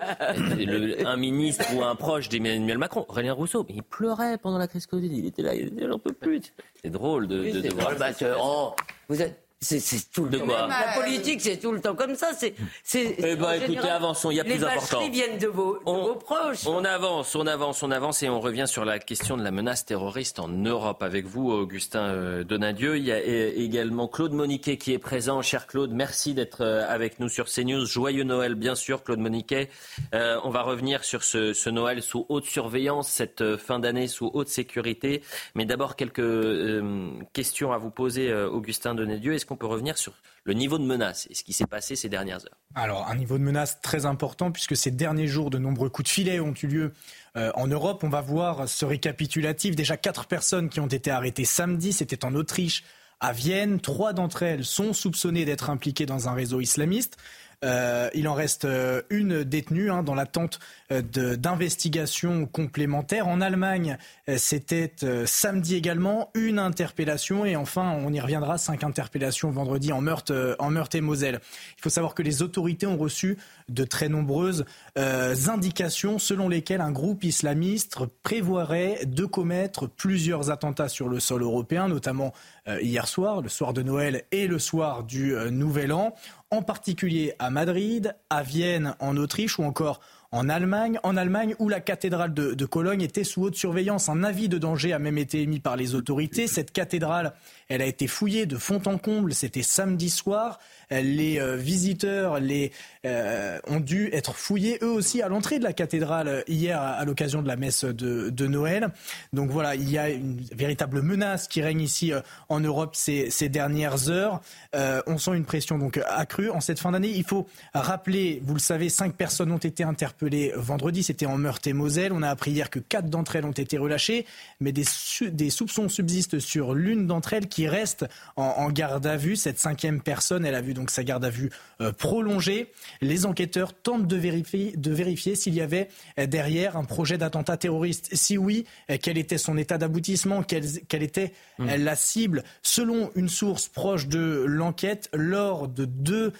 [1.05, 3.05] un ministre ou un proche d'Emmanuel Macron.
[3.07, 5.09] Aurélien Rousseau, il pleurait pendant la crise Covid.
[5.11, 6.41] Il était là, il n'en peut plus.
[6.81, 7.95] C'est drôle de, de, voir.
[7.97, 8.09] Bah,
[8.39, 8.73] oh,
[9.07, 10.45] vous êtes c'est tout le de temps.
[10.45, 12.31] Quoi la politique, c'est tout le temps comme ça.
[12.35, 14.31] C'est, c'est, eh ben, écoutez, avançons.
[14.31, 14.99] Il y a plus important.
[15.01, 16.65] Les viennent de vos, de on, vos proches.
[16.65, 19.85] On avance, on avance, on avance, et on revient sur la question de la menace
[19.85, 22.97] terroriste en Europe avec vous, Augustin euh, Donadieu.
[22.97, 25.43] Il y a euh, également Claude Moniquet qui est présent.
[25.43, 27.85] Cher Claude, merci d'être euh, avec nous sur CNews.
[27.85, 29.69] Joyeux Noël, bien sûr, Claude Moniquet.
[30.15, 34.31] Euh, on va revenir sur ce, ce, Noël sous haute surveillance, cette fin d'année sous
[34.33, 35.21] haute sécurité.
[35.53, 39.33] Mais d'abord, quelques euh, questions à vous poser, Augustin Donadieu.
[39.33, 40.13] Est-ce qu'on peut revenir sur
[40.45, 42.57] le niveau de menace et ce qui s'est passé ces dernières heures.
[42.73, 46.13] Alors, un niveau de menace très important puisque ces derniers jours, de nombreux coups de
[46.13, 46.93] filet ont eu lieu
[47.35, 48.03] euh, en Europe.
[48.03, 49.75] On va voir ce récapitulatif.
[49.75, 52.85] Déjà quatre personnes qui ont été arrêtées samedi, c'était en Autriche,
[53.19, 53.81] à Vienne.
[53.81, 57.17] Trois d'entre elles sont soupçonnées d'être impliquées dans un réseau islamiste.
[57.63, 60.59] Euh, il en reste euh, une détenue hein, dans l'attente
[60.91, 63.27] euh, d'investigations complémentaires.
[63.27, 63.97] En Allemagne,
[64.37, 64.93] c'était
[65.25, 70.69] samedi également une interpellation et enfin, on y reviendra, cinq interpellations vendredi en Meurthe, en
[70.69, 71.39] Meurthe et Moselle.
[71.77, 73.37] Il faut savoir que les autorités ont reçu
[73.69, 74.65] de très nombreuses
[74.95, 81.87] indications selon lesquelles un groupe islamiste prévoirait de commettre plusieurs attentats sur le sol européen,
[81.87, 82.33] notamment
[82.81, 86.15] hier soir, le soir de Noël et le soir du Nouvel An
[86.51, 90.01] en particulier à Madrid, à Vienne, en Autriche ou encore
[90.33, 94.09] en Allemagne, en Allemagne où la cathédrale de, Cologne était sous haute surveillance.
[94.09, 96.47] Un avis de danger a même été émis par les autorités.
[96.47, 97.33] Cette cathédrale,
[97.71, 99.33] elle a été fouillée de fond en comble.
[99.33, 100.59] C'était samedi soir
[100.99, 102.71] les euh, visiteurs les,
[103.05, 107.41] euh, ont dû être fouillés eux aussi à l'entrée de la cathédrale hier à, l'occasion
[107.41, 108.89] de la messe de, Noël.
[109.31, 112.19] Donc voilà, il y a une véritable menace qui règne ici euh,
[112.49, 114.41] en Europe ces, dernières heures.
[114.73, 117.11] on sent une pression donc accrue en cette fin d'année.
[117.15, 121.03] Il faut rappeler, vous le savez, cinq personnes ont été interpellées vendredi.
[121.03, 122.11] C'était en Meurthe-et-Moselle.
[122.11, 124.25] On a appris hier que quatre d'entre elles ont été relâchées,
[124.59, 124.85] mais des,
[125.31, 128.05] des soupçons subsistent sur l'une d'entre elles qui reste
[128.35, 129.35] en, en garde à vue.
[129.35, 131.49] Cette cinquième personne, elle a vu donc sa garde à vue
[131.81, 132.71] euh, prolongée.
[133.01, 135.89] Les enquêteurs tentent de vérifier, de vérifier s'il y avait
[136.19, 138.09] euh, derrière un projet d'attentat terroriste.
[138.13, 141.75] Si oui, euh, quel était son état d'aboutissement, quelle, quelle, était mmh.
[141.75, 142.43] la cible?
[142.61, 146.33] Selon une source proche de l'enquête, lors de deux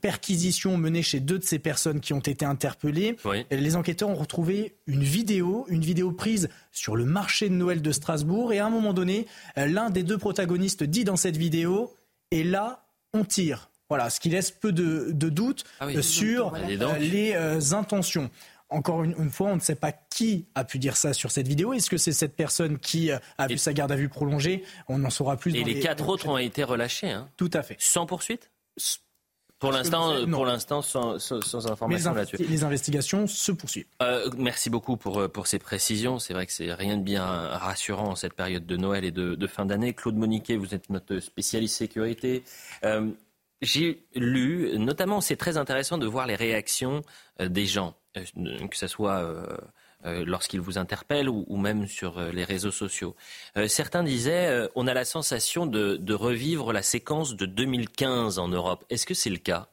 [0.00, 3.16] perquisitions menées chez deux de ces personnes qui ont été interpellées,
[3.50, 6.48] les enquêteurs ont retrouvé une vidéo, une vidéo prise
[6.78, 8.52] sur le marché de Noël de Strasbourg.
[8.52, 9.26] Et à un moment donné,
[9.56, 11.92] l'un des deux protagonistes dit dans cette vidéo,
[12.30, 13.70] et là, on tire.
[13.88, 18.30] Voilà, ce qui laisse peu de, doutes ah euh, sur euh, les euh, intentions.
[18.68, 21.72] encore une, fois, on ne sait pas qui a pu dire ça sur cette vidéo.
[21.72, 24.62] Est-ce que c'est cette personne qui euh, a vu sa garde à vue prolongée?
[24.88, 25.54] On en saura plus.
[25.56, 27.10] Et les, quatre autres ont été relâchés.
[27.10, 27.30] Hein.
[27.38, 27.76] Tout à fait.
[27.78, 28.50] Sans poursuite?
[29.58, 31.18] Pour l'instant, pour l'instant, sans,
[31.68, 32.36] information là-dessus.
[32.36, 33.86] Les investigations se poursuivent.
[34.02, 36.18] Euh, merci beaucoup pour, euh, pour ces précisions.
[36.18, 39.46] C'est vrai que c'est rien de bien rassurant en cette période de Noël et de,
[39.46, 39.94] fin d'année.
[39.94, 42.44] Claude Moniquet, vous êtes notre spécialiste sécurité.
[43.60, 47.02] J'ai lu, notamment, c'est très intéressant de voir les réactions
[47.40, 47.94] des gens.
[48.16, 49.24] Euh, que ce soit
[50.04, 53.14] euh, euh, lorsqu'ils vous interpellent ou, même sur les réseaux sociaux.
[53.66, 58.84] certains disaient on a la sensation de, revivre la séquence de 2015 en Europe.
[58.90, 59.68] Est-ce que c'est le cas?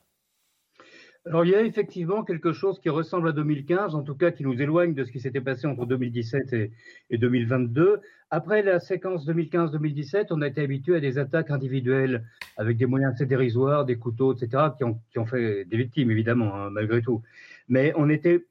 [1.26, 4.43] Alors il y a effectivement quelque chose qui ressemble à 2015, en tout cas qui
[4.43, 8.02] nous éloigne de ce qui s'était passé entre 2017 et, 2022.
[8.30, 12.23] Après la séquence 2015-2017, on a été habitué à des attaques individuelles
[12.57, 16.11] avec des moyens assez dérisoires, des couteaux, etc., qui ont, qui ont fait des victimes
[16.11, 17.22] évidemment, hein, malgré tout
[17.68, 18.45] mais on était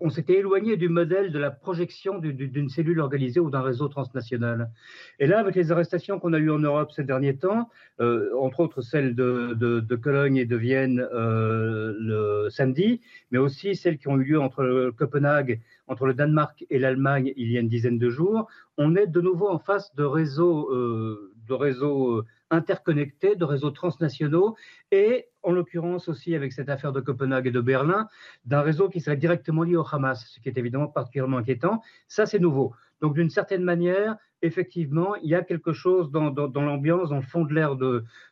[0.00, 4.70] on s'était éloigné du modèle de la projection d'une cellule organisée ou d'un réseau transnational.
[5.18, 7.68] Et là, avec les arrestations qu'on a eues en Europe ces derniers temps,
[8.00, 13.00] euh, entre autres celles de, Cologne et de Vienne euh, le samedi,
[13.30, 17.50] mais aussi celles qui ont eu lieu entre Copenhague, entre le Danemark et l'Allemagne il
[17.50, 21.32] y a une dizaine de jours, on est de nouveau en face de réseaux, euh,
[21.48, 24.56] de réseaux interconnectés, de réseaux transnationaux,
[24.92, 28.08] et en l'occurrence aussi avec cette affaire de Copenhague et de Berlin,
[28.44, 31.82] d'un réseau qui serait directement lié au Hamas, ce qui est évidemment particulièrement inquiétant.
[32.08, 32.74] Ça, c'est nouveau.
[33.00, 37.44] Donc, d'une certaine manière, effectivement, il y a quelque chose dans, l'ambiance, dans le fond
[37.44, 37.76] de l'air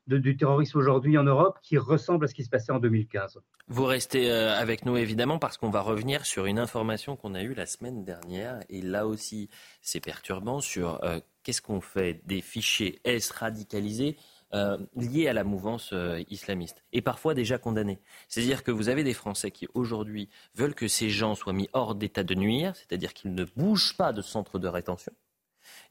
[0.06, 3.40] du terrorisme aujourd'hui en Europe qui ressemble à ce qui se passait en 2015.
[3.68, 7.42] Vous restez euh, avec nous évidemment parce qu'on va revenir sur une information qu'on a
[7.42, 9.48] eue la semaine dernière et là aussi
[9.80, 14.16] c'est perturbant sur euh, qu'est-ce qu'on fait des fichiers S radicalisés
[14.54, 17.98] euh, liés à la mouvance euh, islamiste et parfois déjà condamnés.
[18.28, 21.96] C'est-à-dire que vous avez des Français qui aujourd'hui veulent que ces gens soient mis hors
[21.96, 25.12] d'état de nuire, c'est-à-dire qu'ils ne bougent pas de centre de rétention.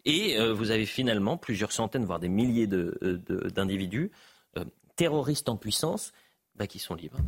[0.06, 4.12] Et euh, vous avez finalement plusieurs centaines, voire des milliers d'individus
[4.96, 6.14] terroristes en puissance
[6.56, 7.20] bah, qui sont libres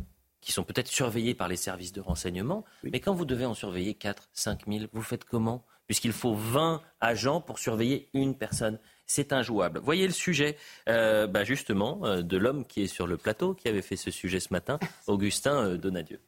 [0.46, 3.94] qui sont peut-être surveillés par les services de renseignement, mais quand vous devez en surveiller
[3.94, 5.64] 4, 5 000, vous faites comment?
[5.86, 9.80] Puisqu'il faut 20 agents pour surveiller une personne c'est injouable.
[9.82, 10.56] Voyez le sujet,
[10.88, 14.10] euh, bah, justement, euh, de l'homme qui est sur le plateau, qui avait fait ce
[14.10, 16.18] sujet ce matin, Augustin euh, Donadieu.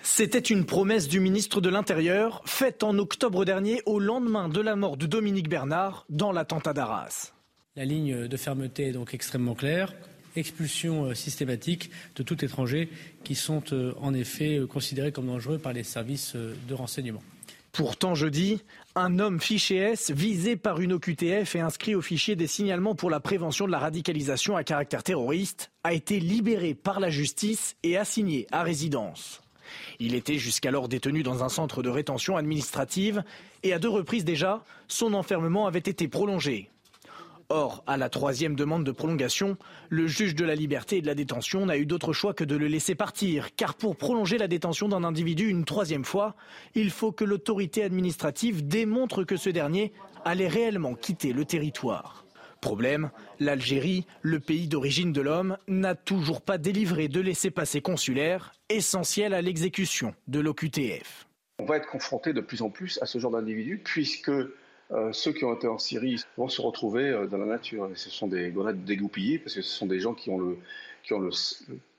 [0.00, 4.76] C'était une promesse du ministre de l'Intérieur, faite en octobre dernier, au lendemain de la
[4.76, 7.32] mort de Dominique Bernard, dans l'attentat d'Arras.
[7.74, 9.92] La ligne de fermeté est donc extrêmement claire.
[10.36, 12.90] Expulsion systématique de tout étranger
[13.24, 13.62] qui sont
[14.00, 17.22] en effet considérés comme dangereux par les services de renseignement.
[17.72, 18.62] Pourtant, jeudi,
[18.98, 23.10] un homme fiché S visé par une OQTF et inscrit au fichier des signalements pour
[23.10, 27.96] la prévention de la radicalisation à caractère terroriste a été libéré par la justice et
[27.96, 29.40] assigné à résidence.
[30.00, 33.22] Il était jusqu'alors détenu dans un centre de rétention administrative
[33.62, 36.70] et à deux reprises déjà, son enfermement avait été prolongé.
[37.50, 39.56] Or, à la troisième demande de prolongation,
[39.88, 42.56] le juge de la liberté et de la détention n'a eu d'autre choix que de
[42.56, 46.36] le laisser partir, car pour prolonger la détention d'un individu une troisième fois,
[46.74, 49.94] il faut que l'autorité administrative démontre que ce dernier
[50.26, 52.26] allait réellement quitter le territoire.
[52.60, 53.10] Problème,
[53.40, 59.40] l'Algérie, le pays d'origine de l'homme, n'a toujours pas délivré de laissez-passer consulaire, essentiel à
[59.40, 61.26] l'exécution de l'OQTF.
[61.60, 64.30] On va être confronté de plus en plus à ce genre d'individus, puisque
[64.90, 67.90] euh, ceux qui ont été en Syrie vont se retrouver euh, dans la nature.
[67.94, 70.58] ce sont des grenades dégoupillées, parce que ce sont des gens qui ont le,
[71.02, 71.30] qui ont le,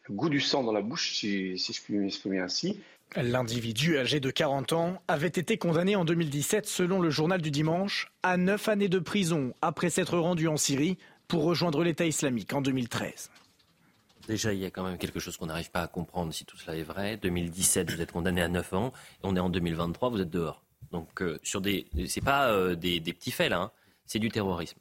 [0.10, 2.80] goût du sang dans la bouche, si, si je puis m'exprimer ainsi.
[3.16, 8.11] L'individu âgé de 40 ans avait été condamné en 2017, selon le journal du dimanche,
[8.22, 10.98] à 9 années de prison après s'être rendu en Syrie
[11.28, 13.32] pour rejoindre l'État islamique en 2013.
[14.28, 16.57] Déjà, il y a quand même quelque chose qu'on n'arrive pas à comprendre si tout
[16.57, 17.18] cela est vrai.
[17.18, 18.94] 2017, vous êtes condamné à 9 ans,
[19.24, 20.61] on est en 2023, vous êtes dehors.
[20.91, 23.72] Donc euh, sur des, c'est pas euh, des, petits faits là, hein.
[24.06, 24.78] c'est du terrorisme.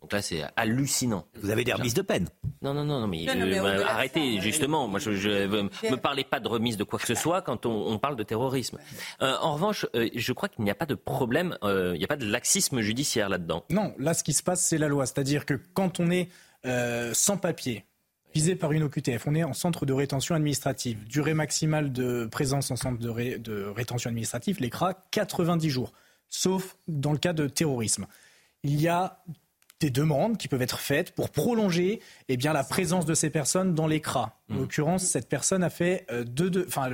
[0.00, 1.28] Donc là, c'est hallucinant.
[1.40, 2.28] Vous avez des remises de peine
[2.60, 4.88] Non, non, non, non mais, euh, arrêtez, justement.
[4.88, 7.98] Moi, je ne me parlez pas de remise de quoi que ce soit quand on,
[8.00, 8.78] parle de terrorisme.
[9.20, 12.26] en revanche, je crois qu'il n'y a pas de problème, il n'y a pas de
[12.26, 13.64] laxisme judiciaire là-dedans.
[13.70, 15.06] Non, là, ce qui se passe, c'est la loi.
[15.06, 16.30] C'est-à-dire que quand on est
[17.12, 17.84] sans papier,
[18.34, 19.26] visé par une OQTF.
[19.26, 21.04] On est en centre de rétention administrative.
[21.06, 25.92] Durée maximale de présence en centre de, rétention administrative, l'ECRA, 90 jours,
[26.28, 28.06] sauf dans le cas de terrorisme.
[28.62, 29.22] Il y a
[29.80, 33.74] des demandes qui peuvent être faites pour prolonger eh bien, la présence de ces personnes
[33.74, 34.38] dans l'ECRA.
[34.48, 34.58] En mmh.
[34.58, 36.88] l'occurrence, cette personne a fait euh, deux, enfin,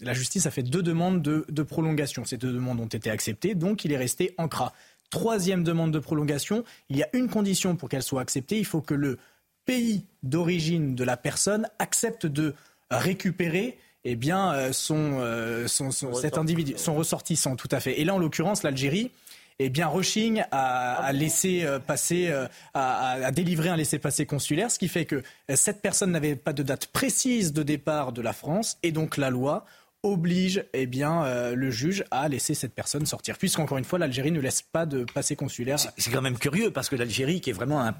[0.00, 2.24] la justice a fait deux demandes de, de, prolongation.
[2.24, 4.72] Ces deux demandes ont été acceptées, donc il est resté en CRA.
[5.10, 8.80] Troisième demande de prolongation, il y a une condition pour qu'elle soit acceptée, il faut
[8.80, 9.18] que le
[9.64, 12.54] pays d'origine de la personne accepte de
[12.90, 18.00] récupérer eh bien, son, cet individu, son ressortissant, tout à fait.
[18.00, 19.12] Et là, en l'occurrence, l'Algérie
[19.60, 22.32] eh bien, rechigne à, laisser passer,
[22.74, 25.22] à, délivrer un laissez-passer consulaire, ce qui fait que
[25.54, 29.30] cette personne n'avait pas de date précise de départ de la France, et donc la
[29.30, 29.64] loi
[30.02, 33.38] oblige eh bien, euh, le juge à laisser cette personne sortir.
[33.38, 35.78] Puisqu'encore une fois, l'Algérie ne laisse pas de passé consulaire.
[35.96, 37.94] C'est quand même curieux parce que l'Algérie, qui est vraiment un,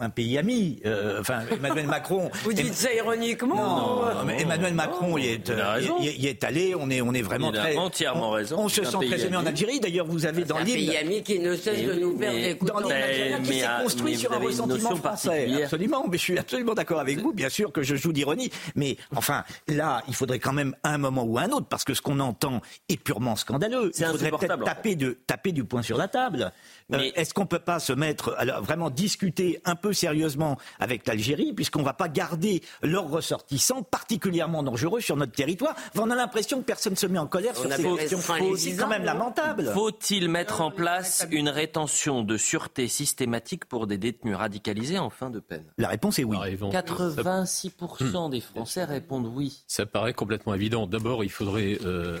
[0.00, 2.30] un, pays ami, euh, enfin Emmanuel Macron.
[2.44, 6.74] Vous dites ça ironiquement Non, mais Emmanuel Macron y est, euh, y, est allé.
[6.74, 7.76] On est, on est vraiment Il a très.
[7.76, 8.56] entièrement raison.
[8.58, 9.78] On se sent très aimé en Algérie.
[9.78, 10.88] D'ailleurs, vous avez dans l'île.
[10.88, 14.16] Un pays ami qui ne cesse de nous faire des Dans l'île qui s'est construit
[14.16, 15.64] sur un ressentiment français.
[15.64, 17.34] Absolument, mais je suis absolument d'accord avec vous.
[17.34, 21.25] Bien sûr que je joue d'ironie, mais enfin là, il faudrait quand même un moment
[21.26, 23.90] ou un autre parce que ce qu'on entend est purement scandaleux.
[23.98, 24.96] Il faudrait peut-être taper,
[25.26, 26.52] taper du poing sur la table.
[26.88, 31.06] Mais est-ce qu'on ne peut pas se mettre, alors vraiment discuter un peu sérieusement avec
[31.06, 36.14] l'Algérie, puisqu'on ne va pas garder leurs ressortissants particulièrement dangereux sur notre territoire On a
[36.14, 38.20] l'impression que personne ne se met en colère sur ces questions.
[38.56, 39.70] C'est quand même lamentable.
[39.72, 45.30] Faut-il mettre en place une rétention de sûreté systématique pour des détenus radicalisés en fin
[45.30, 45.64] de peine?
[45.78, 46.36] La réponse est oui.
[46.36, 49.64] 86% des Français répondent oui.
[49.66, 50.86] Ça paraît complètement évident.
[50.86, 52.20] D'abord, il faudrait euh,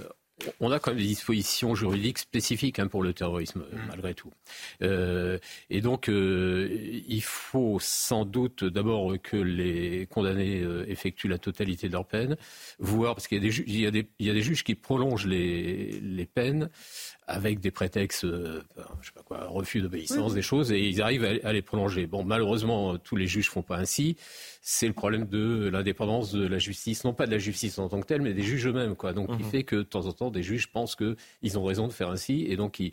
[0.60, 3.78] on a quand même des dispositions juridiques spécifiques hein, pour le terrorisme, mmh.
[3.88, 4.30] malgré tout.
[4.82, 5.38] Euh,
[5.70, 6.68] et donc, euh,
[7.08, 12.36] il faut sans doute d'abord que les condamnés euh, effectuent la totalité de leur peine,
[12.78, 16.68] voire parce qu'il y, y, y, a des juges qui prolongent les, les peines
[17.28, 18.62] avec des prétextes, euh,
[19.00, 22.06] je sais pas quoi, refus d'obéissance, des choses, et ils arrivent à, les prolonger.
[22.06, 24.16] Bon, malheureusement, tous les juges font pas ainsi.
[24.62, 28.00] C'est le problème de l'indépendance de la justice, non pas de la justice en tant
[28.00, 29.12] que telle, mais des juges eux-mêmes, quoi.
[29.12, 29.50] Donc, il mhm.
[29.50, 32.46] fait que de temps en temps, des juges pensent qu'ils ont raison de faire ainsi,
[32.48, 32.92] et donc, ils...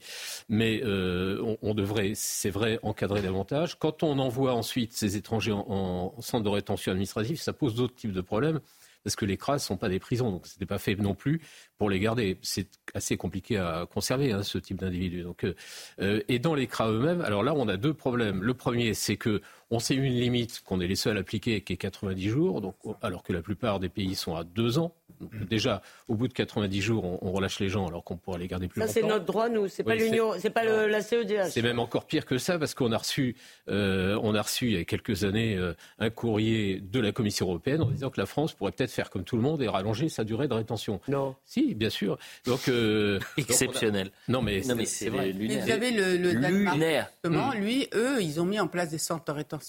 [0.50, 3.78] mais euh, on, on, devrait, c'est vrai, encadrer davantage.
[3.78, 7.96] Quand on envoie ensuite ces étrangers en, en centre de rétention administrative, ça pose d'autres
[7.96, 8.62] types de problèmes
[9.04, 11.16] parce que les CRAS ne sont pas des prisons, donc ce n'était pas fait non
[11.16, 11.42] plus
[11.78, 12.38] pour les garder.
[12.42, 15.24] C'est assez compliqué à conserver hein, ce type d'individus.
[15.24, 15.56] Donc, euh,
[16.02, 18.42] euh, et dans les CRA eux-mêmes, alors là, on a deux problèmes.
[18.42, 19.42] Le premier, c'est que
[19.74, 22.76] on sait une limite qu'on est les seuls à appliquer, qui est 90 jours, donc,
[23.02, 24.94] alors que la plupart des pays sont à deux ans.
[25.20, 25.45] Mm.
[25.45, 28.68] déjà, au bout de 90 jours, on, relâche les gens alors qu'on pourrait les garder
[28.68, 28.94] plus longtemps.
[28.94, 29.68] Ça, c'est notre droit, nous.
[29.68, 31.50] C'est pas l'Union, c'est pas le, la CEDH.
[31.50, 33.36] C'est même encore pire que ça parce qu'on a reçu,
[33.70, 37.48] euh, on a reçu il y a quelques années euh, un courrier de la Commission
[37.48, 40.10] européenne en disant que la France pourrait peut-être faire comme tout le monde et rallonger
[40.10, 41.00] sa durée de rétention.
[41.08, 41.36] Non.
[41.45, 42.20] Si, bien sûr.
[42.45, 44.12] Donc euh, exceptionnel.
[44.28, 45.32] non, mais, c'est vrai.
[45.32, 47.10] Vous avez le, le lunaire.
[47.24, 49.62] Justement, lui, eux, ils ont mis en place des centres de rétention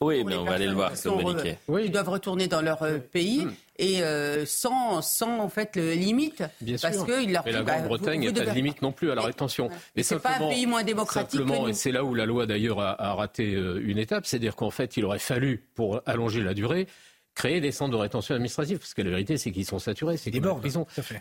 [0.00, 0.92] Oui, mais on va aller le voir.
[1.68, 1.82] oui.
[1.86, 2.80] Ils doivent retourner dans leur
[3.12, 3.44] pays.
[3.44, 6.42] Mm et euh, sans, sans en fait le limite.
[6.60, 7.06] Bien parce sûr.
[7.06, 9.70] Que leur mais la Grande-Bretagne n'a pas de limite non plus à la rétention.
[9.94, 11.40] Mais c'est pas un pays moins démocratique.
[11.40, 14.56] Simplement, et c'est là où la loi d'ailleurs a, a, raté euh, une étape, c'est-à-dire
[14.56, 16.86] qu'en fait, il aurait fallu, pour allonger la durée,
[17.36, 20.30] créer des centres de rétention administrative, parce que la vérité, c'est qu'ils sont saturés, c'est
[20.30, 20.60] des bords.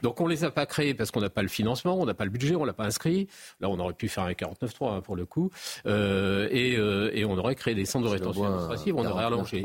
[0.02, 2.24] Donc on les a pas créés parce qu'on n'a pas le financement, on n'a pas
[2.24, 3.28] le budget, on l'a pas inscrit.
[3.60, 5.52] Là, on aurait pu faire un 49.3 hein, pour le coup,
[5.86, 9.62] euh, et, euh, et, on aurait créé des centres de rétention administrative, on aurait allongé.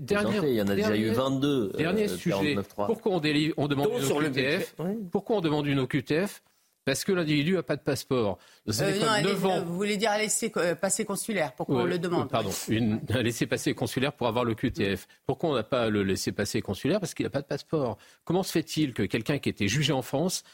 [0.00, 1.72] Dernier, il y en a déjà eu 22.
[1.76, 2.56] Dernier euh, sujet.
[2.76, 4.76] Pourquoi on, délivre, on demande une OQTF
[5.10, 6.40] Pourquoi on demande une OQTF
[6.84, 8.38] parce que l'individu n'a pas de passeport.
[8.68, 13.22] Euh, vous voulez dire un laissez-passer euh, consulaire Pourquoi on le demande Pardon, une, un
[13.22, 15.06] laissez-passer consulaire pour avoir le QTF.
[15.26, 17.00] Pourquoi on n'a pas le laissez-passer consulaire?
[17.00, 17.98] Parce qu'il n'a pas de passeport.
[18.24, 20.44] Comment se fait-il que quelqu'un qui était jugé en France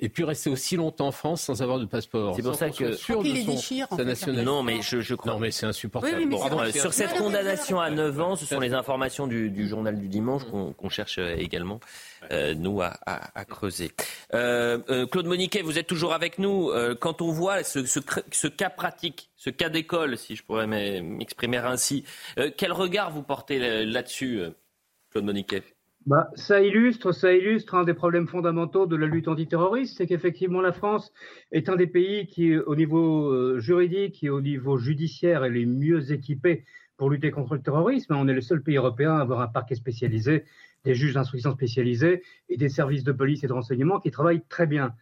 [0.00, 2.36] ait pu rester aussi longtemps en France sans avoir de passeport.
[2.36, 4.44] C'est pour ça que sûr de son, sa nationalité.
[4.44, 5.32] Non, mais je, je crois.
[5.32, 6.32] Non, mais c'est insupportable.
[6.72, 10.42] sur cette condamnation à 9 ans, ce sont les informations du, du journal du dimanche
[10.44, 11.80] qu'on cherche euh, également.
[12.32, 13.92] Euh, nous, à, à, creuser.
[14.34, 16.70] Euh, euh, Claude Moniquet, vous êtes toujours avec nous.
[17.00, 18.00] quand on voit ce, ce,
[18.32, 22.04] ce cas pratique, ce cas d'école, si je pourrais m'exprimer ainsi,
[22.56, 24.42] quel regard vous portez là-dessus,
[25.10, 25.62] Claude Moniquet?
[26.08, 30.62] Bah, ça illustre, ça illustre un des problèmes fondamentaux de la lutte antiterroriste, c'est qu'effectivement
[30.62, 31.12] la France
[31.52, 36.10] est un des pays qui, au niveau juridique et au niveau judiciaire, est les mieux
[36.10, 36.64] équipés
[36.96, 38.14] pour lutter contre le terrorisme.
[38.16, 40.44] On est le seul pays européen à avoir un parquet spécialisé
[40.84, 44.66] des juges d'instruction spécialisés et des services de police et de renseignement qui travaillent très
[44.66, 44.94] bien.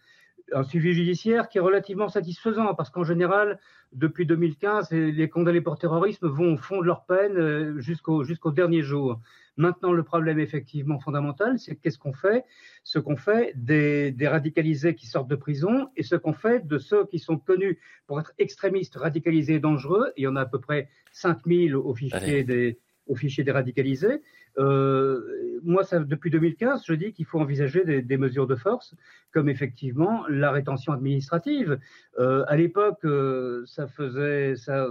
[0.52, 3.59] Un suivi judiciaire qui est relativement satisfaisant parce qu'en général,
[3.93, 8.52] depuis 2015, les condamnés pour terrorisme vont au fond de leur peine euh, jusqu'au jusqu'au
[8.52, 9.20] dernier jour.
[9.56, 12.44] Maintenant, le problème effectivement fondamental, c'est qu'est-ce qu'on fait?
[12.85, 16.78] Ce qu'on fait des, des, radicalisés qui sortent de prison et ce qu'on fait de
[16.78, 20.12] ceux qui sont connus pour être extrémistes, radicalisés et dangereux.
[20.16, 24.20] Il y en a à peu près 5000 au fichier, des, au fichier des radicalisés.
[24.59, 28.95] Euh, moi, depuis 2015, je dis qu'il faut envisager des, des, mesures de force,
[29.33, 31.78] comme effectivement la rétention administrative.
[32.19, 34.89] Euh, à l'époque, euh, ça faisait, ça,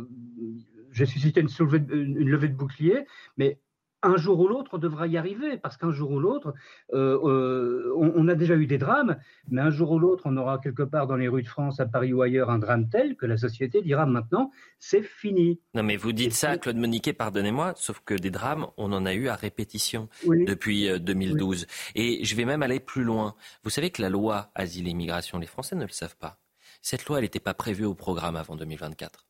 [0.92, 1.50] j'ai suscité une,
[1.92, 3.06] une, levée de bouclier,
[3.38, 3.60] mais
[4.06, 6.54] un jour ou l'autre, on devra y arriver, parce qu'un jour ou l'autre,
[6.94, 9.18] euh, euh, on, a déjà eu des drames,
[9.50, 11.86] mais un jour ou l'autre, on aura quelque part dans les rues de France, à
[11.86, 15.60] Paris ou ailleurs, un drame tel que la société dira maintenant, c'est fini.
[15.74, 19.14] Non, mais vous dites ça, Claude Moniquet, pardonnez-moi, sauf que des drames, on en a
[19.14, 21.64] eu à répétition depuis 2012.
[21.64, 21.66] Euh,
[21.96, 23.36] et je vais même aller plus loin.
[23.64, 26.40] Vous savez que la loi Asile et Immigration, les Français ne le savent pas.
[26.82, 29.26] Cette loi, elle n'était pas prévue au programme avant 2024.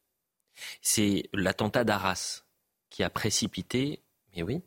[0.81, 2.43] C'est l'attentat d'Arras
[2.89, 4.04] qui a précipité
[4.35, 4.61] et oui.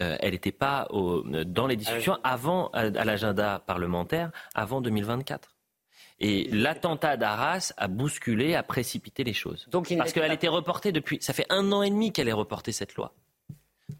[0.00, 5.56] Euh, elle n'était pas dans les discussions avant, à, l'agenda parlementaire, avant 2024.
[6.18, 9.66] Et l'attentat d'Arras a bousculé, a précipité les choses.
[9.70, 11.18] Donc, Parce qu'elle était reportée depuis.
[11.20, 13.12] Ça fait un an et demi qu'elle est reportée, cette loi.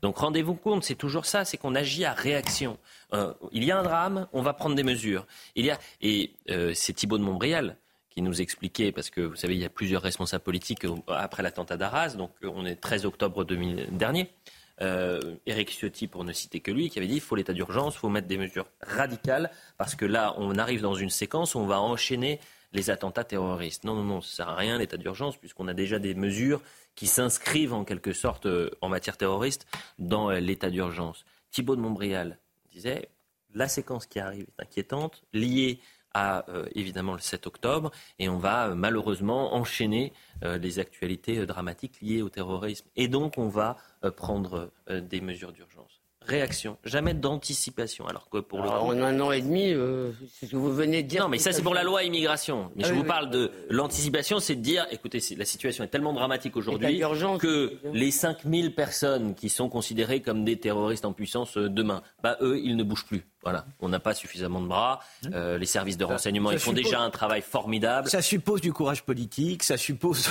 [0.00, 2.78] Donc rendez-vous compte, c'est toujours ça, c'est qu'on agit à réaction.
[3.12, 5.26] Euh, il y a un drame, on va prendre des mesures.
[5.54, 7.76] Il y a, et euh, c'est Thibault de Montbrial
[8.08, 11.78] qui nous expliquait, parce que vous savez, il y a plusieurs responsables politiques après l'attentat
[11.78, 14.30] d'Arras, donc on est 13 octobre 2000, dernier.
[14.80, 17.94] Euh, Éric Ciotti, pour ne citer que lui, qui avait dit il faut l'état d'urgence,
[17.94, 21.58] il faut mettre des mesures radicales, parce que là, on arrive dans une séquence où
[21.58, 22.40] on va enchaîner
[22.72, 23.84] les attentats terroristes.
[23.84, 26.62] Non, non, non, ça ne sert à rien l'état d'urgence, puisqu'on a déjà des mesures
[26.94, 29.66] qui s'inscrivent en quelque sorte euh, en matière terroriste
[29.98, 31.24] dans euh, l'état d'urgence.
[31.50, 32.38] Thibault de Montbrial
[32.70, 33.10] disait
[33.54, 35.80] la séquence qui arrive est inquiétante, liée
[36.14, 36.44] à
[36.74, 40.12] évidemment le 7 octobre et on va malheureusement enchaîner
[40.42, 42.86] les actualités dramatiques liées au terrorisme.
[42.96, 46.00] Et donc on va euh, prendre euh, des mesures d'urgence.
[46.22, 48.06] Réaction, jamais d'anticipation.
[48.06, 51.02] Alors que pour Alors, En un an et demi, euh, c'est ce que vous venez
[51.02, 51.22] de dire.
[51.22, 52.70] Non, mais ça c'est pour la loi immigration.
[52.76, 56.12] Mais ah je vous parle de l'anticipation, c'est de dire, écoutez, la situation est tellement
[56.12, 57.02] dramatique aujourd'hui
[57.38, 62.58] que les 5000 personnes qui sont considérées comme des terroristes en puissance demain, bah, eux,
[62.58, 63.24] ils ne bougent plus.
[63.42, 65.00] Voilà, on n'a pas suffisamment de bras.
[65.32, 68.08] Euh, les services de renseignement, ils font déjà un travail formidable.
[68.08, 70.18] Ça suppose du courage politique, ça suppose,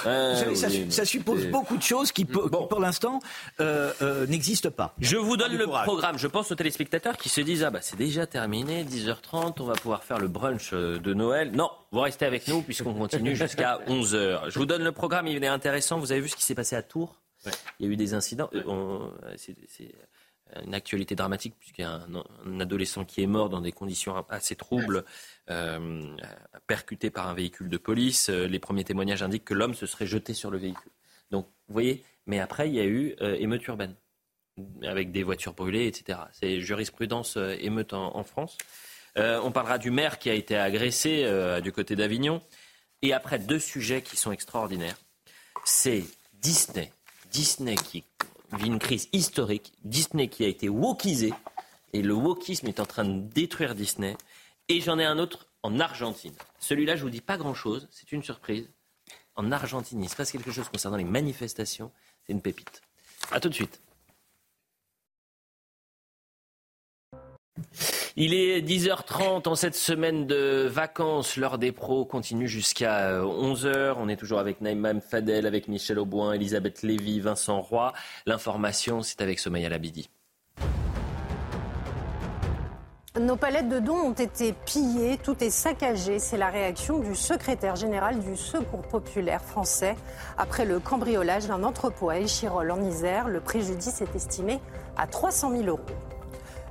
[0.89, 3.19] ça, suppose beaucoup de choses qui, pour, l'instant,
[3.59, 4.95] euh, euh, n'existent pas.
[4.99, 6.17] Je vous donne le programme.
[6.17, 9.73] Je pense aux téléspectateurs qui se disent ah bah c'est déjà terminé, 10h30, on va
[9.73, 11.51] pouvoir faire le brunch de Noël.
[11.51, 14.49] Non, vous restez avec nous puisqu'on continue jusqu'à 11h.
[14.49, 15.99] Je vous donne le programme, il est intéressant.
[15.99, 17.17] Vous avez vu ce qui s'est passé à Tours?
[17.79, 18.49] Il y a eu des incidents.
[19.35, 19.55] c'est
[20.63, 22.01] une actualité dramatique puisqu'il y a
[22.45, 25.05] un, adolescent qui est mort dans des conditions assez troubles,
[25.49, 26.15] euh,
[26.67, 28.29] percuté par un véhicule de police.
[28.29, 30.91] Euh, les premiers témoignages indiquent que l'homme se serait jeté sur le véhicule.
[31.31, 33.95] Donc, vous voyez, mais après, il y a eu euh, émeute urbaine
[34.83, 36.19] avec des voitures brûlées, etc.
[36.33, 38.57] C'est jurisprudence émeute en, France.
[39.15, 41.25] on parlera du maire qui a été agressé
[41.63, 42.41] du côté d'Avignon.
[43.01, 44.97] Et après, deux sujets qui sont extraordinaires.
[45.63, 46.03] C'est
[46.33, 46.91] Disney.
[47.31, 48.03] Disney qui
[48.53, 49.73] vit une crise historique.
[49.83, 51.33] Disney qui a été wokisé.
[51.93, 54.15] Et le wokisme est en train de détruire Disney.
[54.69, 56.33] Et j'en ai un autre en Argentine.
[56.59, 57.87] Celui-là, je vous dis pas grand-chose.
[57.91, 58.69] C'est une surprise.
[59.35, 61.91] En Argentine, il se passe quelque chose concernant les manifestations.
[62.25, 62.81] C'est une pépite.
[63.31, 63.81] A tout de suite.
[68.17, 71.37] Il est 10h30 en cette semaine de vacances.
[71.37, 73.67] L'heure des pros continue jusqu'à 11h.
[73.67, 77.93] Euh, On est toujours avec Naïm Fadel, avec Michel Auboin, Elisabeth Lévy, Vincent Roy.
[78.25, 80.09] L'information, c'est avec Somaya Labidi.
[83.17, 86.19] Nos palettes de dons ont été pillées, tout est saccagé.
[86.19, 89.95] C'est la réaction du secrétaire général du Secours populaire français.
[90.37, 94.59] Après le cambriolage d'un entrepôt à Échirol en Isère, le préjudice est estimé
[94.97, 95.79] à 300 000 euros.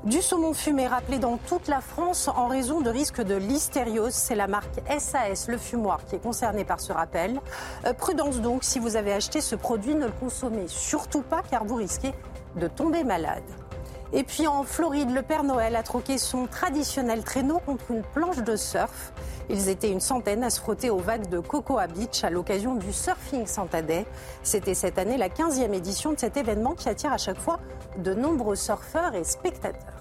[0.05, 4.15] Du saumon fumé rappelé dans toute la France en raison de risque de listériose.
[4.15, 7.39] C'est la marque SAS, le fumoir, qui est concernée par ce rappel.
[7.85, 11.67] Euh, prudence donc, si vous avez acheté ce produit, ne le consommez surtout pas car
[11.67, 12.13] vous risquez
[12.57, 13.43] de tomber malade.
[14.13, 18.39] Et puis en Floride, le Père Noël a troqué son traditionnel traîneau contre une planche
[18.39, 19.13] de surf.
[19.49, 22.93] Ils étaient une centaine à se frotter aux vagues de Cocoa Beach à l'occasion du
[22.93, 24.07] Surfing Santa Day.
[24.43, 27.61] C'était cette année la 15e édition de cet événement qui attire à chaque fois
[27.99, 30.01] de nombreux surfeurs et spectateurs.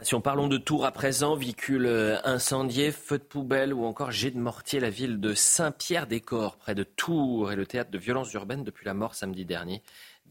[0.00, 4.10] Si on parlons de Tours à présent, véhicule euh, incendié, feu de poubelle ou encore
[4.10, 8.30] jet de mortier, la ville de Saint-Pierre-des-Corps, près de Tours, est le théâtre de violences
[8.34, 9.82] urbaines depuis la mort samedi dernier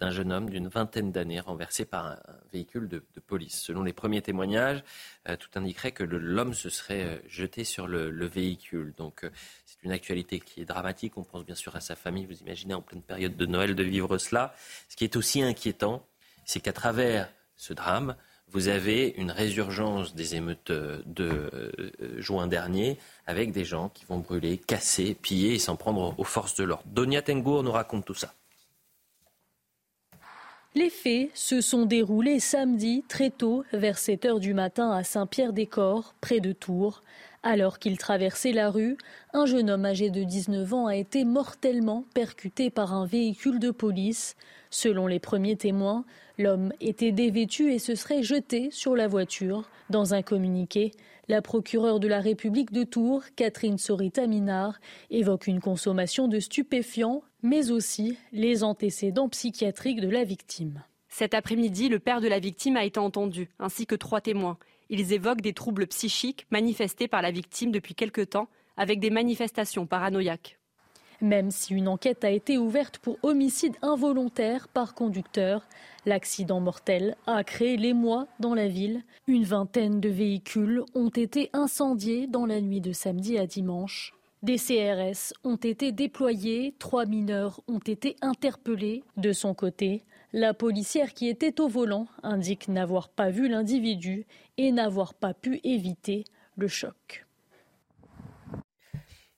[0.04, 2.18] d'un jeune homme d'une vingtaine d'années renversé par un,
[2.52, 3.62] véhicule de, police.
[3.62, 4.84] Selon les premiers témoignages,
[5.30, 8.94] euh, tout indiquerait que l'homme se serait euh, jeté sur le, véhicule.
[8.98, 9.26] Donc
[9.66, 11.18] c'est une actualité qui est dramatique.
[11.18, 12.26] On pense bien sûr à sa famille.
[12.26, 14.54] Vous imaginez en pleine période de Noël de vivre cela.
[14.90, 16.06] Ce qui est aussi inquiétant,
[16.46, 18.18] c'est qu'à travers ce drame,
[18.50, 21.06] vous avez une résurgence des émeutes de
[21.54, 21.72] euh,
[22.18, 26.56] juin dernier avec des gens qui vont brûler, casser, piller et s'en prendre aux forces
[26.56, 26.84] de l'ordre.
[26.88, 28.34] Donia Tengour nous raconte tout ça.
[30.76, 36.16] Les faits se sont déroulés samedi très tôt, vers 7 heures du matin à Saint-Pierre-des-Corps,
[36.20, 37.04] près de Tours.
[37.44, 38.98] Alors qu'il traversait la rue,
[39.34, 43.70] un jeune homme âgé de 19 ans a été mortellement percuté par un véhicule de
[43.70, 44.36] police.
[44.72, 46.06] Selon les premiers témoins,
[46.40, 49.70] l'homme était dévêtu et se serait jeté sur la voiture.
[49.91, 50.91] Dans un communiqué,
[51.28, 54.80] la procureure de la République de Tours, Catherine Sorita Minard,
[55.10, 60.84] évoque une consommation de stupéfiants, mais aussi les antécédents psychiatriques de la victime.
[61.10, 64.58] Cet après-midi, le père de la victime a été entendu, ainsi que trois témoins.
[64.90, 69.86] Ils évoquent des troubles psychiques manifestés par la victime depuis quelque temps, avec des manifestations
[69.86, 70.58] paranoïaques.
[71.24, 75.66] Même si une enquête a été ouverte pour homicide involontaire par conducteur,
[76.06, 79.04] l'accident mortel a créé l'émoi dans la ville.
[79.26, 84.14] Une vingtaine de véhicules ont été incendiés dans la nuit de samedi à dimanche.
[84.41, 89.02] Des CRS ont été déployés, trois mineurs ont été interpellés.
[89.16, 94.26] De son côté, la policière qui était au volant indique n'avoir pas vu l'individu
[94.58, 96.26] et n'avoir pas pu éviter
[96.58, 97.26] le choc.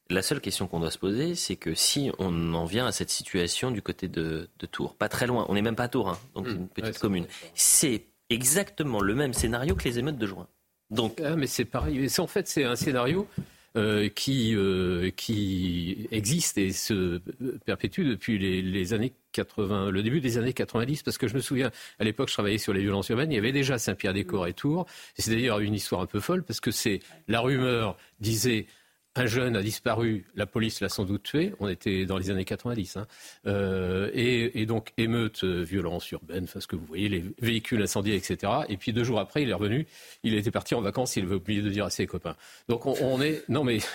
[0.10, 3.10] La seule question qu'on doit se poser, c'est que si on en vient à cette
[3.10, 6.20] situation du côté de, Tours, pas très loin, on n'est même pas à Tours, hein,
[6.36, 7.26] donc c'est une petite commune,
[7.56, 10.48] c'est exactement le même scénario que les émeutes de juin.
[10.92, 12.08] Donc, ah, mais c'est pareil.
[12.20, 13.28] En fait, c'est un scénario
[13.76, 17.18] euh, qui, euh, qui existe et se
[17.66, 21.72] perpétue depuis les, années 80, le début des années 90, parce que je me souviens,
[22.00, 24.86] à l'époque, je travaillais sur les violences urbaines, il y avait déjà Saint-Pierre-des-Corps et Tours.
[25.18, 28.68] c'est d'ailleurs une histoire un peu folle, parce que c'est la rumeur disait
[29.16, 31.54] un jeune a disparu, la police l'a sans doute tué.
[31.60, 32.98] On était dans les années 90.
[32.98, 33.08] Hein.
[33.48, 38.16] Euh, et, donc, émeute, euh, violence urbaine, enfin ce que vous voyez, les véhicules incendiés,
[38.16, 38.52] etc.
[38.68, 39.88] Et puis deux jours après, il est revenu.
[40.24, 41.16] Il était parti en vacances.
[41.16, 42.36] Il avait oublié de dire à ses copains.
[42.68, 43.44] Donc, on, est.
[43.50, 43.80] Non, mais.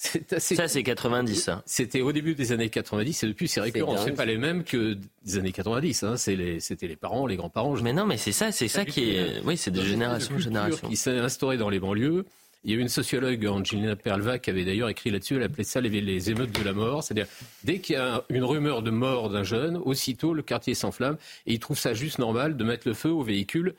[0.00, 0.54] C'est assez...
[0.54, 1.48] Ça, c'est 90.
[1.48, 1.60] Hein.
[1.66, 3.96] C'était au début des années 90 et depuis, c'est récurrent.
[3.96, 6.04] Ce pas les mêmes que des années 90.
[6.04, 6.16] Hein.
[6.16, 7.74] C'était les, parents, les grands-parents.
[7.82, 9.40] Mais non, mais c'est ça, c'est ça qui est.
[9.44, 10.88] Oui, c'est de génération en génération.
[10.88, 12.26] Qui s'est instauré dans les banlieues.
[12.64, 15.64] Il y a eu une sociologue, Angelina Perlva, qui avait d'ailleurs écrit là-dessus, elle appelait
[15.64, 17.04] ça les, émeutes de la mort.
[17.04, 17.26] C'est-à-dire,
[17.62, 21.16] dès qu'il y a une rumeur de mort d'un jeune, aussitôt le quartier s'enflamme.
[21.46, 23.74] Et ils trouvent ça juste normal de mettre le feu au véhicule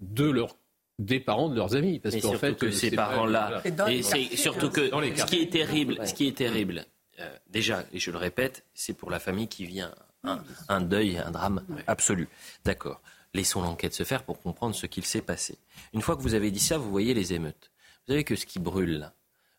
[0.00, 0.56] de leur
[0.98, 1.98] des parents de leurs amis.
[1.98, 6.14] Parce qu'en fait que ces parents-là et c'est surtout que ce qui est terrible ce
[6.14, 6.84] qui est terrible
[7.18, 9.92] euh, déjà et je le répète c'est pour la famille qui vient
[10.22, 12.28] un, un deuil un drame absolu.
[12.64, 13.00] D'accord.
[13.34, 15.56] Laissons l'enquête se faire pour comprendre ce qu'il s'est passé.
[15.94, 17.71] Une fois que vous avez dit ça vous voyez les émeutes
[18.06, 19.12] vous savez que ce qui brûle,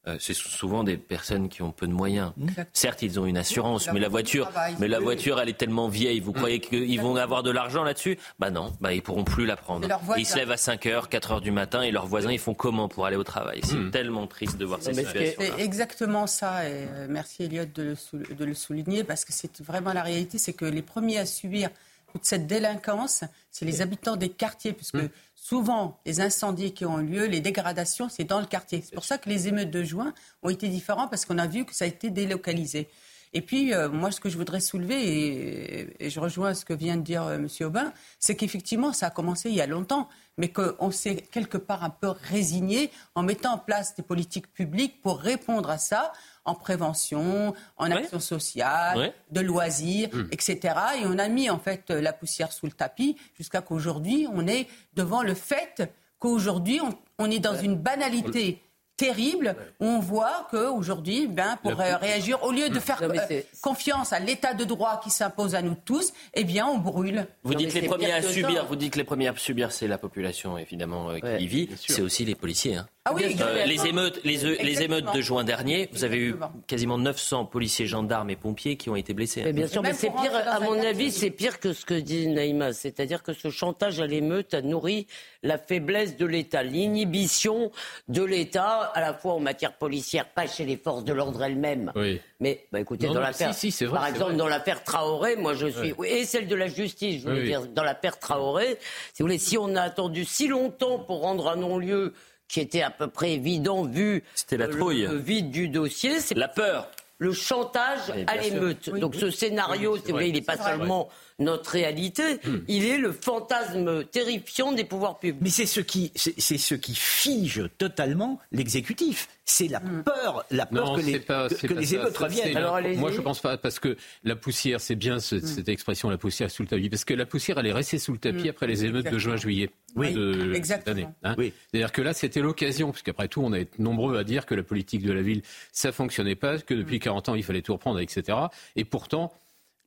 [0.06, 2.34] euh, c'est souvent des personnes qui ont peu de moyens.
[2.74, 6.20] Certes, ils ont une assurance, mais la voiture, mais la voiture, elle est tellement vieille.
[6.20, 8.18] Vous croyez qu'ils vont avoir de l'argent là-dessus?
[8.38, 9.88] Bah non, bah ils pourront plus la prendre.
[10.18, 12.53] Ils se lèvent à 5 h 4 h du matin et leurs voisins, ils font
[12.53, 13.61] comment pour aller au travail?
[13.64, 13.91] C'est hmm.
[13.91, 15.36] tellement triste de voir cette situation.
[15.40, 16.68] C'est exactement ça.
[16.68, 20.38] Et euh, merci Elliot de le, de le souligner parce que c'est vraiment la réalité,
[20.38, 21.70] c'est que les premiers à subir
[22.14, 25.10] toute cette délinquance, c'est les habitants des quartiers, puisque hmm
[25.44, 28.81] souvent, les incendies qui ont lieu, les dégradations, c'est dans le quartier.
[28.81, 31.65] C'est pour ça que les émeutes de juin ont été différents parce qu'on a vu
[31.65, 32.88] que ça a été délocalisé.
[33.34, 36.98] Et puis, euh, moi, ce que je voudrais soulever, et, je rejoins ce que vient
[36.98, 37.48] de dire euh, M.
[37.62, 40.08] Aubin, c'est qu'effectivement, ça a commencé il y a longtemps,
[40.38, 45.02] mais qu'on s'est quelque part un peu résigné en mettant en place des politiques publiques
[45.02, 46.14] pour répondre à ça,
[46.46, 50.28] en prévention, en action sociale, de loisirs, hmm.
[50.32, 50.76] etc.
[51.02, 54.68] Et on a mis en fait la poussière sous le tapis jusqu'à qu'aujourd'hui, on est
[54.94, 55.84] devant le fait
[56.20, 56.80] qu'aujourd'hui,
[57.20, 58.62] on, est dans une banalité
[58.98, 64.20] terrible où on voit qu'aujourd'hui, ben, pour réagir, au lieu de faire euh, confiance à
[64.20, 67.28] l'état de droit qui s'impose à nous tous, eh bien, on brûle.
[67.44, 68.65] Vous dites les premiers à subir.
[68.65, 71.70] Vous dites les premiers à subir, c'est la population évidemment euh, qui y vit.
[71.76, 72.78] C'est aussi les policiers.
[72.78, 72.88] Hein.
[73.06, 76.36] Ah oui, euh, les émeutes, les, les, émeutes de juin dernier, vous avez eu
[76.68, 79.42] quasiment 900 policiers, gendarmes et pompiers qui ont été blessés.
[79.44, 82.30] Mais bien sûr, mais c'est pire, à mon avis, c'est pire que ce que dit
[82.30, 82.72] Naïma.
[82.72, 85.06] C'est-à-dire que ce chantage à l'émeute a nourri
[85.42, 87.72] la faiblesse de l'État, l'inhibition
[88.08, 91.92] de l'État, à la fois en matière policière, pas chez les forces de l'ordre elles-mêmes.
[91.98, 92.22] Oui.
[92.40, 93.54] Mais bah, écoutez, dans l'affaire,
[93.92, 97.44] par exemple, dans l'affaire Traoré, moi je suis, et celle de la justice, je veux
[97.44, 98.78] dire, dans l'affaire Traoré,
[99.14, 102.14] si vous voulez, si on a attendu si longtemps pour rendre un non-lieu
[102.54, 105.08] qui était à peu près évident vu la trouille.
[105.08, 106.20] Le, vide du dossier.
[106.20, 106.88] C'est la peur.
[107.18, 108.92] Le chantage à l'émeute.
[108.92, 111.10] Donc ce scénario, c'est vrai, il n'est pas seulement
[111.40, 112.58] notre réalité, hmm.
[112.68, 115.42] il est le fantasme terrifiant des pouvoirs publics.
[115.42, 119.30] Mais c'est ce qui, c'est ce qui fige totalement l'exécutif.
[119.46, 120.04] C'est la hmm.
[120.04, 122.56] peur, la peur que les, que, les émeutes reviennent.
[122.56, 125.20] Alors, moi, je pense pas, parce que la poussière, c'est bien hmm.
[125.20, 128.14] cette expression, la poussière sous le tapis, parce que la poussière, elle est restée sous
[128.14, 130.14] le tapis après les émeutes de juin-juillet oui.
[130.14, 131.14] de Exactement.
[131.24, 131.36] Hein.
[131.38, 131.54] oui.
[131.72, 135.04] C'est-à-dire que là, c'était l'occasion, puisqu'après tout, on est nombreux à dire que la politique
[135.04, 135.42] de la ville,
[135.72, 138.38] ça fonctionnait pas, que depuis 40 ans, il fallait tout reprendre, etc.
[138.76, 139.34] Et pourtant,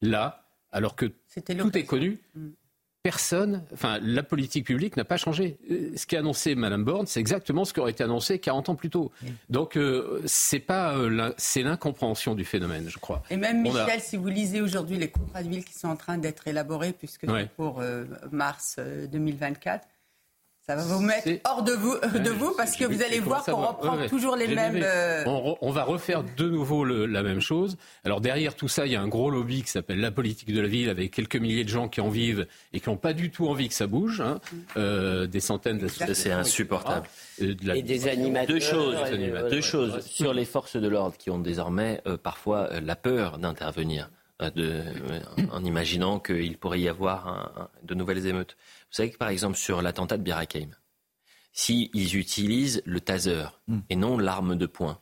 [0.03, 2.19] là, alors que tout est connu.
[2.35, 2.49] Mm.
[3.03, 5.59] personne, enfin, la politique publique n'a pas changé.
[5.71, 8.75] Euh, ce qu'a annoncé Mme Borne, c'est exactement ce qui aurait été annoncé 40 ans
[8.75, 9.13] plus tôt.
[9.49, 13.23] Donc, euh, c'est pas, euh, c'est l'incompréhension du phénomène, je crois.
[13.31, 16.19] Et même, Michel, si vous lisez aujourd'hui les contrats de ville qui sont en train
[16.19, 17.81] d'être élaborés, puisque c'est pour
[18.33, 18.81] mars
[19.13, 19.87] 2024,
[20.69, 23.67] ça va vous mettre hors de vous, de vous parce que vous allez voir qu'on
[23.67, 24.81] reprend toujours les mêmes.
[24.83, 27.77] Euh, on, va refaire de nouveau la même chose.
[28.05, 30.61] Alors derrière tout ça, il y a un gros lobby qui s'appelle la politique de
[30.61, 33.31] la ville, avec quelques milliers de gens qui en vivent et qui n'ont pas du
[33.31, 34.21] tout envie que ça bouge.
[34.21, 34.41] Hein.
[34.77, 36.15] Euh, des centaines d'associations.
[36.15, 37.07] C'est insupportable.
[37.43, 38.57] Euh, et des animateurs.
[38.57, 38.97] Deux choses.
[39.49, 44.11] Deux choses sur les forces de l'ordre qui ont désormais parfois la peur d'intervenir.
[44.41, 48.57] En imaginant qu'il pourrait y avoir de nouvelles émeutes.
[48.91, 50.43] Vous savez que par exemple sur l'attentat de Bir
[51.53, 53.79] s'ils utilisent le taser hmm.
[53.89, 55.01] et non l'arme de poing,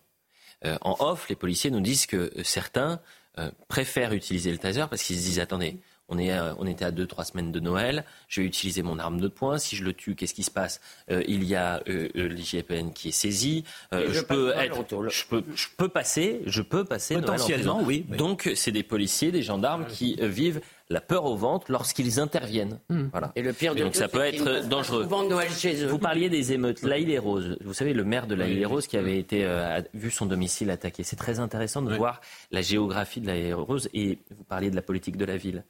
[0.65, 3.01] euh, en off, les policiers nous disent que certains
[3.39, 6.91] euh, préfèrent utiliser le taser parce qu'ils se disent attendez, on, est, on était à
[6.91, 8.05] deux, trois semaines de Noël.
[8.29, 9.59] Je vais utiliser mon arme de poing.
[9.59, 10.81] Si je le tue, qu'est-ce qui se passe
[11.11, 13.65] euh, Il y a euh, euh l'IGPN qui est saisi.
[13.93, 18.73] je, peux être, je, peux, je peux passer, je peux passer potentiellement, oui, Donc c'est
[18.73, 22.79] des policiers, des gendarmes qui vivent la peur au ventre lorsqu'ils interviennent.
[22.91, 23.09] Hmm.
[23.11, 23.33] Voilà.
[23.37, 25.05] Et le pire de Donc ça peut être dangereux.
[25.89, 26.83] Vous parliez des émeutes.
[26.83, 27.57] La île Rose.
[27.65, 29.49] Vous savez, le maire de la île et Rose qui avait été
[29.95, 31.03] vu son domicile attaqué.
[31.03, 32.21] C'est très intéressant de voir
[32.51, 33.89] la géographie de la île Rose.
[33.95, 35.65] Et vous parliez de la politique de la ville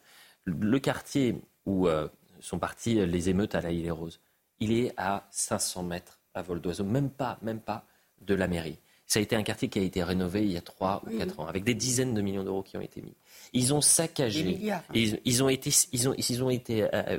[0.46, 2.08] le quartier où euh,
[2.40, 4.20] sont parties les émeutes à la île Rose,
[4.60, 7.84] il est à 500 mètres à vol d'oiseau, même pas, même pas
[8.20, 8.78] de la mairie.
[9.06, 11.40] Ça a été un quartier qui a été rénové il y a 3 ou 4
[11.40, 13.14] ans, avec des dizaines de millions d'euros qui ont été mis.
[13.52, 14.58] Ils ont saccagé,
[14.94, 17.18] ils, ont été, ils ont, ils ont été euh,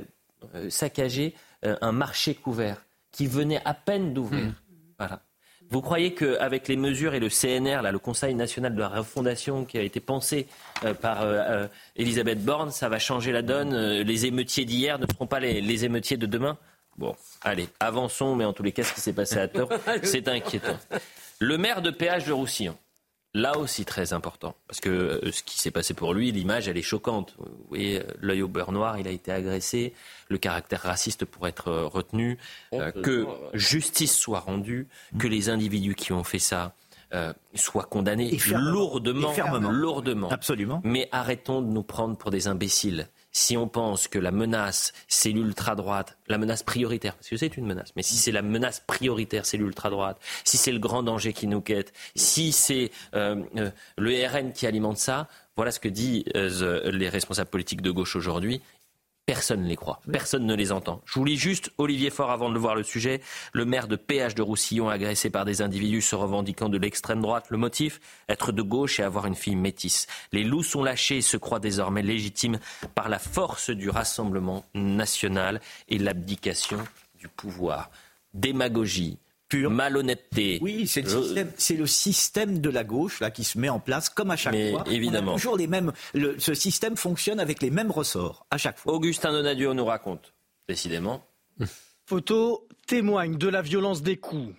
[0.54, 4.44] euh, saccagés un marché couvert qui venait à peine d'ouvrir.
[4.44, 4.54] Mmh.
[4.98, 5.22] Voilà.
[5.70, 9.64] Vous croyez qu'avec les mesures et le CNR, là, le Conseil national de la refondation
[9.64, 10.46] qui a été pensé
[10.84, 15.06] euh, par euh, euh, Elisabeth Borne, ça va changer la donne Les émeutiers d'hier ne
[15.06, 16.56] seront pas les, émeutiers de demain?
[16.96, 19.68] Bon, allez, avançons, mais en tous les cas, ce qui s'est passé à Tours,
[20.02, 20.78] c'est inquiétant.
[21.38, 22.76] Le maire de péage de Roussillon,
[23.34, 26.82] là aussi très important, parce que ce qui s'est passé pour lui, l'image, elle est
[26.82, 27.34] choquante.
[27.38, 29.92] Vous voyez, l'œil au beurre noir, il a été agressé,
[30.28, 32.38] le caractère raciste pour être euh, retenu,
[32.72, 34.88] euh, que justice soit rendue,
[35.18, 36.74] que les individus qui ont fait ça
[37.12, 39.32] euh, soient condamnés lourdement,
[39.70, 40.28] lourdement.
[40.30, 40.80] Absolument.
[40.84, 43.08] Mais arrêtons de nous prendre pour des imbéciles.
[43.38, 47.66] Si on pense que la menace, c'est l'ultra-droite, la menace prioritaire, parce que c'est une
[47.66, 51.46] menace, mais si c'est la menace prioritaire, c'est l'ultra-droite, si c'est le grand danger qui
[51.46, 57.50] nous quête, si c'est le RN qui alimente ça, voilà ce que disent les responsables
[57.50, 58.62] politiques de gauche aujourd'hui.
[59.26, 61.02] Personne ne les croit, personne ne les entend.
[61.04, 63.20] Je vous lis juste Olivier Faure avant de voir le sujet.
[63.52, 67.46] Le maire de Péage de Roussillon agressé par des individus se revendiquant de l'extrême droite.
[67.50, 70.06] Le motif Être de gauche et avoir une fille métisse.
[70.30, 72.60] Les loups sont lâchés et se croient désormais légitimes
[72.94, 76.78] par la force du Rassemblement national et l'abdication
[77.18, 77.90] du pouvoir.
[78.32, 80.58] Démagogie, pure malhonnêteté.
[80.60, 84.36] Oui, c'est le, système, de la gauche là qui se met en place comme à
[84.36, 84.84] chaque fois.
[84.90, 85.34] Évidemment.
[85.34, 85.92] toujours les mêmes.
[86.38, 88.92] ce système fonctionne avec les mêmes ressorts à chaque fois.
[88.92, 90.34] Augustin Donadio nous raconte,
[90.68, 91.24] décidément.
[92.06, 94.54] Photo témoigne de la violence des coups.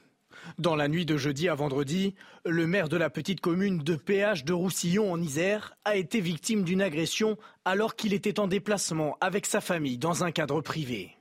[0.59, 2.15] Dans la nuit de jeudi à vendredi,
[2.45, 6.63] le maire de la petite commune de Péage de Roussillon en Isère a été victime
[6.63, 11.16] d'une agression alors qu'il était en déplacement avec sa famille dans un cadre privé.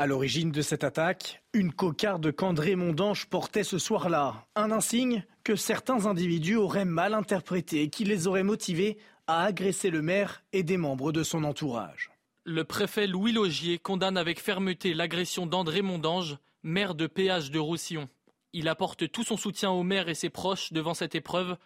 [0.00, 4.46] À l'origine de cette attaque, une cocarde qu'André Mondange portait ce soir-là.
[4.54, 9.90] Un insigne que certains individus auraient mal interprété et qui les aurait motivés à agresser
[9.90, 12.12] le maire et des membres de son entourage.
[12.44, 18.08] Le préfet Louis Logier condamne avec fermeté l'agression d'André Mondange, maire de péage de Roussillon.
[18.52, 21.56] Il apporte tout son soutien au maire et ses proches devant cette épreuve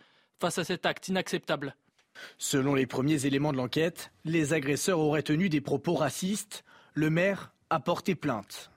[0.41, 1.77] face à cet acte inacceptable.
[2.39, 6.65] Selon les premiers éléments de l'enquête, les agresseurs auraient tenu des propos racistes.
[6.95, 8.71] Le maire a porté plainte.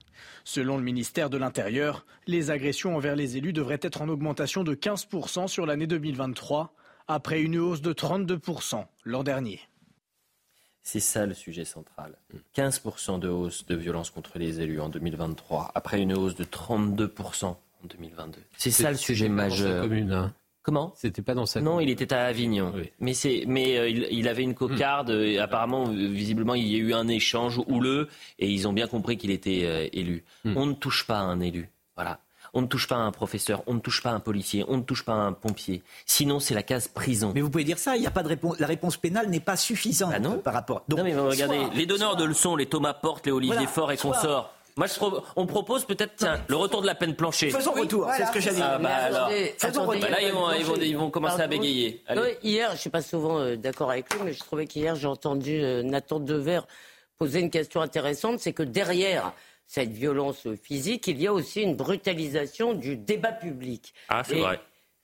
[0.45, 4.73] Selon le ministère de l'Intérieur, les agressions envers les élus devraient être en augmentation de
[4.73, 6.73] 15% sur l'année 2023,
[7.09, 9.59] après une hausse de 32% l'an dernier.
[10.81, 12.15] C'est ça le sujet central.
[12.55, 17.45] 15% de hausse de violence contre les élus en 2023, après une hausse de 32%
[17.45, 18.39] en 2022.
[18.57, 19.83] C'est ça le sujet majeur.
[19.83, 20.33] Commune, hein.
[20.65, 20.93] Comment?
[20.95, 21.61] C'était pas dans sa.
[21.61, 22.73] Non, il était à Avignon.
[22.99, 25.11] Mais c'est, mais euh, il, avait une cocarde.
[25.11, 25.39] Hmm.
[25.39, 28.09] apparemment, visiblement, il y a eu un échange houleux
[28.39, 30.25] et ils ont bien compris qu'il était euh, élu.
[30.43, 30.57] Hmm.
[30.57, 31.69] On ne touche pas à un élu.
[31.95, 32.19] Voilà.
[32.55, 34.77] On ne touche pas à un professeur, on ne touche pas à un policier, on
[34.77, 35.83] ne touche pas à un pompier.
[36.07, 37.31] Sinon, c'est la case prison.
[37.35, 38.59] Mais vous pouvez dire ça, il n'y a pas de réponse.
[38.59, 40.83] La réponse pénale n'est pas suffisante ah non par rapport.
[40.89, 44.54] non, mais regardez, les donneurs de leçons, les Thomas Porte, les Olivier Faure et consorts
[44.77, 44.93] moi, je
[45.37, 47.49] on propose peut-être le retour de la peine planchée.
[47.49, 48.65] Faisons retour, c'est ce que j'allais dire.
[48.67, 49.29] Ah, bah, alors.
[49.57, 50.09] Faisons retour.
[50.09, 52.03] Là, ils vont, ils vont, ils vont commencer à bégayer.
[52.43, 55.07] hier, je ne suis pas souvent euh, d'accord avec lui, mais je trouvais qu'hier, j'ai
[55.07, 56.61] entendu euh, Nathan Dever
[57.17, 59.31] posé une question intéressante, c'est que derrière
[59.65, 63.93] cette violence physique, il y a aussi une brutalisation du débat public.
[64.09, 64.59] Ah, c'est vrai.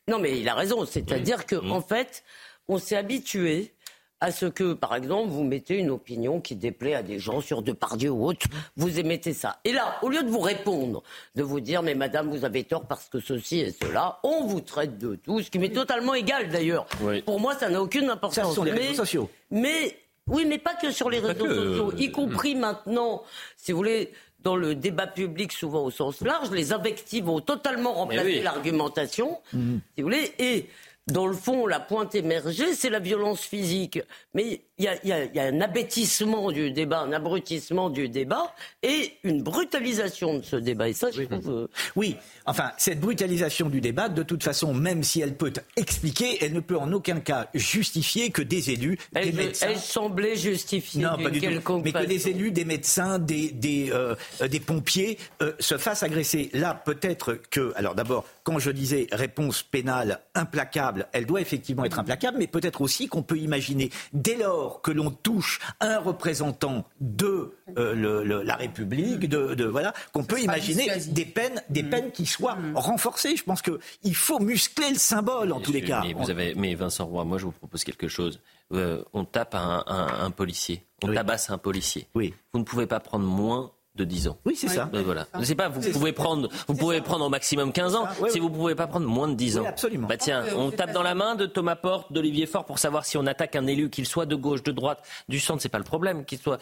[0.09, 0.85] Non, mais il a raison.
[0.85, 1.71] C'est-à-dire qu'en Mm.
[1.71, 2.23] en fait,
[2.67, 3.73] on s'est habitué
[4.21, 7.63] à ce que, par exemple, vous mettez une opinion qui déplaît à des gens sur
[7.63, 8.45] Depardieu ou autre,
[8.77, 9.57] vous émettez ça.
[9.65, 11.01] Et là, au lieu de vous répondre,
[11.35, 14.61] de vous dire, mais madame, vous avez tort parce que ceci et cela, on vous
[14.61, 16.85] traite de tout, ce qui m'est totalement égal d'ailleurs.
[17.01, 17.23] Oui.
[17.23, 18.35] Pour moi, ça n'a aucune importance.
[18.35, 19.29] Ça, sont les Mais- réseaux sociaux.
[19.49, 23.23] Mais, oui, mais pas que sur les réseaux que, sociaux, euh, y compris maintenant,
[23.57, 24.11] si vous voulez,
[24.41, 28.41] dans le débat public, souvent au sens large, les invectives ont totalement remplacé oui.
[28.41, 29.81] l'argumentation, Mhm.
[29.95, 30.67] si vous voulez, et
[31.07, 33.99] dans le fond, la pointe émergée, c'est la violence physique.
[34.33, 37.89] Mais y a, il y a- il y a un abêtissement du débat, un abrutissement
[37.89, 38.53] du débat
[38.83, 40.89] et une brutalisation de ce débat.
[40.89, 41.49] Et ça, je trouve...
[41.49, 46.37] euh, Oui, enfin, cette brutalisation du débat, de toute façon, même si elle peut expliquer,
[46.43, 49.67] elle ne peut en aucun cas justifier que des élus, des elle, médecins.
[49.69, 51.47] elle semblait justifier Non, d'une pas du tout.
[51.47, 55.77] quelconque Mais que des élus, des médecins, des, des, euh, euh, des pompiers euh, se
[55.77, 56.49] fassent agresser.
[56.53, 61.99] Là, peut-être que, alors d'abord, quand je disais réponse pénale implacable, elle doit effectivement être
[61.99, 67.53] implacable, mais peut-être aussi qu'on peut imaginer, dès lors que l'on touche un représentant de
[67.77, 71.13] euh, le- le- la République, de, de- voilà, qu'on peut imaginer dissuasif.
[71.13, 73.35] des peines, des peines qui soient renforcées.
[73.35, 76.01] Je pense qu'il faut muscler le symbole en tous les cas.
[76.03, 78.39] Mais, vous avez, mais Vincent Roy, moi je vous propose quelque chose.
[78.73, 82.07] Euh, on tape un, un- un policier, on tabasse un policier.
[82.15, 82.33] Oui.
[82.53, 84.37] Vous ne pouvez pas prendre moins de 10 ans.
[84.45, 84.85] Oui, c'est ça.
[84.85, 85.27] Ben voilà.
[85.37, 88.07] Je sais pas, vous pouvez prendre, vous pouvez prendre au maximum 15 ans.
[88.29, 89.61] Si vous pouvez pas prendre moins de 10 ans.
[89.61, 90.07] Oui, absolument.
[90.07, 93.05] Bah tiens, on c'est tape dans la main de Thomas Porte, d'Olivier Faure pour savoir
[93.05, 95.77] si on attaque un élu, qu'il soit de gauche, de droite, du centre, c'est pas
[95.77, 96.59] le problème, qu'il soit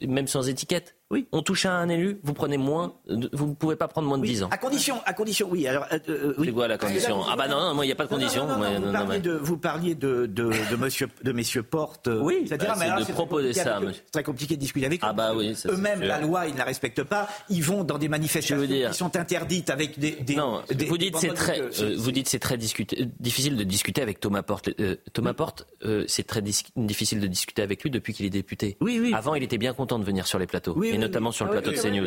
[0.00, 0.94] même sans étiquette.
[1.10, 1.26] Oui.
[1.32, 2.92] On touche à un élu, vous prenez moins,
[3.32, 4.48] vous ne pouvez pas prendre moins de Oui, 10 ans.
[4.50, 5.66] À condition, à condition, oui.
[5.66, 6.48] Alors, euh, euh, oui.
[6.48, 8.46] C'est quoi la condition Ah bah non, non, moi il n'y a pas de condition.
[8.46, 12.08] Non, non, vous, parliez mais- de, vous parliez de, de, de, monsieur, de messieurs Porte.
[12.08, 13.80] euh, Oui, bah, mais c'est alors, de proposer ça.
[13.90, 15.06] C'est très compliqué de discuter avec eux.
[15.08, 17.26] Ah bah oui, Eux-mêmes, la loi, ils ne la respectent pas.
[17.48, 20.10] Ils vont dans des manifestations dire- qui sont interdites avec des.
[20.12, 23.06] des Non, des- vous dites c'est très, donc, euh, vous dites c'est très discuté- euh,
[23.18, 24.68] difficile de discuter avec Thomas Porte.
[24.78, 28.76] Euh, Thomas Porte, euh, c'est très difficile de discuter avec lui depuis qu'il est député.
[28.82, 29.12] Oui, oui.
[29.14, 31.50] Avant, il était bien content de venir sur les plateaux, Oui, et notamment sur le
[31.50, 32.06] Ah plateau de CNews.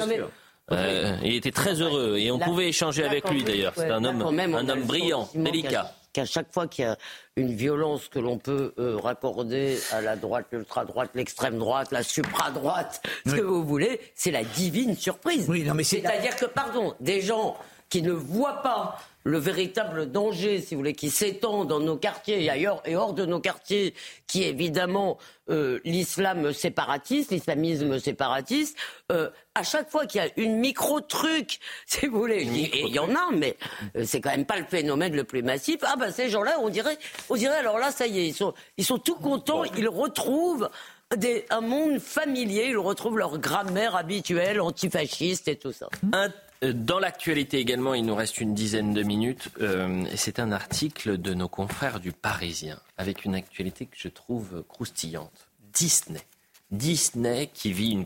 [0.72, 3.73] Euh, il était très heureux et on pouvait échanger avec lui d'ailleurs.
[3.76, 5.91] C'est un homme, même, un a homme brillant, délicat.
[6.13, 6.97] qu'à- chaque fois qu'il y a
[7.35, 13.01] une violence que l'on peut euh, raccorder à la droite, l'ultra-droite, l'extrême droite, la supra-droite,
[13.26, 15.45] ce que vous voulez, c'est la divine surprise.
[15.49, 17.57] Oui, non, mais c'est- C'est-à-dire que, pardon, des gens
[17.91, 22.43] qui ne voient pas le véritable danger, si vous voulez, qui s'étend dans nos quartiers
[22.43, 23.93] et ailleurs et hors de nos quartiers,
[24.26, 25.19] qui est évidemment
[25.51, 28.76] euh, l'islam séparatiste, l'islamisme séparatiste,
[29.11, 32.97] euh, à chaque fois qu'il y a une micro-truc, si vous voulez, et il y
[32.97, 33.57] en a, mais
[33.95, 36.69] euh, c'est quand même pas le phénomène le plus massif, ah ben ces gens-là, on
[36.69, 36.97] dirait,
[37.30, 40.68] on dirait alors là, ça y est, ils sont, ils sont tout contents, ils retrouvent
[41.15, 45.89] des- un monde familier, ils retrouvent leur grammaire habituelle, antifasciste et tout ça.
[46.13, 46.30] Un- euh,
[46.61, 49.49] dans l'actualité également, il nous reste une dizaine de minutes.
[49.61, 54.63] euh, c'est un article de nos confrères du Parisien, avec une actualité que je trouve
[54.67, 55.47] croustillante.
[55.73, 56.21] Disney.
[56.69, 58.05] Disney qui vit une,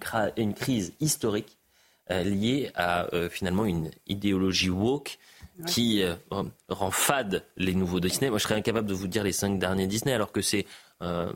[0.53, 1.57] crise historique
[2.11, 5.19] euh, liée à euh, finalement une idéologie woke
[5.67, 6.15] qui euh,
[6.69, 8.29] rend fade les nouveaux Disney.
[8.29, 10.65] Moi, je serais incapable de vous dire les cinq derniers Disney, alors que c'est
[11.01, 11.31] euh,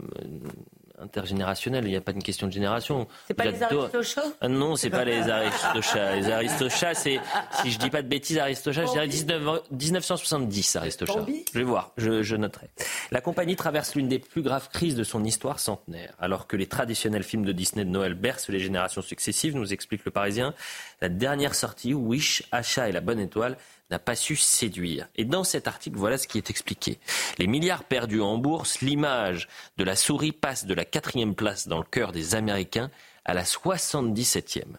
[1.01, 1.85] intergénérationnel.
[1.85, 3.07] Il n'y a pas une question de génération.
[3.27, 6.15] C'est pas les Aristochats ah non, c'est pas les Aristochats.
[6.15, 7.19] Les Aristochats, c'est,
[7.61, 11.25] si je dis pas de bêtises, Aristochats, je dirais 19 1970 Aristochats.
[11.53, 12.69] Je vais voir, je, je noterai.
[13.11, 16.13] La compagnie traverse l'une des plus graves crises de son histoire centenaire.
[16.19, 20.05] Alors que les traditionnels films de Disney de Noël bercent les générations successives, nous explique
[20.05, 20.53] le Parisien,
[21.01, 23.57] la dernière sortie, Wish, Achat et la Bonne Étoile,
[23.89, 25.07] n'a pas su séduire.
[25.15, 26.99] Et dans cet article, voilà ce qui est expliqué.
[27.37, 29.47] Les milliards perdus en bourse, l'image
[29.77, 32.91] de la souris passe de la quatrième place dans le cœur des Américains
[33.25, 34.77] à la 77e.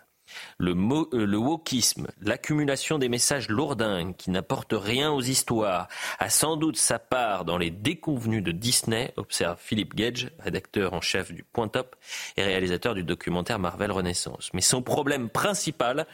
[0.59, 5.89] Le, euh, le wokisme, l'accumulation des messages lourdingues qui n'apportent rien aux histoires,
[6.19, 11.01] a sans doute sa part dans les déconvenus de Disney, observe Philippe Gage, rédacteur en
[11.01, 11.97] chef du Point Top
[12.37, 14.51] et réalisateur du documentaire Marvel Renaissance.
[14.53, 16.07] Mais son problème principal,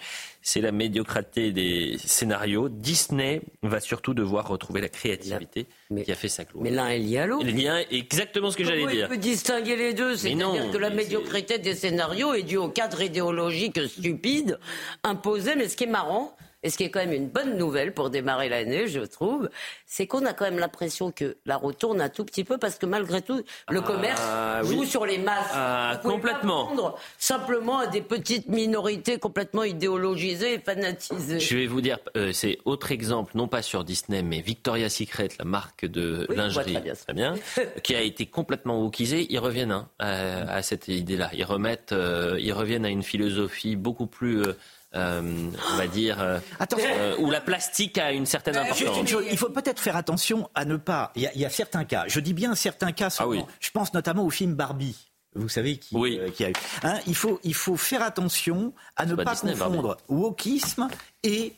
[0.47, 2.69] c'est la médiocrité des scénarios.
[2.69, 5.67] Disney va surtout devoir retrouver la créativité
[6.05, 6.63] qui a fait sa gloire.
[6.63, 7.45] Mais l'un est lié à l'autre.
[7.45, 9.07] Lien est exactement ce que j'allais dire.
[9.07, 10.15] il peut distinguer les deux?
[10.15, 14.61] C'est-à-dire que la médiocrité des scénarios est due au cadre idéologique stupide
[15.03, 15.57] imposé.
[15.57, 16.37] Mais ce qui est marrant,
[16.67, 19.49] Et ce qui est quand même une bonne nouvelle pour démarrer l'année, je trouve,
[19.87, 22.87] c'est qu'on a quand même l'impression que la retourne un tout petit peu parce que
[22.87, 23.41] malgré tout,
[23.71, 24.87] le commerce Ah, joue oui.
[24.89, 25.47] sur les masses.
[25.53, 26.97] Ah, pas complètement.
[27.19, 31.39] simplement à des petites minorités complètement idéologisées et fanatisées.
[31.39, 35.29] Je vais vous dire, euh, c'est autre exemple, non pas sur Disney, mais Victoria's Secret,
[35.39, 37.35] la marque de Oui, lingerie, très bien très bien,
[37.85, 39.25] qui a été complètement wokisée.
[39.31, 41.31] Ils reviennent hein, à, à cette idée-là.
[41.33, 44.57] Ils remettent, euh, ils reviennent à une philosophie beaucoup plus, euh,
[44.97, 46.39] euh, on va dire, euh,
[46.79, 49.11] euh, où la plastique a une certaine Juste une importance.
[49.11, 51.13] chose, il faut peut-être faire attention à ne pas.
[51.15, 52.05] Il y, a, il y a certains cas.
[52.07, 53.11] Je dis bien certains cas.
[53.11, 53.47] seulement.
[53.61, 54.97] Je pense notamment au film Barbie.
[55.35, 56.55] Vous savez qui, euh, qui a eu.
[56.83, 60.89] Hein, il faut il faut faire attention à ne pas pas Disney, confondre wokisme
[61.23, 61.53] et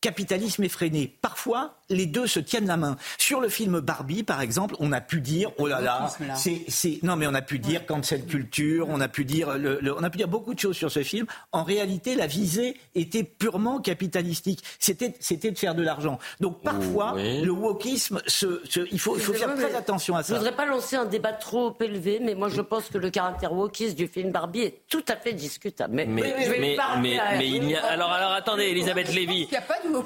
[0.00, 1.18] capitalisme effréné.
[1.20, 2.96] Parfois, les deux se tiennent la main.
[3.18, 6.98] Sur le film Barbie, par exemple, on a pu dire, oh là là, c'est, c'est,
[7.02, 10.02] non mais on a pu dire cancel culture, on a pu dire, le, le- on
[10.02, 11.26] a pu dire beaucoup de choses sur ce film.
[11.52, 14.62] En réalité, la visée était purement capitalistique.
[14.78, 16.18] C'était, c'était de faire de l'argent.
[16.40, 17.42] Donc parfois, Oui.
[17.42, 20.34] le wokisme, se, se- il faut, il faut faire très mais attention à Je ça.
[20.34, 23.96] voudrais pas lancer un débat trop élevé, mais moi je pense que le caractère wokiste
[23.96, 25.94] du film Barbie est tout à fait discutable.
[25.94, 27.84] Mais, Mais, je vais mais, mais, à- mais il y a.
[27.86, 29.48] Alors, alors attendez, Elisabeth Lévy.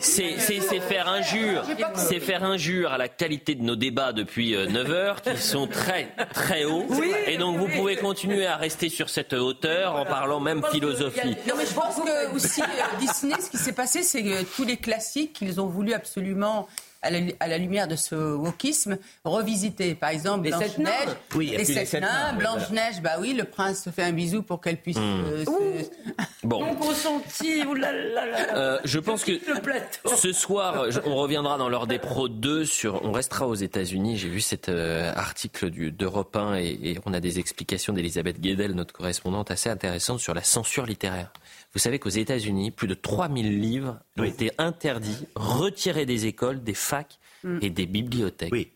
[0.00, 1.62] C'est c'est- c'est faire injure.
[1.96, 6.08] C'est faire injure à la qualité de nos débats depuis 9 heures qui sont très,
[6.32, 6.86] très hauts.
[7.26, 11.36] Et donc, vous pouvez continuer à rester sur cette hauteur en parlant même philosophie.
[11.48, 12.66] Non, mais je pense que aussi euh,
[12.98, 16.68] Disney, ce qui s'est passé, c'est que tous les classiques qu'ils ont voulu absolument.
[17.04, 19.94] À la, à la lumière de ce wokisme, revisiter.
[19.94, 21.16] Par exemple, Les sept Blanche-Neige.
[21.34, 24.12] Oui, les sept sept nains, nains, oui, Blanche-Neige, bah oui, le prince se fait un
[24.12, 24.96] bisou pour qu'elle puisse.
[24.96, 25.22] Hmm.
[25.26, 25.84] euh, se-
[26.42, 26.60] Bon.
[26.64, 28.20] Non consenti, oulala.
[28.54, 30.14] Euh, je pense que le plateau.
[30.16, 33.04] ce soir, je- on reviendra dans l'heure des pros 2 sur.
[33.04, 34.16] On restera aux États-Unis.
[34.18, 38.72] J'ai vu cet euh, article d'Europe 1 et, et on a des explications d'Elisabeth Guedel,
[38.72, 41.32] notre correspondante, assez intéressantes sur la censure littéraire.
[41.72, 46.74] Vous savez qu'aux États-Unis, plus de 3000 livres ont été interdits, retirés des écoles, des
[46.94, 47.18] facs
[47.60, 48.52] et des bibliothèques.
[48.52, 48.70] Oui.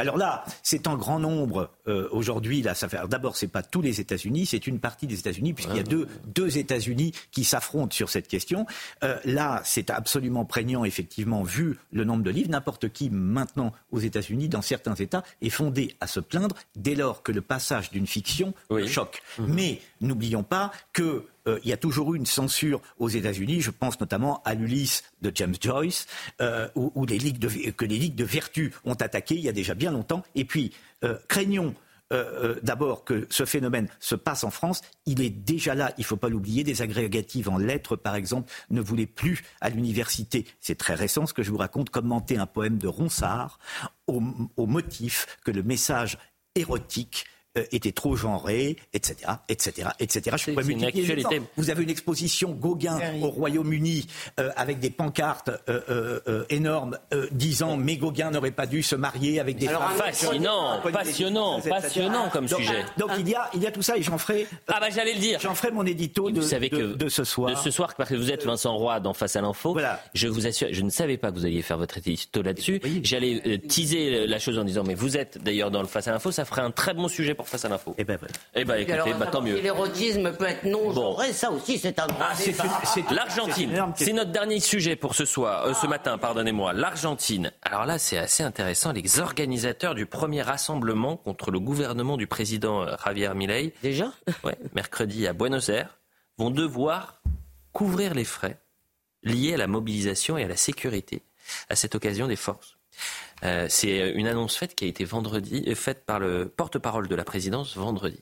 [0.00, 2.62] Alors là, c'est en grand nombre euh, aujourd'hui.
[2.62, 2.98] Là, ça fait.
[3.08, 6.08] D'abord, c'est pas tous les États-Unis, c'est une partie des États-Unis, puisqu'il y a deux,
[6.24, 8.64] deux États-Unis qui s'affrontent sur cette question.
[9.04, 12.50] Euh, là, c'est absolument prégnant, effectivement, vu le nombre de livres.
[12.50, 17.22] N'importe qui maintenant aux États-Unis, dans certains États, est fondé à se plaindre dès lors
[17.22, 19.20] que le passage d'une fiction le choque.
[19.38, 23.60] Mais n'oublions pas que euh, il y a toujours eu une censure aux États-Unis.
[23.60, 26.06] Je pense notamment à l'Ulysse de James Joyce,
[26.40, 27.04] euh, que
[27.84, 30.22] les ligues de vertu ont attaqué il y a déjà bien longtemps.
[30.34, 30.72] Et puis,
[31.04, 31.74] euh, craignons
[32.64, 34.80] d'abord que ce phénomène se passe en France.
[35.06, 36.64] Il est déjà là, il ne faut pas l'oublier.
[36.64, 40.44] Des agrégatives en lettres, par exemple, ne voulaient plus à l'université.
[40.58, 41.90] C'est très récent ce que je vous raconte.
[41.90, 43.60] Commenter un poème de Ronsard
[44.08, 46.18] au motif que le message
[46.56, 47.26] érotique
[47.58, 49.16] euh, était trop genré, etc.,
[49.48, 50.36] etc., etc.
[50.38, 51.24] Je pourrais multiplier les.
[51.56, 54.06] Vous avez une exposition Gauguin au Royaume-Uni
[54.38, 59.40] euh, avec des pancartes euh, énormes euh, disant mais Gauguin n'aurait pas dû se marier
[59.40, 59.98] avec des Alors, femmes.
[60.12, 61.70] fascinant, passionnant, etc.
[61.80, 62.84] passionnant comme Donc, sujet.
[62.98, 64.46] Donc il y a il y a tout ça et j'en ferai.
[64.68, 65.40] Ah bah j'allais le dire.
[65.40, 67.50] J'en ferai mon édito de, Vous savez de- que de ce soir.
[67.50, 69.76] de ce soir, parce que vous êtes Vincent Roy dans Face à l'info.
[70.14, 72.80] Je vous assure, je ne savais pas que vous alliez faire votre édito là-dessus.
[73.02, 76.12] J'allais euh, teaser la chose en disant, mais vous êtes d'ailleurs dans le Face à
[76.12, 77.94] l'info, ça ferait un très bon sujet pour Face à l'info.
[77.96, 78.18] Eh ben,
[78.54, 79.58] eh ben écoutez, alors, bah, tant mieux.
[79.60, 84.30] L'érotisme peut être non genré, ça aussi c'est un grand Ah, c'est L'Argentine, c'est notre
[84.30, 86.74] dernier sujet pour ce soir, euh, ce matin, pardonnez-moi.
[86.74, 87.50] L'Argentine.
[87.62, 88.92] Alors là, c'est assez intéressant.
[88.92, 94.12] Les organisateurs du premier rassemblement contre le gouvernement du président euh, Javier Milei, déjà,
[94.44, 95.98] ouais, mercredi à Buenos Aires,
[96.36, 97.22] vont devoir
[97.72, 98.58] couvrir les frais
[99.22, 101.22] liés à la mobilisation et à la sécurité
[101.68, 102.76] à cette occasion des forces.
[103.42, 107.14] Euh, c'est une annonce faite qui a été vendredi, euh, faite par le porte-parole de
[107.14, 108.20] la présidence vendredi.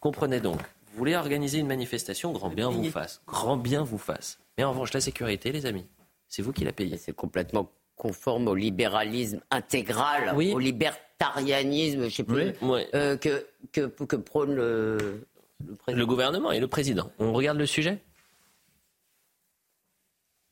[0.00, 4.38] Comprenez donc, vous voulez organiser une manifestation, grand bien vous fasse, grand bien vous fasse.
[4.56, 5.86] Mais en revanche, la sécurité, les amis,
[6.28, 6.96] c'est vous qui la payez.
[6.96, 10.52] C'est complètement conforme au libéralisme intégral, Oui.
[10.52, 12.82] au libertarianisme, je sais plus, Oui.
[12.94, 15.26] euh, que, que, que prône le,
[15.66, 15.98] le président.
[16.00, 17.10] Le gouvernement et le président.
[17.18, 18.00] On regarde le sujet?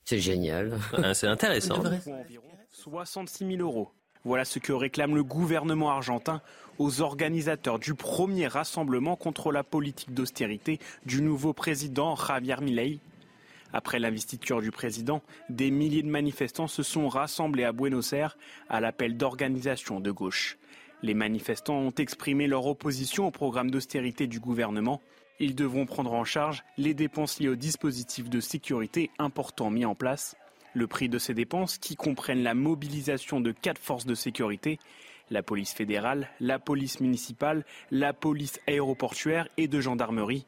[0.05, 0.77] C'est génial.
[0.97, 1.78] Ah, C'est intéressant.
[1.78, 3.91] environ 66 000 euros.
[4.25, 6.43] Voilà ce que réclame le gouvernement argentin
[6.79, 12.99] aux organisateurs du premier rassemblement contre la politique d'austérité du nouveau président Javier Milei.
[13.73, 18.37] Après l'investiture du président, des milliers de manifestants se sont rassemblés à Buenos Aires
[18.69, 20.59] à l'appel d'organisations de gauche.
[21.03, 25.01] Les manifestants ont exprimé leur opposition au programme d'austérité du gouvernement.
[25.39, 29.95] Ils devront prendre en charge les dépenses liées aux dispositifs de sécurité importants mis en
[29.95, 30.37] place.
[30.75, 34.79] Le prix de ces dépenses, qui comprennent la mobilisation de quatre forces de sécurité,
[35.31, 40.47] la police fédérale, la police municipale, la police aéroportuaire et de gendarmerie.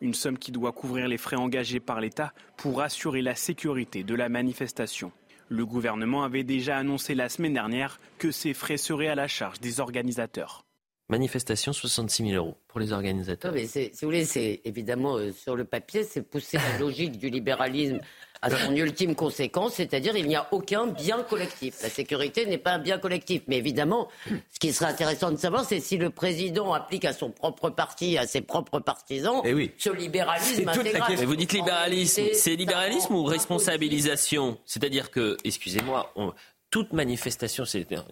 [0.00, 4.14] Une somme qui doit couvrir les frais engagés par l'État pour assurer la sécurité de
[4.14, 5.12] la manifestation.
[5.48, 9.60] Le gouvernement avait déjà annoncé la semaine dernière que ces frais seraient à la charge
[9.60, 10.64] des organisateurs.
[11.08, 13.52] Manifestation, 66 000 euros pour les organisateurs.
[13.52, 17.28] mais si vous voulez, c'est évidemment euh, sur le papier, c'est pousser la logique du
[17.28, 18.00] libéralisme
[18.42, 21.76] à son ultime conséquence, c'est-à-dire il n'y a aucun bien collectif.
[21.82, 23.42] La sécurité n'est pas un bien collectif.
[23.46, 24.08] Mais évidemment,
[24.52, 28.18] ce qui serait intéressant de savoir, c'est si le président applique à son propre parti,
[28.18, 29.70] à ses propres partisans, Eh oui.
[29.78, 31.02] ce libéralisme intégral.
[31.16, 36.32] Mais vous dites libéralisme, c'est libéralisme ou responsabilisation C'est-à-dire que, excusez-moi, on-
[36.72, 37.64] toute manifestation,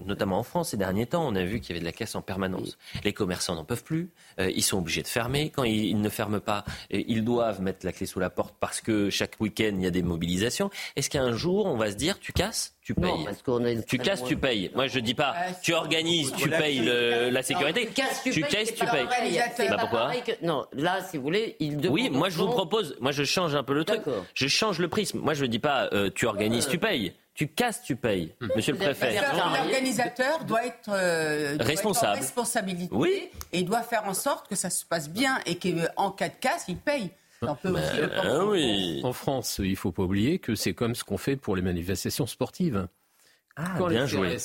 [0.04, 2.14] notamment en France ces derniers temps, on a vu qu'il y avait de la casse
[2.14, 2.76] en permanence.
[3.04, 5.50] Les commerçants n'en peuvent plus, euh, ils sont obligés de fermer.
[5.50, 8.54] Quand ils, ils ne ferment pas, euh, ils doivent mettre la clé sous la porte
[8.60, 10.68] parce que chaque week-end il y a des mobilisations.
[10.94, 13.82] Est-ce qu'un jour on va se dire tu casses, tu payes Non, parce qu'on une
[13.82, 14.70] Tu casses, tu payes.
[14.74, 17.86] Moi je dis pas tu organises, tu payes le- la sécurité.
[17.86, 19.68] Tu casses, tu, payes, casses, tu pas payes.
[19.70, 23.10] Bah pourquoi que- Non, là, si vous voulez, il Oui, moi je vous propose, moi
[23.12, 24.02] je change un peu le truc.
[24.34, 25.18] Je change le prisme.
[25.20, 27.14] Moi je dis pas euh, tu organises, tu payes.
[27.40, 28.34] Tu casses, tu payes.
[28.54, 29.18] Monsieur le préfet.
[29.34, 32.12] L'organisateur doit être euh, doit être Responsable.
[32.18, 33.30] en responsabilité Oui.
[33.54, 36.34] et il doit faire en sorte que ça se passe bien et qu'en cas de
[36.38, 37.08] casse, il paye.
[37.40, 41.02] On peut aussi le porter en France, il faut pas oublier que c'est comme ce
[41.02, 42.86] qu'on fait pour les manifestations sportives.
[43.56, 44.36] Quand bien les joué.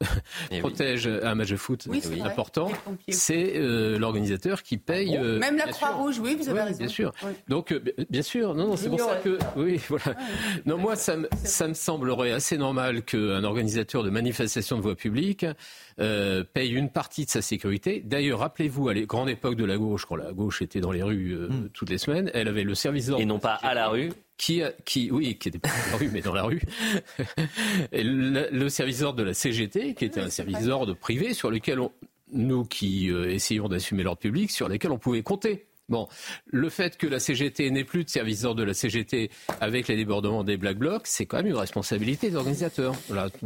[0.00, 2.70] CRS protègent un match de foot Oui, important,
[3.08, 5.16] c'est euh, l'organisateur qui paye.
[5.16, 5.64] euh, Même la.
[5.66, 6.78] Croix-Rouge, oui, vous avez Oui, raison.
[6.78, 7.12] Bien sûr.
[7.22, 7.32] Oui.
[7.48, 7.80] Donc, euh,
[8.10, 10.16] bien sûr, non, non, c'est pour ça que, oui, voilà.
[10.66, 14.94] Non, moi, ça me, ça me semblerait assez normal qu'un organisateur de manifestation de voie
[14.96, 15.46] publique
[16.00, 18.02] euh, paye une partie de sa sécurité.
[18.04, 21.02] D'ailleurs, rappelez-vous, à la grande époque de la gauche, quand la gauche était dans les
[21.02, 23.22] rues euh, toutes les semaines, elle avait le service d'ordre.
[23.22, 24.10] Et non pas à la rue.
[24.36, 26.60] Qui, a- qui, oui, qui était pas dans la rue, mais dans la rue.
[27.92, 31.50] Et le, le service d'ordre de la CGT, qui était un service d'ordre privé sur
[31.50, 31.92] lequel on,
[32.32, 35.66] nous qui euh, essayons d'assumer l'ordre public, sur lesquels on pouvait compter.
[35.90, 36.08] Bon,
[36.46, 39.30] le fait que la CGT n'ait plus de service d'ordre de la CGT
[39.60, 42.94] avec les débordements des Black Blocs, c'est quand même une responsabilité des organisateurs.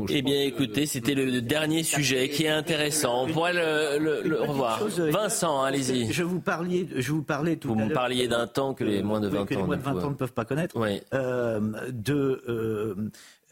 [0.08, 3.24] Eh bien, écoutez, c'était le dernier sujet qui est intéressant.
[3.24, 4.78] On pourrait le, le- le revoir.
[4.78, 6.12] chose, Vincent, allez-y.
[6.12, 7.92] Je vous parlais, je vous parlais tout Vous à me l'heure.
[7.94, 9.66] parliez d'un temps que les moins de 20 Oui, que les ans.
[9.66, 10.76] moins de du coup, 20 ans ne peuvent pas connaître.
[10.78, 11.00] Oui.
[11.14, 11.60] euh,
[11.90, 12.94] de, euh,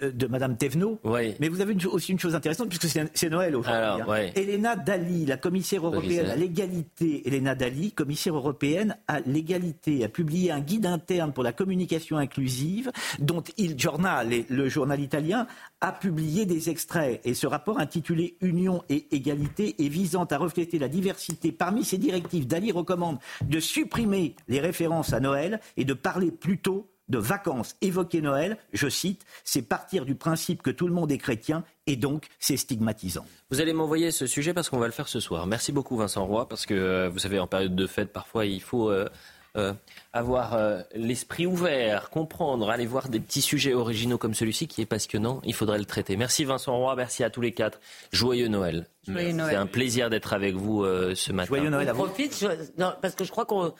[0.02, 0.98] de Madame Thévenot.
[1.40, 3.82] Mais vous avez une- aussi une chose intéressante, puisque c'est Noël aujourd'hui.
[3.82, 4.06] Alors, hein.
[4.10, 4.32] ouais.
[4.36, 6.30] Elena Dali, la commissaire européenne Commissaire.
[6.32, 11.52] à l'égalité, Elena Dali, commissaire européenne à l'égalité, a publié un guide interne pour la
[11.52, 15.46] communication inclusive, dont Il Journal, le journal italien,
[15.80, 17.20] a publié des extraits.
[17.24, 21.98] Et ce rapport intitulé Union et égalité et visant à refléter la diversité parmi ces
[21.98, 27.76] directives, Dali recommande de supprimer les références à Noël et de parler plutôt de vacances.
[27.82, 31.96] Évoquer Noël, je cite, c'est partir du principe que tout le monde est chrétien et
[31.96, 33.24] donc c'est stigmatisant.
[33.50, 35.46] Vous allez m'envoyer ce sujet parce qu'on va le faire ce soir.
[35.46, 38.60] Merci beaucoup Vincent Roy parce que euh, vous savez en période de fête parfois il
[38.60, 39.08] faut euh,
[39.56, 39.72] euh,
[40.12, 44.86] avoir euh, l'esprit ouvert, comprendre, aller voir des petits sujets originaux comme celui-ci qui est
[44.86, 45.40] passionnant.
[45.44, 46.16] Il faudrait le traiter.
[46.16, 47.80] Merci Vincent Roy, merci à tous les quatre.
[48.12, 48.86] Joyeux Noël.
[49.08, 49.50] Joyeux Noël.
[49.52, 51.54] C'est un plaisir d'être avec vous euh, ce matin.
[51.90, 53.72] On profite, jo- non, parce que je crois qu'on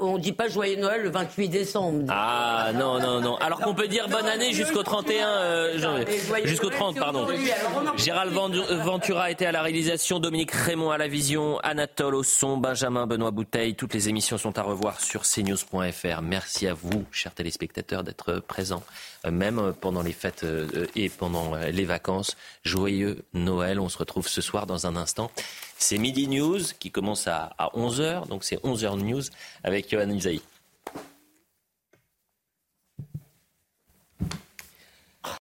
[0.00, 2.04] on dit pas joyeux Noël le 28 décembre.
[2.08, 3.36] Ah non, non, non.
[3.36, 6.06] Alors qu'on peut dire bonne année jusqu'au 31 euh, janvier.
[6.44, 7.26] Jusqu'au 30, pardon.
[7.96, 12.56] Gérald Vendu- Ventura était à la réalisation, Dominique Raymond à la vision, Anatole au son,
[12.56, 13.74] Benjamin Benoît Bouteille.
[13.74, 16.22] Toutes les émissions sont à revoir sur cnews.fr.
[16.22, 18.82] Merci à vous, chers téléspectateurs, d'être présents,
[19.26, 22.36] euh, même euh, pendant les fêtes euh, et pendant euh, les vacances.
[22.64, 23.78] Joyeux Noël.
[23.78, 25.30] On se retrouve ce soir dans un instant.
[25.78, 29.22] C'est Midi News qui commence à, à 11h, donc c'est 11h News
[29.62, 30.40] avec Johan Isaïe.